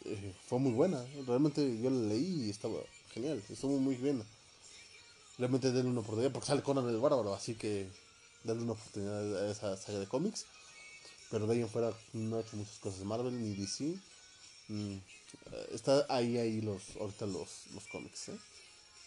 eh, 0.05 0.35
fue 0.47 0.59
muy 0.59 0.71
buena. 0.71 1.03
Realmente 1.25 1.81
yo 1.81 1.89
la 1.89 2.07
leí 2.09 2.45
y 2.45 2.49
estaba 2.51 2.75
genial, 3.11 3.41
estuvo 3.49 3.79
muy 3.79 3.95
bien. 3.95 4.23
Realmente 5.39 5.71
denle 5.71 5.89
una 5.89 6.01
oportunidad 6.01 6.31
porque 6.31 6.49
sale 6.49 6.61
Conan 6.61 6.87
el 6.87 6.99
Bárbaro, 6.99 7.33
así 7.33 7.55
que 7.55 7.87
denle 8.43 8.61
una 8.61 8.73
oportunidad 8.73 9.47
a 9.47 9.51
esa 9.51 9.75
saga 9.75 9.97
de 9.97 10.05
cómics. 10.05 10.45
Pero 11.31 11.47
de 11.47 11.55
ahí 11.55 11.61
en 11.61 11.69
fuera 11.69 11.91
no 12.13 12.37
ha 12.37 12.41
hecho 12.41 12.57
muchas 12.57 12.77
cosas 12.77 13.03
Marvel 13.05 13.41
ni 13.41 13.55
DC. 13.55 13.97
Mm, 14.67 14.97
está 15.71 16.05
ahí, 16.09 16.37
ahí 16.37 16.61
los, 16.61 16.95
ahorita 16.99 17.25
los, 17.25 17.65
los 17.73 17.87
cómics. 17.87 18.29
¿eh? 18.29 18.37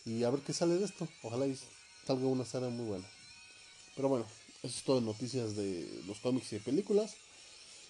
Y 0.04 0.24
a 0.24 0.30
ver 0.30 0.40
qué 0.40 0.52
sale 0.52 0.74
de 0.74 0.84
esto. 0.84 1.08
Ojalá 1.22 1.46
y 1.46 1.58
salga 2.06 2.26
una 2.26 2.44
saga 2.44 2.68
muy 2.68 2.86
buena. 2.86 3.04
Pero 3.94 4.08
bueno, 4.08 4.26
eso 4.62 4.76
es 4.76 4.84
todo 4.84 4.98
en 4.98 5.06
noticias 5.06 5.56
de 5.56 6.02
los 6.06 6.18
cómics 6.18 6.52
y 6.52 6.56
de 6.56 6.62
películas. 6.62 7.14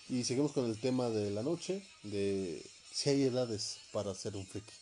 Y 0.09 0.25
seguimos 0.25 0.53
con 0.53 0.67
el 0.67 0.79
tema 0.81 1.09
de 1.11 1.31
la 1.31 1.43
noche, 1.43 1.83
de 2.03 2.63
si 2.93 3.11
hay 3.11 3.23
edades 3.23 3.79
para 3.93 4.15
ser 4.15 4.37
un 4.37 4.47
friki. 4.47 4.73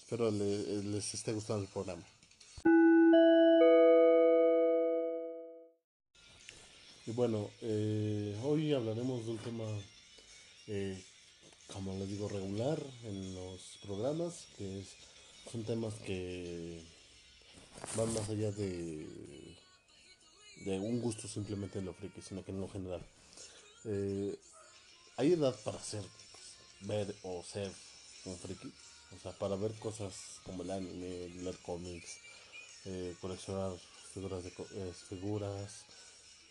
Espero 0.00 0.30
les 0.30 1.14
esté 1.14 1.32
gustando 1.32 1.62
el 1.62 1.68
programa. 1.68 2.04
Y 7.06 7.12
bueno, 7.12 7.50
eh, 7.62 8.38
hoy 8.44 8.72
hablaremos 8.72 9.24
de 9.24 9.32
un 9.32 9.38
tema, 9.38 9.64
eh, 10.68 11.02
como 11.72 11.98
les 11.98 12.08
digo, 12.08 12.28
regular 12.28 12.80
en 13.04 13.34
los 13.34 13.78
programas, 13.82 14.46
que 14.56 14.80
es, 14.80 14.88
son 15.50 15.64
temas 15.64 15.94
que 15.94 16.82
van 17.96 18.12
más 18.14 18.28
allá 18.28 18.50
de, 18.52 19.06
de 20.64 20.78
un 20.78 21.00
gusto 21.00 21.28
simplemente 21.28 21.78
en 21.78 21.86
lo 21.86 21.94
friki, 21.94 22.20
sino 22.20 22.44
que 22.44 22.50
en 22.50 22.60
lo 22.60 22.68
general. 22.68 23.04
Eh, 23.84 24.36
hay 25.16 25.32
edad 25.32 25.58
para 25.64 25.82
ser, 25.82 26.02
pues, 26.02 26.88
ver 26.88 27.14
o 27.22 27.42
ser 27.42 27.70
un 28.24 28.38
friki, 28.38 28.72
o 29.16 29.18
sea, 29.22 29.32
para 29.32 29.56
ver 29.56 29.72
cosas 29.74 30.14
como 30.44 30.62
el 30.62 30.70
anime, 30.70 31.28
leer 31.28 31.58
cómics, 31.58 32.18
eh, 32.84 33.14
coleccionar 33.20 33.72
figuras, 34.12 34.44
de, 34.44 34.50
eh, 34.50 34.92
figuras, 35.08 35.84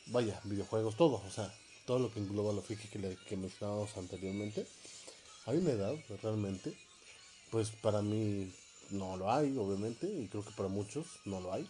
vaya, 0.08 0.40
videojuegos, 0.44 0.96
todo, 0.96 1.22
o 1.26 1.32
sea, 1.32 1.54
todo 1.86 2.00
lo 2.00 2.14
que 2.14 2.20
engloba 2.20 2.54
lo 2.54 2.62
friki 2.62 2.88
que, 2.88 3.18
que 3.28 3.38
mencionábamos 3.38 3.96
anteriormente. 3.98 4.66
Hay 5.46 5.58
una 5.58 5.72
edad, 5.72 5.96
realmente, 6.22 6.78
pues 7.50 7.70
para 7.72 8.02
mí 8.02 8.52
no 8.92 9.18
lo 9.18 9.32
hay, 9.32 9.56
obviamente, 9.58 10.08
y 10.08 10.28
creo 10.28 10.44
que 10.44 10.52
para 10.52 10.70
muchos 10.70 11.06
no 11.26 11.40
lo 11.40 11.54
hay. 11.54 11.70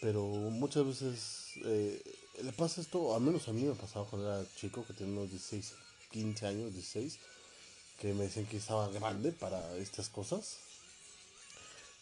Pero 0.00 0.24
muchas 0.24 0.86
veces 0.86 1.52
eh, 1.64 2.02
le 2.42 2.52
pasa 2.52 2.80
esto, 2.80 3.14
al 3.14 3.22
menos 3.22 3.48
a 3.48 3.52
mí 3.52 3.62
me 3.62 3.74
pasaba 3.74 4.06
cuando 4.06 4.28
era 4.28 4.46
chico, 4.56 4.84
que 4.86 4.92
tenía 4.92 5.14
unos 5.14 5.30
16, 5.30 5.74
15 6.12 6.46
años, 6.46 6.72
16, 6.72 7.18
que 7.98 8.12
me 8.12 8.24
decían 8.24 8.46
que 8.46 8.58
estaba 8.58 8.88
grande 8.88 9.32
para 9.32 9.76
estas 9.78 10.08
cosas. 10.08 10.58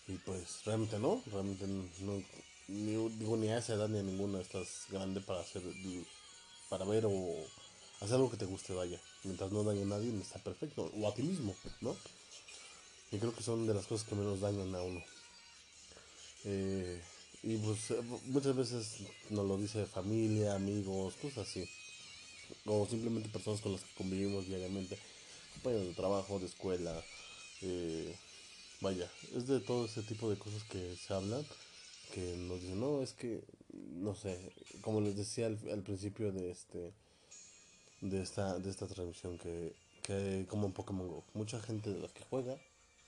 Y 0.06 0.18
pues 0.18 0.64
realmente 0.64 0.98
no, 0.98 1.22
realmente 1.32 1.66
no, 1.66 2.22
ni, 2.68 3.08
digo, 3.16 3.36
ni 3.36 3.48
a 3.48 3.58
esa 3.58 3.74
edad 3.74 3.88
ni 3.88 3.98
a 3.98 4.02
ninguna 4.02 4.40
estás 4.40 4.86
grande 4.90 5.20
para 5.20 5.40
hacer, 5.40 5.62
para 6.68 6.84
ver 6.84 7.06
o 7.06 7.36
hacer 8.00 8.16
algo 8.16 8.30
que 8.30 8.36
te 8.36 8.44
guste, 8.44 8.74
vaya. 8.74 9.00
Mientras 9.22 9.50
no 9.52 9.64
dañe 9.64 9.82
a 9.82 9.86
nadie, 9.86 10.12
está 10.20 10.38
perfecto. 10.38 10.90
O 10.94 11.08
a 11.08 11.14
ti 11.14 11.22
mismo, 11.22 11.54
¿no? 11.80 11.96
Y 13.14 13.18
creo 13.18 13.32
que 13.32 13.44
son 13.44 13.64
de 13.64 13.74
las 13.74 13.86
cosas 13.86 14.08
que 14.08 14.16
menos 14.16 14.40
dañan 14.40 14.74
a 14.74 14.82
uno. 14.82 15.00
Eh, 16.46 17.00
y 17.44 17.56
pues 17.58 17.92
eh, 17.92 18.02
muchas 18.26 18.56
veces 18.56 18.96
nos 19.30 19.46
lo 19.46 19.56
dice 19.56 19.86
familia, 19.86 20.56
amigos, 20.56 21.14
cosas 21.22 21.46
así. 21.48 21.64
O 22.66 22.84
simplemente 22.86 23.28
personas 23.28 23.60
con 23.60 23.70
las 23.70 23.82
que 23.82 23.94
convivimos 23.94 24.48
diariamente. 24.48 24.98
Compañeros 25.52 25.86
de 25.86 25.94
trabajo, 25.94 26.40
de 26.40 26.46
escuela. 26.46 27.04
Eh, 27.62 28.16
vaya, 28.80 29.08
es 29.36 29.46
de 29.46 29.60
todo 29.60 29.84
ese 29.84 30.02
tipo 30.02 30.28
de 30.28 30.36
cosas 30.36 30.64
que 30.64 30.96
se 30.96 31.14
hablan. 31.14 31.46
Que 32.12 32.36
nos 32.36 32.62
dicen, 32.62 32.80
no, 32.80 33.00
es 33.00 33.12
que, 33.12 33.44
no 33.92 34.16
sé, 34.16 34.40
como 34.80 35.00
les 35.00 35.16
decía 35.16 35.46
al, 35.46 35.82
principio 35.84 36.32
de 36.32 36.50
este 36.50 36.92
de 38.00 38.20
esta, 38.20 38.58
de 38.58 38.70
esta 38.70 38.88
transmisión 38.88 39.38
que, 39.38 39.72
que 40.02 40.46
como 40.48 40.66
en 40.66 40.72
Pokémon 40.72 41.06
Go, 41.06 41.24
mucha 41.32 41.60
gente 41.60 41.90
de 41.90 42.00
las 42.00 42.10
que 42.10 42.24
juega 42.28 42.58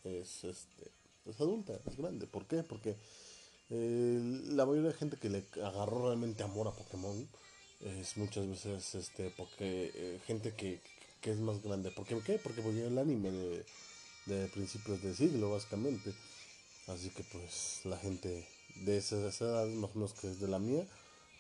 es 0.07 0.44
este 0.44 0.90
es 1.26 1.40
adulta, 1.40 1.78
es 1.86 1.96
grande. 1.96 2.26
¿Por 2.26 2.46
qué? 2.46 2.62
Porque 2.62 2.96
eh, 3.70 4.42
la 4.50 4.64
mayoría 4.64 4.90
de 4.90 4.96
gente 4.96 5.16
que 5.16 5.28
le 5.28 5.44
agarró 5.62 6.07
realmente 6.07 6.42
amor 6.42 6.68
a 6.68 6.72
Pokémon 6.72 7.28
es 7.80 8.16
muchas 8.16 8.48
veces 8.48 8.94
este 8.94 9.30
porque 9.36 9.90
eh, 9.94 10.20
gente 10.26 10.54
que, 10.54 10.80
que, 11.20 11.32
es 11.32 11.38
más 11.38 11.62
grande. 11.62 11.90
¿Por 11.90 12.07
qué? 12.07 12.14
Porque 12.14 12.38
porque 12.38 12.86
el 12.86 12.98
anime 12.98 13.30
de, 13.30 13.64
de 14.26 14.46
principios 14.48 15.02
de 15.02 15.14
siglo 15.14 15.50
básicamente. 15.50 16.12
Así 16.86 17.11
que 17.11 17.24
pues 17.24 17.80
la 17.84 17.96
gente 17.96 18.46
de 18.84 18.98
esa, 18.98 19.16
edad, 19.16 19.66
más 19.66 19.90
o 19.90 19.94
menos 19.94 20.12
que 20.14 20.28
es 20.30 20.40
de 20.40 20.46
la 20.46 20.59
mía, 20.59 20.86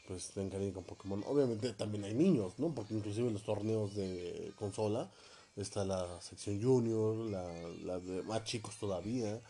pues 0.08 0.28
te 0.28 0.48
cariño 0.48 0.72
con 0.74 0.84
Pokémon. 0.84 1.22
Obviamente 1.26 1.72
también 1.72 2.04
hay 2.04 2.14
niños, 2.14 2.54
¿no? 2.58 2.74
Porque 2.74 2.94
inclusive 2.94 3.30
los 3.30 3.44
torneos 3.44 3.94
de 3.94 4.52
consola 4.56 5.08
está 5.56 5.84
la 5.84 6.20
sección 6.20 6.62
junior, 6.62 7.16
la, 7.30 7.44
la 7.84 7.98
de 7.98 8.22
más 8.22 8.44
chicos 8.44 8.76
todavía. 8.78 9.40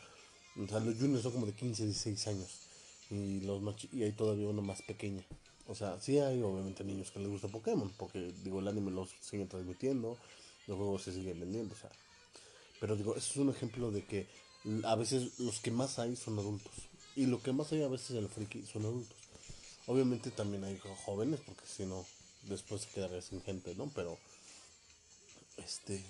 O 0.57 0.67
sea, 0.67 0.81
los 0.81 0.95
juniors 0.97 1.23
son 1.23 1.33
como 1.33 1.47
de 1.47 1.53
15, 1.53 1.85
16 1.85 2.27
años 2.29 2.67
y 3.11 3.41
los 3.41 3.63
y 3.93 4.03
hay 4.03 4.13
todavía 4.13 4.49
una 4.49 4.63
más 4.63 4.83
pequeña. 4.83 5.25
O 5.69 5.75
sea, 5.75 6.01
sí 6.01 6.19
hay 6.19 6.43
obviamente 6.43 6.85
niños 6.85 7.11
que 7.11 7.19
les 7.19 7.29
gusta 7.29 7.49
Pokémon, 7.49 7.93
porque 7.97 8.33
digo, 8.45 8.61
el 8.61 8.69
anime 8.69 8.91
los 8.91 9.11
sigue 9.21 9.47
transmitiendo, 9.47 10.17
los 10.67 10.77
juegos 10.77 11.03
se 11.03 11.13
siguen 11.13 11.41
vendiendo, 11.41 11.75
o 11.75 11.79
sea. 11.79 11.91
Pero 12.81 12.95
digo, 12.97 13.17
eso 13.17 13.31
es 13.31 13.37
un 13.37 13.51
ejemplo 13.51 13.91
de 13.91 14.05
que 14.05 14.29
a 14.85 14.95
veces 14.95 15.39
los 15.41 15.61
que 15.61 15.71
más 15.71 15.99
hay 15.99 16.15
son 16.17 16.39
adultos. 16.39 16.73
Y 17.15 17.27
lo 17.27 17.43
que 17.43 17.53
más 17.53 17.73
hay 17.73 17.83
a 17.83 17.89
veces 17.89 18.11
en 18.11 18.19
el 18.19 18.29
friki 18.29 18.63
son 18.63 18.85
adultos. 18.85 19.17
Obviamente 19.87 20.31
también 20.31 20.65
hay 20.65 20.79
jóvenes, 21.05 21.41
porque 21.47 21.67
si 21.67 21.87
no, 21.87 22.05
después 22.43 22.83
se 22.83 22.91
quedaría 22.91 23.23
sin 23.23 23.41
gente, 23.43 23.75
¿no? 23.75 23.91
Pero, 23.95 24.19
este, 25.57 26.05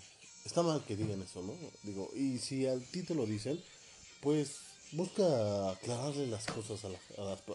está 0.45 0.63
mal 0.63 0.85
que 0.85 0.97
digan 0.97 1.23
eso, 1.23 1.43
¿no? 1.43 1.55
Digo, 1.83 2.11
y 2.15 2.39
si 2.39 2.67
a 2.67 2.79
ti 2.79 3.03
te 3.03 3.15
lo 3.15 3.27
dicen, 3.27 3.63
pues 4.21 4.59
busca 4.93 5.71
aclararle 5.71 6.27
las 6.27 6.47
cosas 6.47 6.85
a 6.85 6.89
la, 6.89 6.99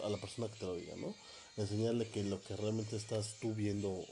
a, 0.04 0.08
la, 0.08 0.20
persona 0.20 0.48
que 0.48 0.58
te 0.58 0.66
lo 0.66 0.76
diga, 0.76 0.94
¿no? 0.96 1.14
Enseñarle 1.56 2.08
que 2.08 2.22
lo 2.24 2.42
que 2.42 2.56
realmente 2.56 2.96
estás 2.96 3.36
tú 3.40 3.54
viendo 3.54 4.04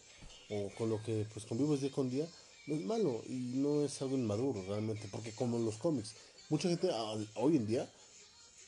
o 0.51 0.71
con 0.77 0.91
lo 0.91 1.03
que 1.03 1.27
pues 1.33 1.47
convives 1.47 1.81
día 1.81 1.91
con 1.91 2.11
día 2.11 2.27
no 2.67 2.75
es 2.75 2.83
malo 2.83 3.23
y 3.27 3.35
no 3.55 3.85
es 3.85 4.01
algo 4.03 4.17
inmaduro 4.17 4.63
realmente, 4.67 5.09
porque 5.11 5.33
como 5.33 5.57
en 5.57 5.65
los 5.65 5.77
cómics, 5.77 6.15
mucha 6.49 6.69
gente 6.69 6.91
hoy 7.35 7.57
en 7.57 7.67
día 7.67 7.91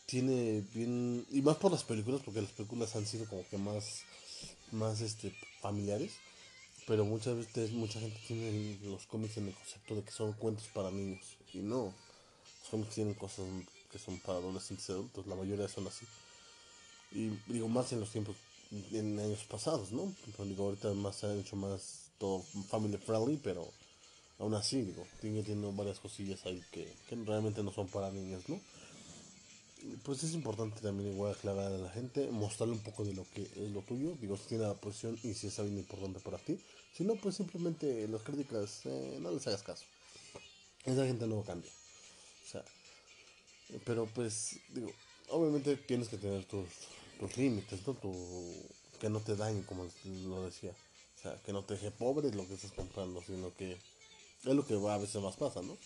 tiene 0.07 0.65
bien, 0.75 1.27
y 1.31 1.41
más 1.43 1.57
por 1.57 1.73
las 1.73 1.85
películas, 1.85 2.21
porque 2.25 2.43
las 2.43 2.51
películas 2.53 2.95
han 2.97 3.07
sido 3.07 3.27
como 3.27 3.47
que 3.49 3.59
más, 3.59 4.03
más 4.71 5.01
este, 5.01 5.35
familiares, 5.61 6.13
pero 6.87 7.05
muchas 7.05 7.37
veces 7.37 7.73
mucha 7.73 8.01
gente 8.01 8.21
tiene 8.27 8.79
los 8.85 9.07
cómics 9.07 9.37
en 9.37 9.49
el 9.49 9.55
concepto 9.55 9.95
de 9.95 10.03
que 10.03 10.11
son 10.11 10.33
cuentos 10.33 10.67
para 10.75 10.91
niños, 10.91 11.37
y 11.53 11.59
no, 11.59 11.95
los 12.61 12.71
cómics 12.71 12.95
tienen 12.95 13.15
cosas 13.15 13.45
que 13.91 13.99
son 13.99 14.19
para 14.21 14.39
adolescentes 14.39 14.89
y 14.89 14.93
adultos, 14.93 15.27
la 15.27 15.37
mayoría 15.37 15.69
son 15.69 15.87
así. 15.87 16.07
Y 17.13 17.31
digo, 17.47 17.69
más 17.69 17.93
en 17.93 18.01
los 18.01 18.11
tiempos, 18.11 18.37
en 18.93 19.19
años 19.19 19.45
pasados, 19.45 19.93
¿no? 19.93 20.13
digo, 20.45 20.65
ahorita 20.65 20.93
más 20.95 21.17
se 21.17 21.27
ha 21.27 21.35
hecho 21.35 21.57
más 21.57 22.11
todo 22.19 22.43
family 22.69 22.97
friendly, 22.97 23.37
pero 23.37 23.69
aún 24.39 24.55
así, 24.55 24.83
digo, 24.83 25.07
tiene, 25.21 25.43
tiene 25.43 25.71
varias 25.73 26.01
cosillas 26.01 26.45
ahí 26.47 26.63
que, 26.71 26.93
que 27.09 27.17
realmente 27.17 27.63
no 27.63 27.73
son 27.73 27.89
para 27.89 28.11
niños, 28.11 28.49
¿no? 28.49 28.61
Pues 30.05 30.23
es 30.23 30.35
importante 30.35 30.81
también 30.81 31.13
igual 31.13 31.33
aclarar 31.33 31.73
a 31.73 31.79
la 31.79 31.91
gente, 31.91 32.31
mostrarle 32.31 32.75
un 32.75 32.83
poco 32.83 33.05
de 33.05 33.15
lo 33.15 33.29
que 33.31 33.43
es 33.43 33.71
lo 33.71 33.83
tuyo, 33.83 34.17
digo, 34.21 34.37
si 34.37 34.49
tiene 34.49 34.65
la 34.65 34.75
posición 34.75 35.19
y 35.23 35.35
si 35.35 35.49
es 35.49 35.59
algo 35.59 35.77
importante 35.77 36.21
para 36.21 36.39
ti. 36.39 36.59
Si 36.97 37.05
no, 37.05 37.15
pues 37.17 37.37
simplemente 37.37 38.07
los 38.09 38.23
críticas, 38.23 38.83
eh, 38.85 39.19
no 39.21 39.31
les 39.31 39.47
hagas 39.47 39.63
caso. 39.63 39.85
Esa 40.85 41.07
gente 41.07 41.27
no 41.27 41.43
cambia. 41.43 41.71
O 41.71 42.51
sea, 42.51 42.65
pero 43.85 44.07
pues, 44.07 44.59
digo, 44.71 44.91
obviamente 45.29 45.77
tienes 45.77 46.09
que 46.09 46.19
tener 46.19 46.45
tus, 46.45 46.69
tus 47.19 47.37
límites, 47.37 47.87
¿no? 47.87 47.95
Tu, 47.95 48.13
que 49.01 49.09
no 49.09 49.21
te 49.21 49.37
dañe, 49.37 49.65
como 49.65 49.87
lo 50.05 50.45
decía. 50.45 50.75
O 51.19 51.23
sea, 51.23 51.41
que 51.43 51.53
no 51.53 51.65
te 51.65 51.75
deje 51.75 51.91
pobre 51.91 52.33
lo 52.33 52.47
que 52.47 52.55
estás 52.55 52.73
comprando, 52.73 53.23
sino 53.23 53.55
que 53.55 53.73
es 53.73 54.55
lo 54.55 54.67
que 54.67 54.75
a 54.75 54.99
veces 54.99 55.23
más 55.23 55.37
pasa, 55.37 55.63
¿no? 55.63 55.77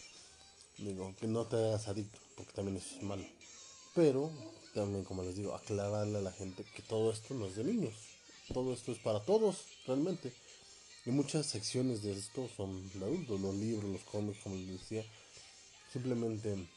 Digo, 0.78 1.14
que 1.20 1.26
no 1.26 1.46
te 1.46 1.56
hagas 1.56 1.88
adicto, 1.88 2.18
porque 2.36 2.52
también 2.52 2.78
es 2.78 3.02
malo. 3.02 3.24
Pero 3.96 4.30
también, 4.74 5.04
como 5.04 5.22
les 5.22 5.34
digo, 5.34 5.54
aclararle 5.54 6.18
a 6.18 6.20
la 6.20 6.30
gente 6.30 6.64
que 6.64 6.82
todo 6.82 7.10
esto 7.10 7.32
no 7.32 7.46
es 7.46 7.56
de 7.56 7.64
niños. 7.64 7.94
Todo 8.52 8.74
esto 8.74 8.92
es 8.92 8.98
para 8.98 9.24
todos, 9.24 9.64
realmente. 9.86 10.34
Y 11.06 11.10
muchas 11.10 11.46
secciones 11.46 12.02
de 12.02 12.12
esto 12.12 12.46
son 12.54 12.90
de 12.92 13.04
adultos, 13.06 13.40
los 13.40 13.54
libros, 13.54 13.90
los 13.90 14.02
cómics, 14.02 14.38
como 14.42 14.56
les 14.56 14.80
decía. 14.80 15.02
Simplemente 15.90 16.68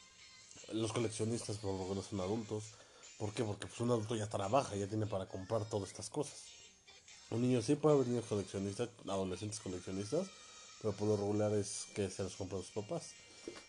los 0.72 0.94
coleccionistas 0.94 1.58
por 1.58 1.74
lo 1.78 1.90
menos 1.90 2.06
son 2.06 2.22
adultos. 2.22 2.64
¿Por 3.18 3.34
qué? 3.34 3.44
Porque 3.44 3.68
pues, 3.68 3.82
un 3.82 3.92
adulto 3.92 4.16
ya 4.16 4.30
trabaja, 4.30 4.78
ya 4.78 4.88
tiene 4.88 5.06
para 5.06 5.28
comprar 5.28 5.68
todas 5.70 5.90
estas 5.90 6.10
cosas. 6.10 6.40
Un 7.32 7.42
niño 7.42 7.62
sí 7.62 7.76
puede 7.76 7.96
haber 7.96 8.08
niños 8.08 8.26
coleccionistas, 8.30 8.90
adolescentes 9.06 9.60
coleccionistas, 9.60 10.28
pero 10.82 10.94
por 10.94 11.10
lo 11.10 11.18
regular 11.18 11.54
es 11.54 11.88
que 11.94 12.10
se 12.10 12.24
los 12.24 12.38
compran 12.38 12.64
sus 12.64 12.72
papás. 12.72 13.12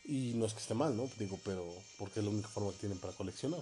Y 0.04 0.32
no 0.34 0.46
es 0.46 0.54
que 0.54 0.60
esté 0.60 0.74
mal, 0.74 0.96
¿no? 0.96 1.08
Digo, 1.18 1.38
pero 1.44 1.64
porque 1.98 2.20
es 2.20 2.24
la 2.24 2.30
única 2.32 2.48
forma 2.48 2.72
que 2.72 2.78
tienen 2.78 2.98
para 2.98 3.12
coleccionar. 3.12 3.60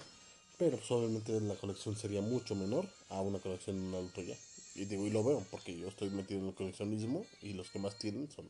Pero 0.59 0.77
pues, 0.77 0.91
obviamente 0.91 1.41
la 1.41 1.55
colección 1.55 1.97
sería 1.97 2.21
mucho 2.21 2.55
menor 2.55 2.89
a 3.11 3.21
una 3.21 3.39
colección 3.39 3.77
de 3.77 3.87
un 3.87 3.95
adulto 3.95 4.23
ya. 4.23 4.37
Y 4.75 4.85
digo, 4.85 5.07
y 5.07 5.11
lo 5.11 5.25
veo, 5.25 5.45
porque 5.51 5.77
yo 5.77 5.89
estoy 5.89 6.11
metido 6.11 6.41
en 6.41 6.49
el 6.49 6.55
coleccionismo 6.55 7.25
y 7.43 7.53
los 7.53 7.71
que 7.71 7.79
más 7.79 7.99
tienen 7.99 8.31
son 8.31 8.49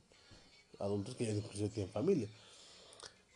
adultos 0.79 1.17
que 1.17 1.27
ya 1.27 1.33
inclusive 1.33 1.69
tienen 1.71 1.93
familia. 1.93 2.29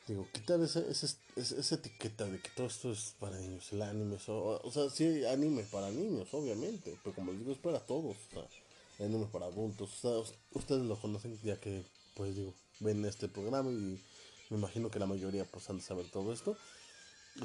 Digo, 0.06 0.26
quitar 0.32 0.60
esa, 0.60 0.80
esa, 0.80 1.06
esa, 1.36 1.74
etiqueta 1.76 2.26
de 2.26 2.40
que 2.40 2.50
todo 2.50 2.66
esto 2.66 2.90
es 2.90 3.14
para 3.20 3.38
niños, 3.38 3.72
el 3.72 3.82
anime, 3.82 4.18
o, 4.26 4.70
sea, 4.72 4.90
sí 4.90 5.24
anime 5.24 5.62
para 5.70 5.90
niños, 5.90 6.28
obviamente, 6.32 6.98
pero 7.04 7.14
como 7.14 7.30
les 7.30 7.40
digo, 7.40 7.52
es 7.52 7.58
para 7.58 7.78
todos, 7.78 8.16
o 8.16 8.34
sea, 8.34 9.06
anime 9.06 9.26
para 9.26 9.46
adultos, 9.46 10.04
o 10.04 10.24
sea, 10.24 10.36
ustedes 10.54 10.82
lo 10.82 11.00
conocen 11.00 11.38
ya 11.44 11.56
que, 11.60 11.84
pues 12.16 12.34
digo, 12.34 12.52
ven 12.80 13.04
este 13.04 13.28
programa 13.28 13.70
y 13.70 14.02
me 14.52 14.58
imagino 14.58 14.90
que 14.90 14.98
la 14.98 15.06
mayoría 15.06 15.44
pues 15.46 15.68
han 15.70 15.78
de 15.78 15.82
saber 15.82 16.06
todo 16.10 16.32
esto, 16.32 16.56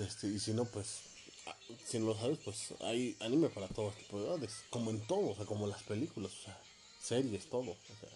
este, 0.01 0.28
y 0.28 0.39
si 0.39 0.51
no, 0.51 0.66
pues, 0.66 0.99
ah, 1.45 1.55
si 1.86 1.99
no 1.99 2.08
lo 2.08 2.16
sabes, 2.16 2.38
pues 2.43 2.74
hay 2.82 3.16
anime 3.22 3.47
para 3.49 3.68
todos 3.70 3.95
tipo 3.95 4.20
de 4.20 4.28
edades, 4.28 4.64
como 4.70 4.91
en 4.91 4.99
todo, 5.08 5.30
o 5.30 5.36
sea, 5.36 5.45
como 5.45 5.68
las 5.68 5.84
películas, 5.84 6.34
o 6.34 6.43
sea, 6.43 6.62
series, 7.01 7.49
todo, 7.49 7.72
o 7.72 7.78
sea, 7.99 8.10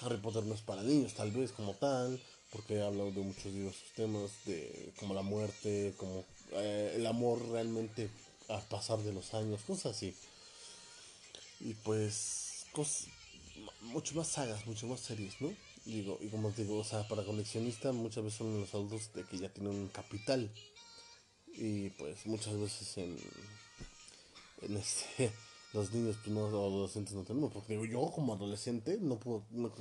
Harry 0.00 0.16
Potter 0.16 0.44
no 0.44 0.54
es 0.54 0.62
para 0.62 0.82
niños, 0.82 1.12
tal 1.12 1.30
vez, 1.30 1.52
como 1.52 1.74
tal, 1.74 2.18
porque 2.50 2.76
he 2.76 2.82
hablado 2.82 3.10
de 3.10 3.20
muchos 3.20 3.52
diversos 3.52 3.90
temas, 3.94 4.30
de 4.46 4.92
como 4.98 5.12
la 5.12 5.22
muerte, 5.22 5.94
como 5.98 6.24
eh, 6.52 6.94
el 6.96 7.06
amor 7.06 7.46
realmente 7.50 8.08
al 8.48 8.62
pasar 8.68 8.98
de 9.00 9.12
los 9.12 9.34
años, 9.34 9.60
cosas 9.66 9.94
así. 9.96 10.16
Y 11.60 11.74
pues, 11.74 12.64
cosas, 12.72 13.08
mucho 13.82 14.14
más 14.14 14.28
sagas, 14.28 14.66
mucho 14.66 14.86
más 14.86 15.00
series, 15.00 15.38
¿no? 15.40 15.54
Digo, 15.88 16.18
y 16.20 16.28
como 16.28 16.50
digo, 16.50 16.76
o 16.76 16.84
sea, 16.84 17.08
para 17.08 17.24
coleccionistas 17.24 17.94
muchas 17.94 18.22
veces 18.22 18.36
son 18.36 18.60
los 18.60 18.74
adultos 18.74 19.10
de 19.14 19.24
que 19.24 19.38
ya 19.38 19.48
tienen 19.48 19.74
un 19.74 19.88
capital. 19.88 20.52
Y 21.54 21.88
pues 21.90 22.26
muchas 22.26 22.60
veces 22.60 22.98
en, 22.98 23.16
en 24.60 24.76
este, 24.76 25.32
los 25.72 25.90
niños, 25.94 26.16
pues 26.22 26.28
no, 26.28 26.46
adolescentes 26.48 27.14
no 27.14 27.24
tenemos, 27.24 27.50
porque 27.54 27.72
digo, 27.72 27.86
yo 27.86 28.12
como 28.12 28.34
adolescente 28.34 28.98
no 29.00 29.18
puedo, 29.18 29.46
no, 29.50 29.72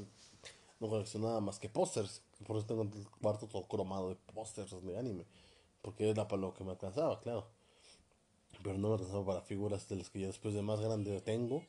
no 0.80 0.88
coleccionaba 0.88 1.42
más 1.42 1.60
que 1.60 1.68
pósters. 1.68 2.22
Por 2.46 2.56
eso 2.56 2.66
tengo 2.66 2.84
el 2.84 3.10
cuarto 3.20 3.48
todo 3.48 3.68
cromado 3.68 4.08
de 4.08 4.16
pósters 4.34 4.82
de 4.82 4.98
anime. 4.98 5.26
Porque 5.82 6.10
era 6.10 6.26
para 6.26 6.42
lo 6.42 6.54
que 6.54 6.64
me 6.64 6.72
alcanzaba, 6.72 7.20
claro. 7.20 7.50
Pero 8.64 8.78
no 8.78 8.88
me 8.88 8.94
alcanzaba 8.94 9.26
para 9.26 9.42
figuras 9.42 9.90
de 9.90 9.98
las 9.98 10.10
que 10.10 10.22
ya 10.22 10.28
después 10.28 10.54
de 10.54 10.62
más 10.62 10.80
grande 10.80 11.20
tengo. 11.20 11.66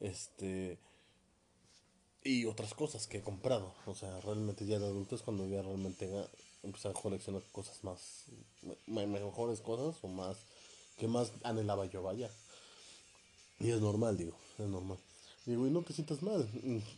Este. 0.00 0.80
Y 2.22 2.44
otras 2.44 2.74
cosas 2.74 3.06
que 3.06 3.18
he 3.18 3.22
comprado. 3.22 3.74
O 3.86 3.94
sea, 3.94 4.20
realmente 4.20 4.66
ya 4.66 4.78
de 4.78 4.86
adulto 4.86 5.16
es 5.16 5.22
cuando 5.22 5.46
ya 5.46 5.62
realmente 5.62 6.08
empecé 6.62 6.88
a 6.88 6.92
coleccionar 6.92 7.42
cosas 7.52 7.82
más. 7.82 8.24
Mejores 8.86 9.60
cosas 9.60 9.96
o 10.02 10.08
más. 10.08 10.36
Que 10.98 11.08
más 11.08 11.32
anhelaba 11.44 11.86
yo, 11.86 12.02
vaya. 12.02 12.30
Y 13.58 13.70
es 13.70 13.80
normal, 13.80 14.16
digo, 14.16 14.36
es 14.58 14.66
normal. 14.66 14.98
Digo, 15.46 15.66
y 15.66 15.70
no 15.70 15.82
te 15.82 15.92
sientas 15.92 16.22
mal. 16.22 16.48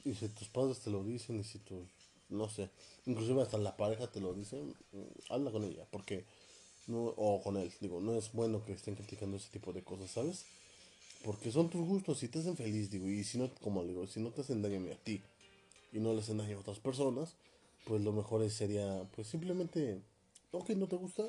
Y 0.05 0.15
si 0.15 0.29
tus 0.29 0.49
padres 0.49 0.81
te 0.81 0.91
lo 0.91 1.05
dicen, 1.05 1.39
y 1.41 1.45
si 1.45 1.59
tus, 1.59 1.87
no 2.29 2.49
sé, 2.49 2.71
inclusive 3.07 3.43
hasta 3.43 3.59
la 3.59 3.77
pareja 3.77 4.09
te 4.09 4.21
lo 4.21 4.33
dicen, 4.33 4.75
mm, 4.93 5.33
habla 5.33 5.51
con 5.51 5.65
ella, 5.65 5.87
porque, 5.91 6.25
no, 6.87 7.05
o 7.17 7.43
con 7.43 7.57
él, 7.57 7.73
digo, 7.81 8.01
no 8.01 8.15
es 8.17 8.33
bueno 8.33 8.65
que 8.65 8.73
estén 8.73 8.97
criticando 8.97 9.37
ese 9.37 9.51
tipo 9.51 9.73
de 9.73 9.83
cosas, 9.83 10.11
¿sabes? 10.11 10.45
Porque 11.25 11.53
son 11.53 11.71
tus 11.71 11.87
gustos 11.87 12.23
y 12.23 12.29
te 12.29 12.41
hacen 12.41 12.57
feliz, 12.57 12.91
digo, 12.91 13.09
y 13.09 13.23
si 13.25 13.39
no, 13.39 13.49
como 13.61 13.85
digo, 13.85 14.07
si 14.07 14.21
no 14.21 14.31
te 14.31 14.41
hacen 14.41 14.63
daño 14.63 14.93
a 14.93 14.97
ti 14.97 15.23
y 15.93 16.01
no 16.01 16.13
les 16.15 16.25
hacen 16.25 16.39
daño 16.39 16.57
a 16.57 16.61
otras 16.61 16.81
personas, 16.81 17.37
pues 17.85 18.03
lo 18.03 18.13
mejor 18.13 18.49
sería, 18.51 19.09
pues 19.15 19.29
simplemente, 19.29 20.01
ok, 20.51 20.71
no 20.71 20.89
te 20.89 20.97
gusta, 20.97 21.25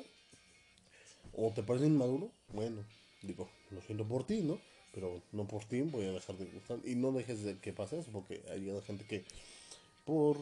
o 1.36 1.52
te 1.52 1.62
parece 1.62 1.86
inmaduro, 1.86 2.30
bueno, 2.52 2.84
digo, 3.22 3.48
lo 3.70 3.80
siento 3.82 4.06
por 4.06 4.26
ti, 4.26 4.42
¿no? 4.42 4.58
pero 4.94 5.20
no 5.32 5.46
por 5.46 5.64
ti 5.64 5.82
voy 5.82 6.06
a 6.06 6.12
dejar 6.12 6.38
de 6.38 6.46
gustar. 6.46 6.78
Y 6.84 6.94
no 6.94 7.10
dejes 7.10 7.42
de 7.42 7.58
que 7.58 7.72
pase 7.72 7.98
eso, 7.98 8.10
porque 8.12 8.42
hay 8.50 8.64
gente 8.86 9.04
que 9.04 9.24
por 10.04 10.38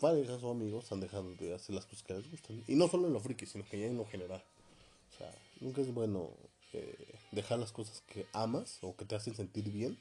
parejas 0.00 0.42
o 0.44 0.52
amigos 0.52 0.90
han 0.92 1.00
dejado 1.00 1.34
de 1.34 1.54
hacer 1.54 1.74
las 1.74 1.84
cosas 1.84 2.04
que 2.04 2.14
les 2.14 2.30
gustan. 2.30 2.62
Y 2.68 2.76
no 2.76 2.88
solo 2.88 3.08
en 3.08 3.12
lo 3.12 3.20
friki, 3.20 3.44
sino 3.44 3.64
que 3.68 3.80
ya 3.80 3.86
en 3.86 3.96
lo 3.96 4.06
general. 4.06 4.42
O 5.12 5.18
sea, 5.18 5.34
nunca 5.60 5.80
es 5.80 5.92
bueno 5.92 6.30
eh, 6.72 7.14
dejar 7.32 7.58
las 7.58 7.72
cosas 7.72 8.02
que 8.06 8.26
amas 8.32 8.78
o 8.82 8.96
que 8.96 9.04
te 9.04 9.14
hacen 9.14 9.34
sentir 9.34 9.70
bien, 9.70 9.98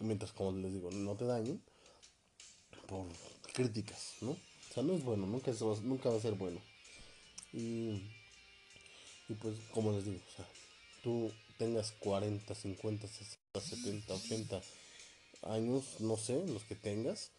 mientras, 0.00 0.32
como 0.32 0.52
les 0.52 0.72
digo, 0.72 0.90
no 0.90 1.14
te 1.14 1.24
dañen 1.24 1.62
por 2.86 3.06
críticas, 3.52 4.14
¿no? 4.20 4.30
O 4.32 4.74
sea, 4.74 4.82
no 4.82 4.94
es 4.94 5.04
bueno, 5.04 5.26
nunca, 5.26 5.52
nunca 5.82 6.10
va 6.10 6.16
a 6.16 6.20
ser 6.20 6.34
bueno. 6.34 6.60
Y, 7.52 8.02
y 9.28 9.34
pues, 9.40 9.56
como 9.72 9.92
les 9.92 10.04
digo, 10.04 10.20
o 10.26 10.36
sea, 10.36 10.46
tú 11.02 11.30
tengas 11.58 11.92
40, 11.92 12.54
50, 12.54 13.06
60, 13.06 13.60
70, 13.60 14.14
80 14.14 14.62
años, 15.42 16.00
no 16.00 16.16
sé, 16.16 16.44
los 16.46 16.64
que 16.64 16.74
tengas, 16.74 17.30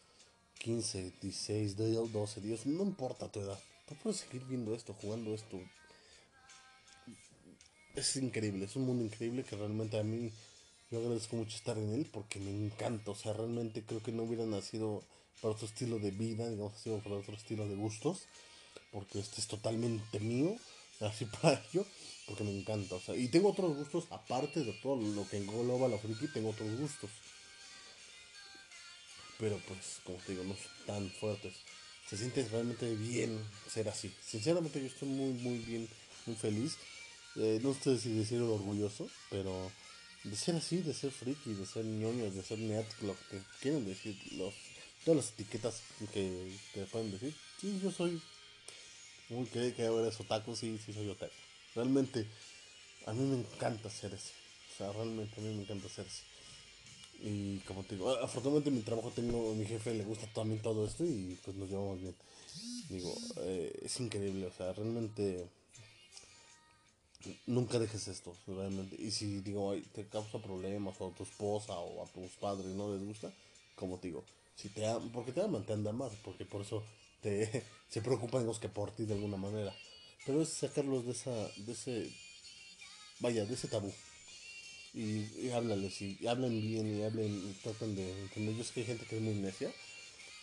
15, 0.59 1.13
16, 1.21 1.75
12, 1.75 2.41
10, 2.41 2.65
no 2.67 2.83
importa 2.83 3.31
tu 3.31 3.41
edad, 3.41 3.59
tú 3.87 3.95
puedes 3.95 4.21
seguir 4.21 4.43
viendo 4.45 4.73
esto, 4.73 4.93
jugando 4.93 5.33
esto. 5.33 5.59
Es 7.95 8.15
increíble, 8.17 8.65
es 8.65 8.75
un 8.75 8.85
mundo 8.85 9.05
increíble 9.05 9.43
que 9.43 9.55
realmente 9.55 9.97
a 9.97 10.03
mí 10.03 10.31
yo 10.91 10.99
agradezco 10.99 11.37
mucho 11.37 11.55
estar 11.55 11.77
en 11.77 11.93
él 11.93 12.09
porque 12.11 12.39
me 12.39 12.51
encanta, 12.51 13.11
o 13.11 13.15
sea, 13.15 13.31
realmente 13.33 13.83
creo 13.83 14.03
que 14.03 14.11
no 14.11 14.23
hubiera 14.23 14.45
nacido 14.45 15.01
para 15.41 15.53
otro 15.53 15.65
estilo 15.65 15.97
de 15.99 16.11
vida, 16.11 16.49
digamos 16.49 16.73
así, 16.73 16.89
o 16.89 16.99
para 16.99 17.15
otro 17.15 17.35
estilo 17.35 17.67
de 17.67 17.75
gustos, 17.75 18.23
porque 18.91 19.19
este 19.19 19.39
es 19.39 19.47
totalmente 19.47 20.19
mío, 20.19 20.55
así 20.99 21.25
para 21.25 21.63
ello 21.71 21.85
porque 22.27 22.43
me 22.43 22.57
encanta, 22.57 22.95
o 22.95 22.99
sea, 22.99 23.15
y 23.15 23.27
tengo 23.27 23.49
otros 23.49 23.77
gustos 23.77 24.05
aparte 24.09 24.63
de 24.63 24.73
todo 24.73 24.95
lo 24.95 25.27
que 25.29 25.37
engloba 25.37 25.87
la 25.87 25.97
friki, 25.97 26.27
tengo 26.33 26.49
otros 26.49 26.75
gustos. 26.77 27.09
Pero 29.37 29.59
pues, 29.67 29.99
como 30.03 30.17
te 30.19 30.31
digo, 30.31 30.43
no 30.43 30.55
son 30.55 30.85
tan 30.87 31.09
fuertes. 31.11 31.53
Se 32.09 32.17
siente 32.17 32.47
realmente 32.49 32.93
bien 32.95 33.37
ser 33.69 33.89
así. 33.89 34.11
Sinceramente 34.25 34.79
yo 34.79 34.87
estoy 34.87 35.09
muy, 35.09 35.33
muy 35.33 35.59
bien, 35.59 35.87
muy 36.25 36.35
feliz. 36.35 36.77
Eh, 37.37 37.59
no 37.61 37.73
sé 37.73 37.97
si 37.97 38.13
decirlo 38.13 38.53
orgulloso, 38.53 39.09
pero 39.29 39.71
de 40.23 40.35
ser 40.35 40.55
así, 40.55 40.77
de 40.77 40.93
ser 40.93 41.11
friki, 41.11 41.53
de 41.53 41.65
ser 41.65 41.85
ñoño, 41.85 42.31
de 42.31 42.43
ser 42.43 42.59
nerd, 42.59 42.85
lo 43.01 43.15
que 43.29 43.41
quieren 43.61 43.85
decir, 43.85 44.17
los, 44.33 44.53
todas 45.03 45.17
las 45.17 45.33
etiquetas 45.33 45.81
que 46.13 46.51
te 46.73 46.85
pueden 46.85 47.11
decir. 47.11 47.35
Sí, 47.59 47.79
yo 47.83 47.91
soy 47.91 48.21
muy 49.29 49.45
que, 49.47 49.73
que 49.73 49.83
eres 49.83 50.19
otaku, 50.19 50.55
sí, 50.55 50.79
sí 50.83 50.93
soy 50.93 51.09
otaku. 51.09 51.33
Realmente, 51.75 52.25
a 53.05 53.13
mí 53.13 53.23
me 53.23 53.37
encanta 53.37 53.89
hacer 53.89 54.13
eso. 54.13 54.31
O 54.73 54.77
sea, 54.77 54.91
realmente 54.93 55.39
a 55.39 55.43
mí 55.43 55.53
me 55.55 55.63
encanta 55.63 55.87
hacer 55.87 56.05
eso. 56.05 56.23
Y 57.21 57.59
como 57.59 57.83
te 57.83 57.95
digo, 57.95 58.11
afortunadamente 58.11 58.69
en 58.69 58.75
mi 58.75 58.81
trabajo 58.81 59.11
tengo, 59.11 59.53
mi 59.55 59.65
jefe 59.65 59.93
le 59.93 60.03
gusta 60.03 60.27
también 60.33 60.61
todo 60.61 60.85
esto 60.85 61.05
y 61.05 61.37
pues 61.43 61.55
nos 61.55 61.69
llevamos 61.69 61.99
bien. 62.01 62.15
Digo, 62.89 63.15
eh, 63.37 63.79
es 63.83 63.99
increíble, 63.99 64.45
o 64.47 64.53
sea, 64.53 64.73
realmente 64.73 65.49
nunca 67.47 67.79
dejes 67.79 68.07
esto, 68.07 68.35
realmente. 68.47 68.95
Y 68.99 69.11
si 69.11 69.41
digo, 69.41 69.73
te 69.93 70.07
causa 70.07 70.39
problemas 70.39 70.95
o 70.99 71.07
a 71.07 71.15
tu 71.15 71.23
esposa 71.23 71.73
o 71.73 72.03
a 72.03 72.07
tus 72.07 72.31
padres 72.31 72.67
no 72.67 72.93
les 72.93 73.03
gusta, 73.05 73.31
como 73.75 73.97
digo, 73.97 74.23
si 74.55 74.69
te 74.69 74.85
aman, 74.85 75.11
porque 75.11 75.31
te 75.31 75.41
aman, 75.41 75.65
te 75.65 75.73
andan 75.73 75.97
más, 75.97 76.13
porque 76.23 76.45
por 76.45 76.61
eso 76.61 76.83
te, 77.21 77.63
se 77.89 78.01
preocupan 78.01 78.45
los 78.45 78.59
que 78.59 78.69
por 78.69 78.91
ti 78.91 79.05
de 79.05 79.13
alguna 79.13 79.37
manera. 79.37 79.73
Pero 80.25 80.41
es 80.41 80.49
sacarlos 80.49 81.05
de 81.05 81.11
esa, 81.11 81.31
de 81.57 81.71
ese, 81.71 82.09
vaya, 83.19 83.45
de 83.45 83.53
ese 83.53 83.67
tabú. 83.67 83.93
Y, 84.93 85.27
y 85.39 85.51
háblales, 85.51 86.01
y 86.01 86.25
hablen 86.25 86.61
bien, 86.61 86.99
y 86.99 87.03
hablen, 87.03 87.49
y 87.49 87.53
tratan 87.61 87.95
de 87.95 88.11
entender. 88.23 88.55
Yo 88.55 88.63
sé 88.63 88.73
que 88.73 88.79
hay 88.79 88.85
gente 88.87 89.05
que 89.05 89.17
es 89.17 89.21
muy 89.21 89.35
necia, 89.35 89.71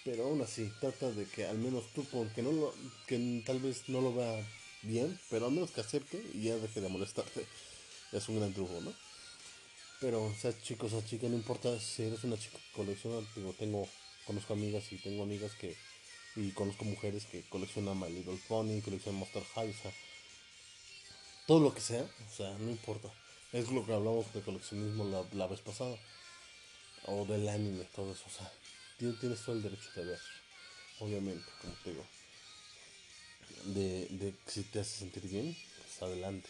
pero 0.05 0.25
aún 0.25 0.43
así, 0.43 0.71
trata 0.81 1.11
de 1.11 1.25
que 1.27 1.47
al 1.47 1.59
menos 1.59 1.85
tú, 1.95 2.07
que 2.35 2.43
no 2.43 2.53
lo, 2.53 2.75
que 3.07 3.43
tal 3.47 3.61
vez 3.61 3.89
no 3.89 4.01
lo 4.01 4.15
vea 4.15 4.47
bien, 4.83 5.19
pero 5.31 5.47
al 5.47 5.53
menos 5.53 5.71
que 5.71 5.81
acepte 5.81 6.23
y 6.35 6.43
ya 6.43 6.57
deje 6.57 6.81
de 6.81 6.89
molestarte. 6.89 7.47
Es 8.13 8.29
un 8.29 8.39
gran 8.39 8.53
truco, 8.53 8.81
¿no? 8.81 8.93
Pero, 10.01 10.35
sea 10.41 10.53
chico, 10.61 10.89
sea 10.89 11.05
chica, 11.05 11.29
no 11.29 11.37
importa 11.37 11.79
si 11.81 12.03
eres 12.03 12.25
una 12.25 12.37
chica 12.37 12.59
que 12.59 12.73
colecciona, 12.77 13.27
digo, 13.37 13.55
tengo, 13.59 13.89
conozco 14.27 14.53
amigas 14.53 14.93
y 14.93 14.97
tengo 14.99 15.23
amigas 15.23 15.53
que 15.55 15.77
y 16.35 16.51
conozco 16.53 16.85
mujeres 16.85 17.27
que 17.27 17.43
coleccionan 17.43 17.99
My 18.01 18.11
Little 18.11 18.39
Pony, 18.49 18.81
coleccionan 18.81 19.21
Monster 19.21 19.45
High, 19.55 19.71
o 19.71 19.83
sea, 19.83 19.93
todo 21.47 21.61
lo 21.61 21.75
que 21.75 21.81
sea, 21.81 22.03
o 22.03 22.35
sea, 22.35 22.57
no 22.59 22.71
importa. 22.71 23.13
Es 23.53 23.71
lo 23.71 23.85
que 23.85 23.93
hablamos 23.93 24.33
de 24.33 24.41
coleccionismo 24.41 25.05
la, 25.05 25.25
la 25.33 25.47
vez 25.47 25.61
pasada, 25.61 25.97
o 27.05 27.27
del 27.27 27.49
anime, 27.49 27.85
todo 27.95 28.13
eso, 28.13 28.25
o 28.27 28.31
sea, 28.31 28.51
tienes, 28.99 29.41
todo 29.43 29.57
el 29.57 29.63
derecho 29.63 29.91
de 29.95 30.05
ver, 30.05 30.21
obviamente, 31.01 31.45
como 31.61 31.75
te 31.85 31.91
digo. 31.91 32.07
De, 33.65 34.09
de 34.09 34.35
si 34.47 34.63
te 34.63 34.81
hace 34.81 34.99
sentir 34.99 35.29
bien, 35.29 35.57
pues 35.77 36.03
adelante. 36.03 36.49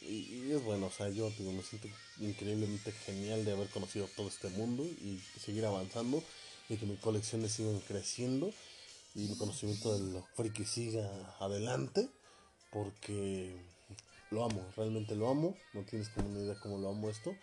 y, 0.00 0.52
es 0.52 0.62
bueno, 0.62 0.86
o 0.86 0.90
sea, 0.90 1.08
yo 1.08 1.30
me 1.38 1.62
siento 1.62 1.88
increíblemente 2.20 2.92
genial 2.92 3.44
de 3.44 3.52
haber 3.52 3.68
conocido 3.68 4.08
todo 4.16 4.28
este 4.28 4.48
mundo 4.50 4.84
y 4.84 5.20
seguir 5.40 5.64
avanzando 5.64 6.22
y 6.68 6.76
que 6.76 6.86
mis 6.86 7.00
colecciones 7.00 7.52
sigan 7.52 7.80
creciendo 7.80 8.52
y 9.14 9.30
el 9.30 9.38
conocimiento 9.38 9.92
de 9.94 10.12
lo 10.12 10.22
friki 10.34 10.64
siga 10.64 11.36
adelante 11.38 12.08
porque 12.70 13.56
lo 14.30 14.44
amo, 14.44 14.66
realmente 14.76 15.14
lo 15.14 15.28
amo, 15.28 15.56
no 15.72 15.82
tienes 15.84 16.08
como 16.08 16.28
una 16.28 16.40
idea 16.40 16.58
cómo 16.60 16.78
lo 16.78 16.88
amo 16.88 17.10
esto 17.10 17.34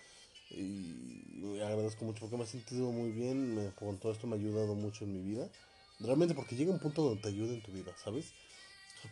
y 0.49 1.59
agradezco 1.61 2.03
mucho 2.03 2.19
porque 2.21 2.37
me 2.37 2.43
he 2.43 2.47
sentido 2.47 2.91
muy 2.91 3.11
bien, 3.11 3.55
me, 3.55 3.71
con 3.71 3.97
todo 3.97 4.11
esto 4.11 4.27
me 4.27 4.35
ha 4.35 4.39
ayudado 4.39 4.75
mucho 4.75 5.05
en 5.05 5.13
mi 5.13 5.21
vida, 5.21 5.47
realmente 6.03 6.35
porque 6.35 6.55
llega 6.55 6.71
un 6.71 6.79
punto 6.79 7.03
donde 7.03 7.21
te 7.21 7.29
ayuda 7.29 7.53
en 7.53 7.61
tu 7.61 7.71
vida, 7.71 7.93
¿sabes? 8.03 8.25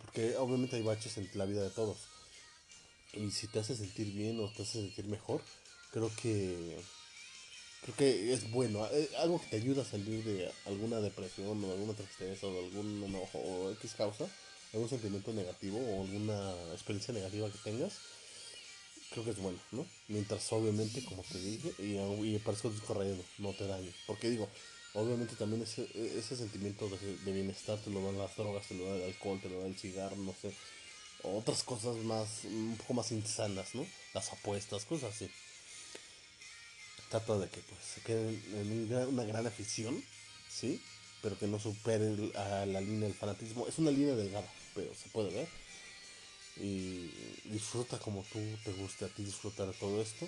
Porque 0.02 0.36
obviamente 0.38 0.76
hay 0.76 0.84
baches 0.84 1.18
en 1.18 1.30
la 1.34 1.46
vida 1.46 1.64
de 1.64 1.70
todos 1.72 1.98
y 3.14 3.32
si 3.32 3.48
te 3.48 3.60
hace 3.60 3.76
sentir 3.76 4.12
bien 4.12 4.40
o 4.40 4.50
te 4.50 4.64
hace 4.64 4.82
sentir 4.82 5.06
mejor, 5.06 5.42
creo 5.92 6.12
que 6.22 6.78
creo 7.82 7.96
que 7.96 8.34
es 8.34 8.52
bueno, 8.52 8.86
eh, 8.92 9.10
algo 9.20 9.42
que 9.42 9.48
te 9.48 9.56
ayuda 9.58 9.82
a 9.82 9.86
salir 9.86 10.24
de 10.24 10.52
alguna 10.66 11.00
depresión 11.00 11.64
o 11.64 11.72
alguna 11.72 11.94
tristeza 11.94 12.46
o 12.46 12.66
algún 12.66 13.04
enojo 13.04 13.40
o 13.40 13.72
X 13.72 13.96
causa, 13.96 14.28
algún 14.74 14.90
sentimiento 14.90 15.34
negativo 15.34 15.80
o 15.80 16.04
alguna 16.04 16.54
experiencia 16.74 17.14
negativa 17.14 17.50
que 17.50 17.58
tengas, 17.64 17.94
creo 19.12 19.24
que 19.24 19.32
es 19.32 19.38
bueno, 19.38 19.58
¿no? 19.72 19.88
Mientras 20.08 20.52
obviamente, 20.52 21.04
como 21.04 21.24
te 21.24 21.40
dije, 21.40 21.74
y, 21.80 21.98
y 22.36 22.40
parezco 22.40 22.70
discorriendo, 22.70 23.24
no 23.40 23.54
te 23.54 23.66
dañe, 23.66 23.92
porque 24.06 24.30
digo, 24.30 24.48
obviamente 24.94 25.36
también 25.36 25.62
ese, 25.62 25.88
ese 26.18 26.36
sentimiento 26.36 26.90
de, 26.90 27.32
bienestar 27.32 27.78
te 27.80 27.90
lo 27.90 28.04
dan 28.04 28.18
las 28.18 28.36
drogas, 28.36 28.68
te 28.68 28.76
lo 28.76 28.86
da 28.86 28.96
el 28.96 29.04
alcohol, 29.04 29.40
te 29.42 29.50
lo 29.50 29.60
da 29.60 29.68
el 29.68 29.78
cigarro, 29.78 30.16
no 30.16 30.34
sé, 30.42 30.54
otras 31.24 31.64
cosas 31.64 31.98
más, 31.98 32.46
un 32.46 32.76
poco 32.78 32.94
más 32.94 33.12
insanas, 33.12 33.76
¿no? 33.76 33.86
Las 34.14 34.32
apuestas, 34.32 34.86
cosas 34.86 35.14
así. 35.16 35.30
Trata 37.10 37.38
de 37.38 37.50
que 37.50 37.60
pues 37.62 37.80
se 37.84 38.02
quede 38.02 38.30
en 38.30 38.94
una 38.94 39.24
gran 39.24 39.46
afición, 39.46 40.02
¿sí? 40.50 40.82
Pero 41.22 41.38
que 41.38 41.48
no 41.48 41.60
supere 41.60 42.32
a 42.36 42.66
la 42.66 42.80
línea 42.80 43.08
del 43.08 43.18
fanatismo. 43.18 43.68
Es 43.68 43.78
una 43.80 43.92
línea 43.92 44.16
delgada, 44.16 44.48
pero 44.74 44.94
se 44.96 45.10
puede 45.10 45.30
ver. 45.32 45.48
Y 46.58 47.12
disfruta 47.46 48.00
como 48.00 48.24
tú 48.32 48.40
te 48.64 48.72
guste 48.74 49.06
a 49.06 49.10
ti 49.10 49.24
disfrutar 49.24 49.74
todo 49.74 50.02
esto. 50.02 50.28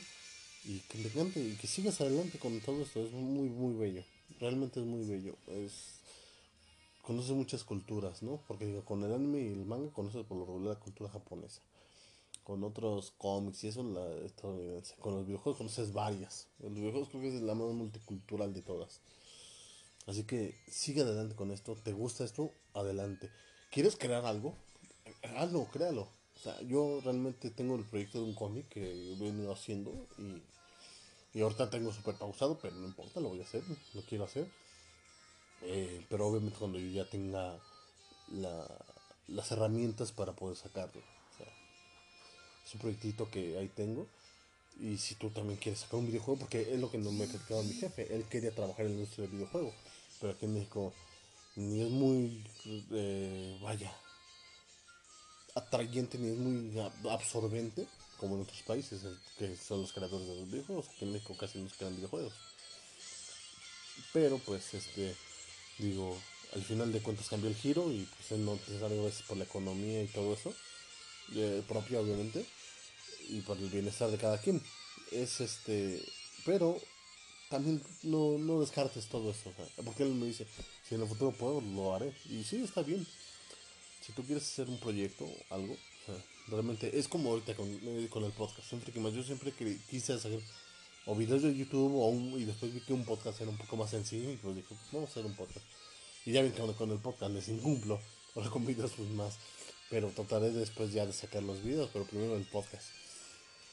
Y 0.66 0.80
que 0.82 0.98
te 0.98 1.08
encante 1.08 1.40
y 1.40 1.56
que 1.56 1.68
sigas 1.68 2.02
adelante 2.02 2.38
con 2.40 2.60
todo 2.60 2.82
esto. 2.82 3.06
Es 3.06 3.12
muy, 3.12 3.48
muy 3.48 3.76
bello. 3.76 4.04
Realmente 4.42 4.82
es 4.82 4.86
muy 4.86 5.06
bello. 5.06 5.38
Es 5.48 6.02
conoces 7.04 7.32
muchas 7.32 7.64
culturas, 7.64 8.24
¿no? 8.24 8.42
Porque 8.48 8.66
digo, 8.66 8.84
con 8.84 9.04
el 9.04 9.14
anime 9.14 9.42
y 9.42 9.48
el 9.48 9.66
manga 9.66 9.92
conoces 9.92 10.26
por 10.26 10.38
lo 10.38 10.46
regular 10.46 10.76
la 10.76 10.80
cultura 10.80 11.10
japonesa. 11.10 11.62
Con 12.44 12.64
otros 12.64 13.12
cómics 13.18 13.64
y 13.64 13.68
eso, 13.68 13.84
la 13.84 14.26
estadounidense. 14.26 14.96
Con 15.00 15.16
los 15.16 15.26
videojuegos 15.26 15.58
conoces 15.58 15.94
varias. 15.94 16.48
Los 16.60 16.74
videojuegos 16.74 17.10
creo 17.10 17.22
que 17.22 17.36
es 17.36 17.42
la 17.42 17.54
más 17.54 17.68
multicultural 17.68 18.54
de 18.54 18.62
todas. 18.62 19.00
Así 20.08 20.24
que 20.24 20.56
sigue 20.68 21.02
adelante 21.02 21.36
con 21.36 21.52
esto. 21.52 21.76
¿Te 21.76 21.94
gusta 21.94 22.24
esto? 22.24 22.52
Adelante. 22.74 23.30
¿Quieres 23.72 23.96
crear 23.96 24.26
algo? 24.26 24.56
Hazlo, 25.38 25.68
créalo. 25.72 26.02
O 26.36 26.40
sea, 26.44 26.60
yo 26.64 27.00
realmente 27.04 27.52
tengo 27.52 27.76
el 27.76 27.86
proyecto 27.86 28.18
de 28.20 28.26
un 28.26 28.34
cómic 28.34 28.68
que 28.70 28.82
he 28.82 29.16
venido 29.20 29.54
haciendo 29.54 29.92
y, 30.18 30.42
y 31.34 31.42
ahorita 31.42 31.70
tengo 31.70 31.94
súper 31.94 32.16
pausado, 32.16 32.58
pero 32.62 32.76
no 32.76 32.88
importa, 32.88 33.20
lo 33.20 33.30
voy 33.30 33.40
a 33.40 33.44
hacer, 33.44 33.64
lo 33.94 34.02
quiero 34.02 34.26
hacer. 34.26 34.48
Eh, 35.64 36.06
pero 36.10 36.28
obviamente 36.28 36.58
cuando 36.58 36.80
yo 36.80 36.90
ya 36.90 37.10
tenga 37.10 37.58
las 39.28 39.52
herramientas 39.52 40.12
para 40.12 40.34
poder 40.34 40.58
sacarlo. 40.58 41.02
es 42.66 42.74
un 42.74 42.82
proyectito 42.82 43.30
que 43.30 43.58
ahí 43.58 43.70
tengo. 43.70 44.08
Y 44.80 44.98
si 44.98 45.16
tú 45.16 45.30
también 45.30 45.60
quieres 45.60 45.82
sacar 45.82 46.00
un 46.00 46.08
videojuego, 46.08 46.40
porque 46.40 46.74
es 46.74 46.80
lo 46.80 46.90
que 46.90 46.98
no 46.98 47.12
me 47.12 47.26
ha 47.26 47.28
criticado 47.28 47.64
mi 47.64 47.74
jefe, 47.74 48.14
él 48.14 48.26
quería 48.26 48.54
trabajar 48.54 48.86
en 48.86 48.94
el 48.94 48.98
industria 49.00 49.28
del 49.28 49.36
videojuego, 49.36 49.74
pero 50.20 50.34
aquí 50.34 50.46
en 50.46 50.54
México 50.56 50.94
ni 51.56 51.82
es 51.82 51.90
muy, 51.90 52.44
eh, 52.92 53.60
vaya, 53.62 53.94
atrayente 55.56 56.18
ni 56.18 56.30
es 56.30 56.38
muy 56.38 56.80
absorbente 57.10 57.86
como 58.22 58.36
en 58.36 58.44
otros 58.44 58.62
países, 58.62 59.02
que 59.40 59.58
son 59.58 59.82
los 59.82 59.92
creadores 59.92 60.28
de 60.28 60.36
los 60.36 60.52
videojuegos. 60.52 60.90
Aquí 60.90 61.06
en 61.06 61.14
México 61.14 61.36
casi 61.36 61.58
no 61.58 61.68
se 61.68 61.76
crean 61.76 61.96
videojuegos. 61.96 62.34
Pero 64.14 64.38
pues 64.38 64.76
este 64.76 65.16
digo, 65.80 66.16
al 66.54 66.64
final 66.64 66.92
de 66.94 67.02
cuentas 67.02 67.30
cambió 67.30 67.50
el 67.50 67.56
giro 67.56 67.92
y 67.92 68.08
pues 68.16 68.40
no 68.40 68.54
necesario 68.54 69.04
veces 69.04 69.24
por 69.24 69.38
la 69.38 69.46
economía 69.46 70.04
y 70.04 70.08
todo 70.08 70.36
eso, 70.36 70.54
eh, 71.34 71.64
propio 71.68 72.02
obviamente, 72.02 72.46
y 73.30 73.42
por 73.42 73.58
el 73.58 73.70
bienestar 73.70 74.12
de 74.12 74.20
cada 74.20 74.38
quien. 74.38 74.62
Es 75.12 75.42
este, 75.42 76.00
pero 76.46 76.80
también 77.50 77.82
no, 78.04 78.38
no 78.38 78.62
descartes 78.62 79.08
todo 79.08 79.32
eso, 79.32 79.52
porque 79.84 80.04
él 80.04 80.14
me 80.14 80.28
dice, 80.28 80.46
si 80.88 80.94
en 80.94 81.02
el 81.02 81.08
futuro 81.08 81.32
puedo, 81.32 81.60
lo 81.60 81.96
haré. 81.96 82.14
Y 82.30 82.44
sí, 82.44 82.64
está 82.64 82.84
bien. 82.84 83.06
Si 84.06 84.14
tú 84.14 84.24
quieres 84.24 84.44
hacer 84.44 84.70
un 84.70 84.80
proyecto, 84.80 85.28
algo, 85.50 85.76
realmente 86.48 86.98
es 86.98 87.08
como 87.08 87.32
ahorita 87.32 87.56
con, 87.56 87.68
eh, 87.68 88.08
con 88.10 88.24
el 88.24 88.32
podcast. 88.32 88.68
Siempre 88.68 88.92
que 88.92 89.00
más 89.00 89.14
yo 89.14 89.24
siempre 89.24 89.54
quise 89.90 90.14
hacer 90.14 90.40
o 91.06 91.16
videos 91.16 91.42
de 91.42 91.56
YouTube 91.56 91.96
o 91.96 92.08
un, 92.10 92.40
y 92.40 92.46
después 92.46 92.74
vi 92.74 92.80
que 92.82 92.94
un 92.94 93.06
podcast 93.06 93.42
era 93.42 93.50
un 93.50 93.58
poco 93.58 93.76
más 93.76 93.90
sencillo 93.90 94.32
y 94.32 94.38
pues 94.38 94.56
dije, 94.56 94.76
vamos 94.92 95.10
a 95.10 95.12
hacer 95.12 95.26
un 95.26 95.36
podcast. 95.36 95.66
Y 96.26 96.32
ya 96.32 96.42
ven 96.42 96.52
que 96.52 96.62
con 96.74 96.92
el 96.92 97.00
podcast 97.00 97.34
les 97.34 97.48
incumplo, 97.50 98.00
ahora 98.36 98.50
con 98.50 98.66
videos 98.66 98.92
pues 98.96 99.10
más, 99.10 99.38
pero 99.90 100.10
trataré 100.10 100.52
después 100.52 100.94
ya 100.94 101.06
de 101.06 101.14
sacar 101.14 101.44
los 101.44 101.64
videos, 101.64 101.90
pero 101.92 102.06
primero 102.06 102.36
el 102.36 102.46
podcast. 102.46 102.88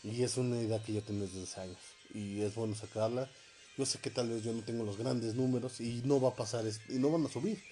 Y 0.02 0.22
es 0.22 0.36
una 0.36 0.60
idea 0.60 0.82
que 0.82 0.94
yo 0.94 1.02
tengo 1.02 1.26
desde 1.26 1.42
hace 1.42 1.60
años 1.60 1.78
y 2.14 2.40
es 2.40 2.54
bueno 2.54 2.74
sacarla. 2.74 3.30
Yo 3.76 3.86
sé 3.86 3.98
que 3.98 4.10
tal 4.10 4.28
vez 4.28 4.42
yo 4.42 4.52
no 4.52 4.62
tengo 4.62 4.84
los 4.84 4.96
grandes 4.96 5.34
números 5.34 5.80
y 5.80 6.02
no 6.04 6.20
va 6.20 6.30
a 6.30 6.34
pasar, 6.34 6.64
y 6.88 6.94
no 6.94 7.10
van 7.10 7.26
a 7.26 7.28
subir. 7.28 7.62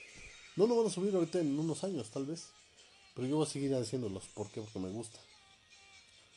No, 0.55 0.66
no 0.66 0.76
van 0.76 0.86
a 0.86 0.90
subir 0.90 1.14
ahorita 1.14 1.40
en 1.40 1.59
unos 1.59 1.82
años 1.82 2.11
tal 2.11 2.26
vez, 2.26 2.49
pero 3.17 3.27
yo 3.27 3.37
voy 3.37 3.47
a 3.47 3.51
seguir 3.51 3.75
haciéndolos. 3.75 4.25
¿Por 4.35 4.51
qué? 4.51 4.61
Porque 4.61 4.79
me 4.79 4.91
gusta. 4.91 5.19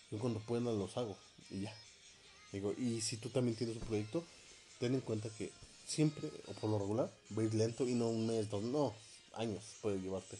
Yo 0.09 0.17
cuando 0.17 0.39
pueda 0.39 0.61
los 0.61 0.95
hago 0.97 1.17
y 1.51 1.61
ya. 1.61 1.75
Digo, 2.53 2.73
y 2.77 3.01
si 3.01 3.17
tú 3.17 3.29
también 3.29 3.57
tienes 3.57 3.75
un 3.75 3.83
proyecto, 3.83 4.23
ten 4.79 4.95
en 4.95 5.01
cuenta 5.01 5.29
que 5.29 5.51
siempre, 5.85 6.31
o 6.47 6.53
por 6.53 6.69
lo 6.69 6.79
regular, 6.79 7.13
va 7.37 7.43
a 7.43 7.45
ir 7.45 7.53
lento 7.53 7.87
y 7.87 7.93
no 7.93 8.07
un 8.07 8.25
mes, 8.25 8.49
dos, 8.49 8.63
no, 8.63 8.95
años 9.33 9.63
puede 9.81 9.99
llevarte. 9.99 10.37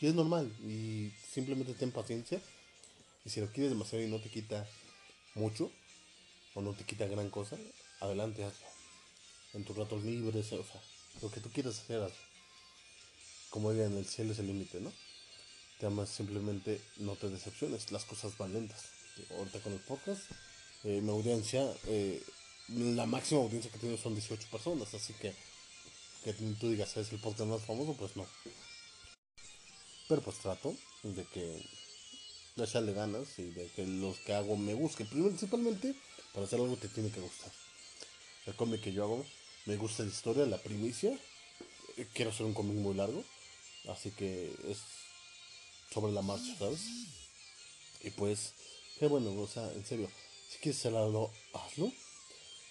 Y 0.00 0.06
es 0.06 0.14
normal, 0.14 0.52
y 0.64 1.12
simplemente 1.32 1.72
ten 1.74 1.92
paciencia. 1.92 2.42
Y 3.24 3.30
si 3.30 3.40
lo 3.40 3.50
quieres 3.52 3.70
demasiado 3.70 4.04
y 4.04 4.08
no 4.08 4.20
te 4.20 4.28
quita 4.28 4.68
mucho, 5.34 5.70
o 6.54 6.60
no 6.60 6.74
te 6.74 6.84
quita 6.84 7.06
gran 7.06 7.30
cosa, 7.30 7.56
adelante 8.00 8.44
hazlo. 8.44 8.66
En 9.54 9.64
tus 9.64 9.76
ratos 9.76 10.02
libres, 10.02 10.52
o 10.52 10.64
sea, 10.64 10.82
lo 11.22 11.30
que 11.30 11.40
tú 11.40 11.48
quieras 11.50 11.78
hacer, 11.78 12.02
hazlo. 12.02 12.16
Como 13.50 13.72
digan, 13.72 13.96
el 13.96 14.06
cielo 14.06 14.32
es 14.32 14.38
el 14.40 14.48
límite, 14.48 14.80
¿no? 14.80 14.92
Te 15.82 15.88
amas 15.88 16.10
simplemente 16.10 16.80
no 16.98 17.16
te 17.16 17.28
decepciones, 17.28 17.90
las 17.90 18.04
cosas 18.04 18.38
van 18.38 18.52
lentas. 18.52 18.84
Ahorita 19.36 19.58
con 19.58 19.72
el 19.72 19.80
podcast 19.80 20.30
eh, 20.84 21.00
mi 21.02 21.10
audiencia, 21.10 21.74
eh, 21.88 22.22
la 22.68 23.04
máxima 23.04 23.40
audiencia 23.40 23.68
que 23.68 23.80
tengo 23.80 23.98
son 23.98 24.14
18 24.14 24.46
personas, 24.48 24.94
así 24.94 25.12
que 25.14 25.34
que 26.22 26.34
tú 26.34 26.70
digas 26.70 26.96
es 26.96 27.10
el 27.10 27.18
podcast 27.18 27.50
más 27.50 27.62
famoso, 27.62 27.96
pues 27.96 28.14
no. 28.14 28.24
Pero 30.08 30.22
pues 30.22 30.38
trato 30.38 30.72
de 31.02 31.24
que 31.24 31.66
de 32.54 32.64
echarle 32.64 32.92
ganas 32.92 33.36
y 33.40 33.50
de 33.50 33.66
que 33.74 33.84
los 33.84 34.18
que 34.18 34.34
hago 34.34 34.56
me 34.56 34.74
busquen. 34.74 35.08
Principalmente 35.08 35.96
para 36.32 36.46
hacer 36.46 36.60
algo 36.60 36.76
te 36.76 36.86
tiene 36.90 37.10
que 37.10 37.20
gustar. 37.20 37.50
El 38.46 38.54
cómic 38.54 38.82
que 38.82 38.92
yo 38.92 39.02
hago 39.02 39.26
me 39.66 39.74
gusta 39.74 40.04
la 40.04 40.10
historia, 40.10 40.46
la 40.46 40.58
primicia. 40.58 41.18
Quiero 42.14 42.30
hacer 42.30 42.46
un 42.46 42.54
cómic 42.54 42.76
muy 42.76 42.94
largo, 42.94 43.24
así 43.88 44.12
que 44.12 44.54
es 44.68 44.78
sobre 45.92 46.12
la 46.12 46.22
marcha, 46.22 46.56
¿sabes? 46.58 46.80
Y 48.02 48.10
pues, 48.10 48.54
qué 48.98 49.06
bueno, 49.06 49.32
o 49.40 49.46
sea, 49.46 49.70
en 49.72 49.84
serio, 49.84 50.08
si 50.48 50.58
quieres 50.58 50.78
hacerlo, 50.80 51.30
hazlo. 51.52 51.92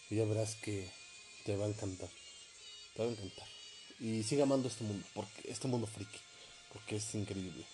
Y 0.10 0.16
ya 0.16 0.26
verás 0.26 0.56
que 0.56 0.90
te 1.46 1.56
va 1.56 1.66
a 1.66 1.70
encantar. 1.70 2.10
Te 2.96 3.04
va 3.04 3.10
a 3.10 3.12
encantar. 3.12 3.48
Y 4.00 4.24
sigue 4.24 4.42
amando 4.42 4.68
este 4.68 4.84
mundo, 4.84 5.06
porque 5.14 5.50
este 5.50 5.68
mundo 5.68 5.88
friki. 5.88 6.20
Porque 6.74 6.98
es 6.98 7.16
increíble. 7.16 7.66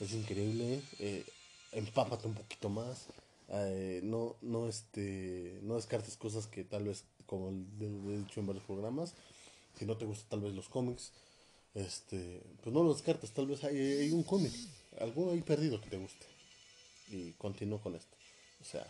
Es 0.00 0.12
increíble. 0.12 0.80
Eh, 0.98 1.24
empápate 1.72 2.26
un 2.26 2.34
poquito 2.34 2.68
más. 2.68 3.06
Eh, 3.48 4.00
no, 4.02 4.36
no, 4.40 4.68
este, 4.68 5.58
no 5.62 5.76
descartes 5.76 6.16
cosas 6.16 6.46
que 6.46 6.64
tal 6.64 6.84
vez, 6.84 7.04
como 7.26 7.50
he 7.50 8.18
dicho 8.18 8.40
en 8.40 8.46
varios 8.46 8.64
programas, 8.64 9.14
si 9.78 9.84
no 9.84 9.96
te 9.96 10.06
gustan 10.06 10.28
tal 10.30 10.40
vez 10.40 10.54
los 10.54 10.68
cómics, 10.68 11.12
este, 11.74 12.42
pues 12.62 12.72
no 12.72 12.82
los 12.82 12.96
descartes, 12.96 13.32
tal 13.32 13.46
vez 13.46 13.62
hay, 13.64 13.76
hay 13.76 14.10
un 14.10 14.22
cómic, 14.22 14.52
algo 15.00 15.32
ahí 15.32 15.40
perdido 15.42 15.80
que 15.80 15.90
te 15.90 15.96
guste. 15.96 16.26
Y 17.08 17.32
continúo 17.32 17.80
con 17.80 17.94
esto. 17.94 18.16
O 18.60 18.64
sea, 18.64 18.86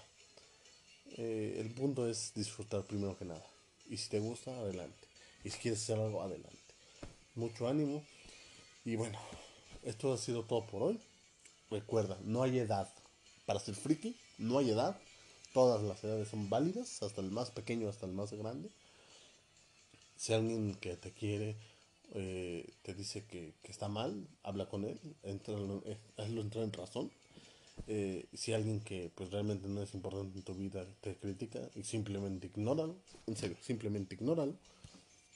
eh, 1.17 1.57
el 1.59 1.71
punto 1.71 2.09
es 2.09 2.33
disfrutar 2.35 2.85
primero 2.85 3.17
que 3.19 3.25
nada. 3.25 3.45
Y 3.89 3.97
si 3.97 4.09
te 4.09 4.21
gusta, 4.21 4.51
adelante. 4.51 5.09
Y 5.45 5.51
si 5.51 5.59
quieres 5.59 5.83
hacer 5.83 5.99
algo, 5.99 6.23
adelante. 6.23 6.59
Mucho 7.35 7.69
ánimo. 7.69 8.05
Y 8.85 8.97
bueno, 8.97 9.19
esto 9.83 10.13
ha 10.13 10.19
sido 10.19 10.45
todo 10.45 10.67
por 10.67 10.83
hoy. 10.83 11.01
Recuerda, 11.71 12.19
no 12.23 12.43
hay 12.43 12.59
edad 12.59 12.93
para 13.47 13.61
ser 13.61 13.75
friki, 13.75 14.17
no 14.39 14.59
hay 14.59 14.71
edad, 14.71 15.01
todas 15.53 15.83
las 15.83 16.03
edades 16.05 16.29
son 16.29 16.49
válidas, 16.49 17.03
hasta 17.03 17.21
el 17.21 17.31
más 17.31 17.51
pequeño 17.51 17.89
hasta 17.89 18.07
el 18.07 18.13
más 18.13 18.33
grande. 18.33 18.71
Si 20.17 20.33
alguien 20.33 20.75
que 20.75 20.97
te 20.97 21.13
quiere 21.13 21.57
eh, 22.15 22.69
te 22.83 22.95
dice 22.95 23.25
que, 23.25 23.55
está 23.65 23.89
mal, 23.89 24.29
habla 24.43 24.69
con 24.69 24.85
él, 24.85 25.01
entra, 25.23 25.55
eh, 25.87 25.97
hazlo 26.19 26.43
entrar 26.43 26.65
en 26.65 26.73
razón. 26.73 27.11
Eh, 27.87 28.27
si 28.35 28.53
alguien 28.53 28.81
que 28.81 29.11
pues 29.15 29.31
realmente 29.31 29.67
no 29.67 29.83
es 29.83 29.95
importante 29.95 30.39
en 30.39 30.45
tu 30.45 30.55
vida 30.55 30.87
te 31.01 31.17
critica 31.17 31.59
simplemente 31.83 32.49
ignóralo, 32.49 32.97
en 33.27 33.37
serio, 33.37 33.57
simplemente 33.63 34.15
ignóralo, 34.15 34.55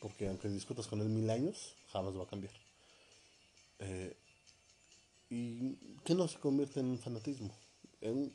porque 0.00 0.28
aunque 0.28 0.48
discutas 0.48 0.86
con 0.86 1.00
él 1.00 1.08
mil 1.08 1.30
años, 1.30 1.74
jamás 1.92 2.14
va 2.16 2.24
a 2.24 2.26
cambiar. 2.26 2.52
y 5.30 5.74
que 6.04 6.14
no 6.14 6.28
se 6.28 6.38
convierte 6.38 6.80
en 6.80 6.86
un 6.86 6.98
fanatismo, 6.98 7.54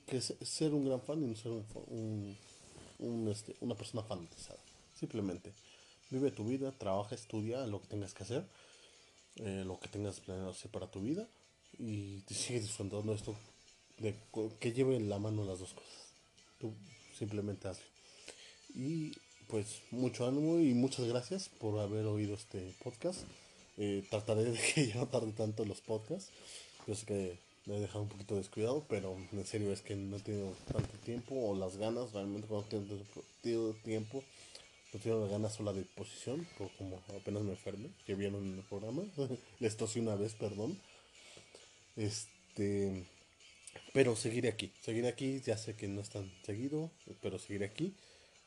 que 0.07 0.19
ser 0.19 0.73
un 0.73 0.85
gran 0.85 1.01
fan 1.01 1.23
y 1.23 1.27
no 1.27 1.35
ser 1.35 1.51
un, 1.51 3.27
este, 3.29 3.55
una 3.61 3.75
persona 3.75 4.03
fanatizada, 4.03 4.59
simplemente. 4.95 5.53
Vive 6.11 6.29
tu 6.31 6.43
vida, 6.45 6.71
trabaja, 6.71 7.15
estudia 7.15 7.65
lo 7.65 7.81
que 7.81 7.87
tengas 7.87 8.13
que 8.13 8.23
hacer, 8.23 8.45
eh, 9.37 9.63
lo 9.65 9.79
que 9.79 9.87
tengas 9.87 10.19
planeado 10.19 10.51
hacer 10.51 10.69
para 10.69 10.91
tu 10.91 11.01
vida 11.01 11.27
y 11.79 12.19
te 12.21 12.33
sigue 12.35 12.59
disfrutando 12.59 13.13
esto 13.13 13.35
de 13.97 14.15
que 14.59 14.73
lleve 14.73 14.99
la 14.99 15.19
mano 15.19 15.45
las 15.45 15.59
dos 15.59 15.73
cosas. 15.73 16.13
Tú 16.59 16.73
simplemente 17.17 17.67
hazlo. 17.67 17.85
Y 18.73 19.13
pues 19.47 19.81
mucho 19.91 20.27
ánimo 20.27 20.59
y 20.59 20.73
muchas 20.73 21.05
gracias 21.07 21.49
por 21.49 21.79
haber 21.79 22.05
oído 22.05 22.35
este 22.35 22.73
podcast. 22.83 23.21
Eh, 23.77 24.03
trataré 24.09 24.43
de 24.43 24.59
que 24.75 24.87
ya 24.87 24.95
no 24.95 25.07
tarde 25.07 25.31
tanto 25.31 25.65
los 25.65 25.81
podcasts. 25.81 26.31
Yo 26.87 26.95
sé 26.95 27.05
que 27.05 27.39
me 27.65 27.77
he 27.77 27.79
dejado 27.79 28.03
un 28.03 28.09
poquito 28.09 28.35
descuidado, 28.35 28.85
pero 28.89 29.15
en 29.31 29.45
serio 29.45 29.71
es 29.71 29.81
que 29.81 29.95
no 29.95 30.17
he 30.17 30.19
tenido 30.19 30.53
tanto 30.71 30.97
tiempo 31.05 31.35
o 31.35 31.55
las 31.55 31.77
ganas. 31.77 32.11
Realmente 32.11 32.47
cuando 32.47 32.67
tengo 33.41 33.73
tiempo 33.83 34.23
no 34.93 34.99
tengo 34.99 35.27
ganas 35.29 35.59
o 35.59 35.63
la 35.63 35.73
disposición, 35.73 36.45
por 36.57 36.69
como 36.77 37.01
apenas 37.17 37.43
me 37.43 37.51
enferme, 37.51 37.89
que 38.05 38.15
vieron 38.15 38.45
en 38.45 38.57
el 38.57 38.63
programa. 38.63 39.03
Les 39.59 39.77
tosí 39.77 39.99
una 39.99 40.15
vez, 40.15 40.33
perdón. 40.35 40.77
Este. 41.95 43.05
Pero 43.93 44.15
seguiré 44.15 44.49
aquí, 44.49 44.71
seguiré 44.81 45.07
aquí, 45.07 45.39
ya 45.41 45.57
sé 45.57 45.75
que 45.75 45.87
no 45.87 46.01
es 46.01 46.09
tan 46.09 46.29
seguido, 46.43 46.91
pero 47.21 47.39
seguiré 47.39 47.65
aquí. 47.65 47.95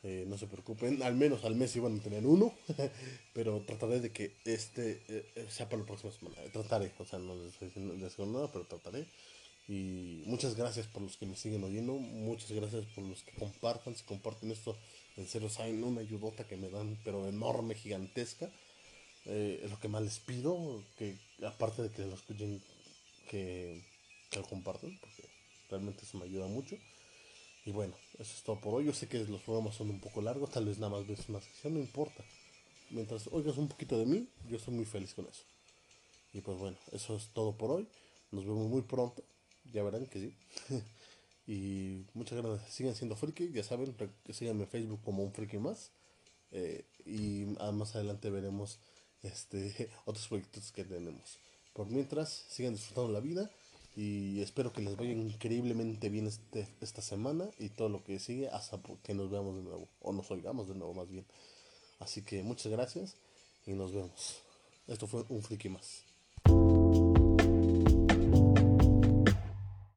Eh, 0.02 0.26
no 0.28 0.36
se 0.36 0.46
preocupen, 0.46 1.02
al 1.02 1.14
menos 1.14 1.46
al 1.46 1.54
mes 1.54 1.74
iban 1.76 1.98
a 1.98 2.02
tener 2.02 2.26
uno, 2.26 2.54
pero 3.32 3.62
trataré 3.62 4.00
de 4.00 4.12
que 4.12 4.36
este 4.44 5.02
eh, 5.08 5.46
sea 5.48 5.66
para 5.66 5.80
la 5.80 5.86
próxima 5.86 6.12
semana. 6.12 6.36
Trataré, 6.52 6.92
o 6.98 7.06
sea, 7.06 7.18
no 7.18 7.34
les 7.36 7.54
estoy 7.62 8.26
nada, 8.26 8.52
pero 8.52 8.66
trataré. 8.66 9.06
Y 9.66 10.22
muchas 10.26 10.56
gracias 10.56 10.86
por 10.88 11.00
los 11.00 11.16
que 11.16 11.24
me 11.24 11.36
siguen 11.36 11.64
oyendo, 11.64 11.94
muchas 11.94 12.52
gracias 12.52 12.84
por 12.94 13.04
los 13.04 13.22
que 13.22 13.32
compartan, 13.32 13.96
si 13.96 14.04
comparten 14.04 14.50
esto 14.50 14.76
en 15.16 15.28
serio, 15.28 15.48
saben 15.48 15.84
una 15.84 16.00
ayudota 16.00 16.46
que 16.46 16.56
me 16.56 16.68
dan, 16.68 16.98
pero 17.04 17.28
enorme, 17.28 17.74
gigantesca. 17.74 18.50
Eh, 19.26 19.60
es 19.64 19.70
lo 19.70 19.78
que 19.78 19.88
más 19.88 20.02
les 20.02 20.18
pido, 20.18 20.82
que 20.98 21.16
aparte 21.46 21.82
de 21.82 21.90
que 21.90 22.02
lo 22.02 22.14
escuchen, 22.14 22.62
que, 23.30 23.82
lo 24.34 24.42
compartan, 24.42 24.98
porque 25.00 25.22
realmente 25.70 26.04
eso 26.04 26.18
me 26.18 26.24
ayuda 26.24 26.46
mucho. 26.46 26.76
Y 27.64 27.70
bueno, 27.70 27.94
eso 28.14 28.34
es 28.36 28.42
todo 28.42 28.60
por 28.60 28.74
hoy. 28.74 28.86
Yo 28.86 28.92
sé 28.92 29.08
que 29.08 29.18
los 29.24 29.40
programas 29.42 29.76
son 29.76 29.90
un 29.90 30.00
poco 30.00 30.20
largos, 30.20 30.50
tal 30.50 30.66
vez 30.66 30.78
nada 30.78 30.90
más 30.90 31.06
ves 31.06 31.28
una 31.28 31.40
sección, 31.40 31.74
no 31.74 31.80
importa. 31.80 32.24
Mientras 32.90 33.28
oigas 33.28 33.56
un 33.56 33.68
poquito 33.68 33.98
de 33.98 34.06
mí, 34.06 34.28
yo 34.48 34.56
estoy 34.56 34.74
muy 34.74 34.84
feliz 34.84 35.14
con 35.14 35.26
eso. 35.26 35.44
Y 36.32 36.40
pues 36.40 36.58
bueno, 36.58 36.76
eso 36.92 37.16
es 37.16 37.28
todo 37.32 37.56
por 37.56 37.70
hoy. 37.70 37.88
Nos 38.32 38.44
vemos 38.44 38.68
muy 38.68 38.82
pronto. 38.82 39.22
Ya 39.72 39.82
verán 39.82 40.06
que 40.06 40.18
sí. 40.18 40.34
Y 41.46 42.04
muchas 42.14 42.40
gracias. 42.40 42.72
Sigan 42.72 42.94
siendo 42.94 43.16
friki. 43.16 43.50
Ya 43.52 43.62
saben, 43.62 43.94
síganme 44.30 44.64
en 44.64 44.68
Facebook 44.68 45.00
como 45.04 45.22
un 45.22 45.32
friki 45.32 45.58
más. 45.58 45.90
Eh, 46.52 46.84
y 47.04 47.44
más 47.72 47.94
adelante 47.96 48.30
veremos 48.30 48.78
este 49.22 49.90
otros 50.04 50.28
proyectos 50.28 50.72
que 50.72 50.84
tenemos. 50.84 51.38
Por 51.72 51.88
mientras, 51.88 52.44
sigan 52.48 52.74
disfrutando 52.74 53.12
la 53.12 53.20
vida. 53.20 53.50
Y 53.96 54.40
espero 54.40 54.72
que 54.72 54.80
les 54.80 54.96
vaya 54.96 55.12
increíblemente 55.12 56.08
bien 56.08 56.26
este, 56.26 56.68
esta 56.80 57.00
semana 57.00 57.48
y 57.58 57.68
todo 57.68 57.88
lo 57.88 58.02
que 58.02 58.18
sigue 58.18 58.48
hasta 58.48 58.80
que 59.04 59.14
nos 59.14 59.30
veamos 59.30 59.56
de 59.56 59.62
nuevo. 59.62 59.88
O 60.00 60.12
nos 60.12 60.30
oigamos 60.30 60.68
de 60.68 60.74
nuevo 60.74 60.94
más 60.94 61.08
bien. 61.08 61.24
Así 62.00 62.22
que 62.22 62.42
muchas 62.42 62.72
gracias 62.72 63.16
y 63.66 63.72
nos 63.72 63.92
vemos. 63.92 64.42
Esto 64.88 65.06
fue 65.06 65.24
un 65.28 65.42
friki 65.42 65.68
más. 65.68 66.13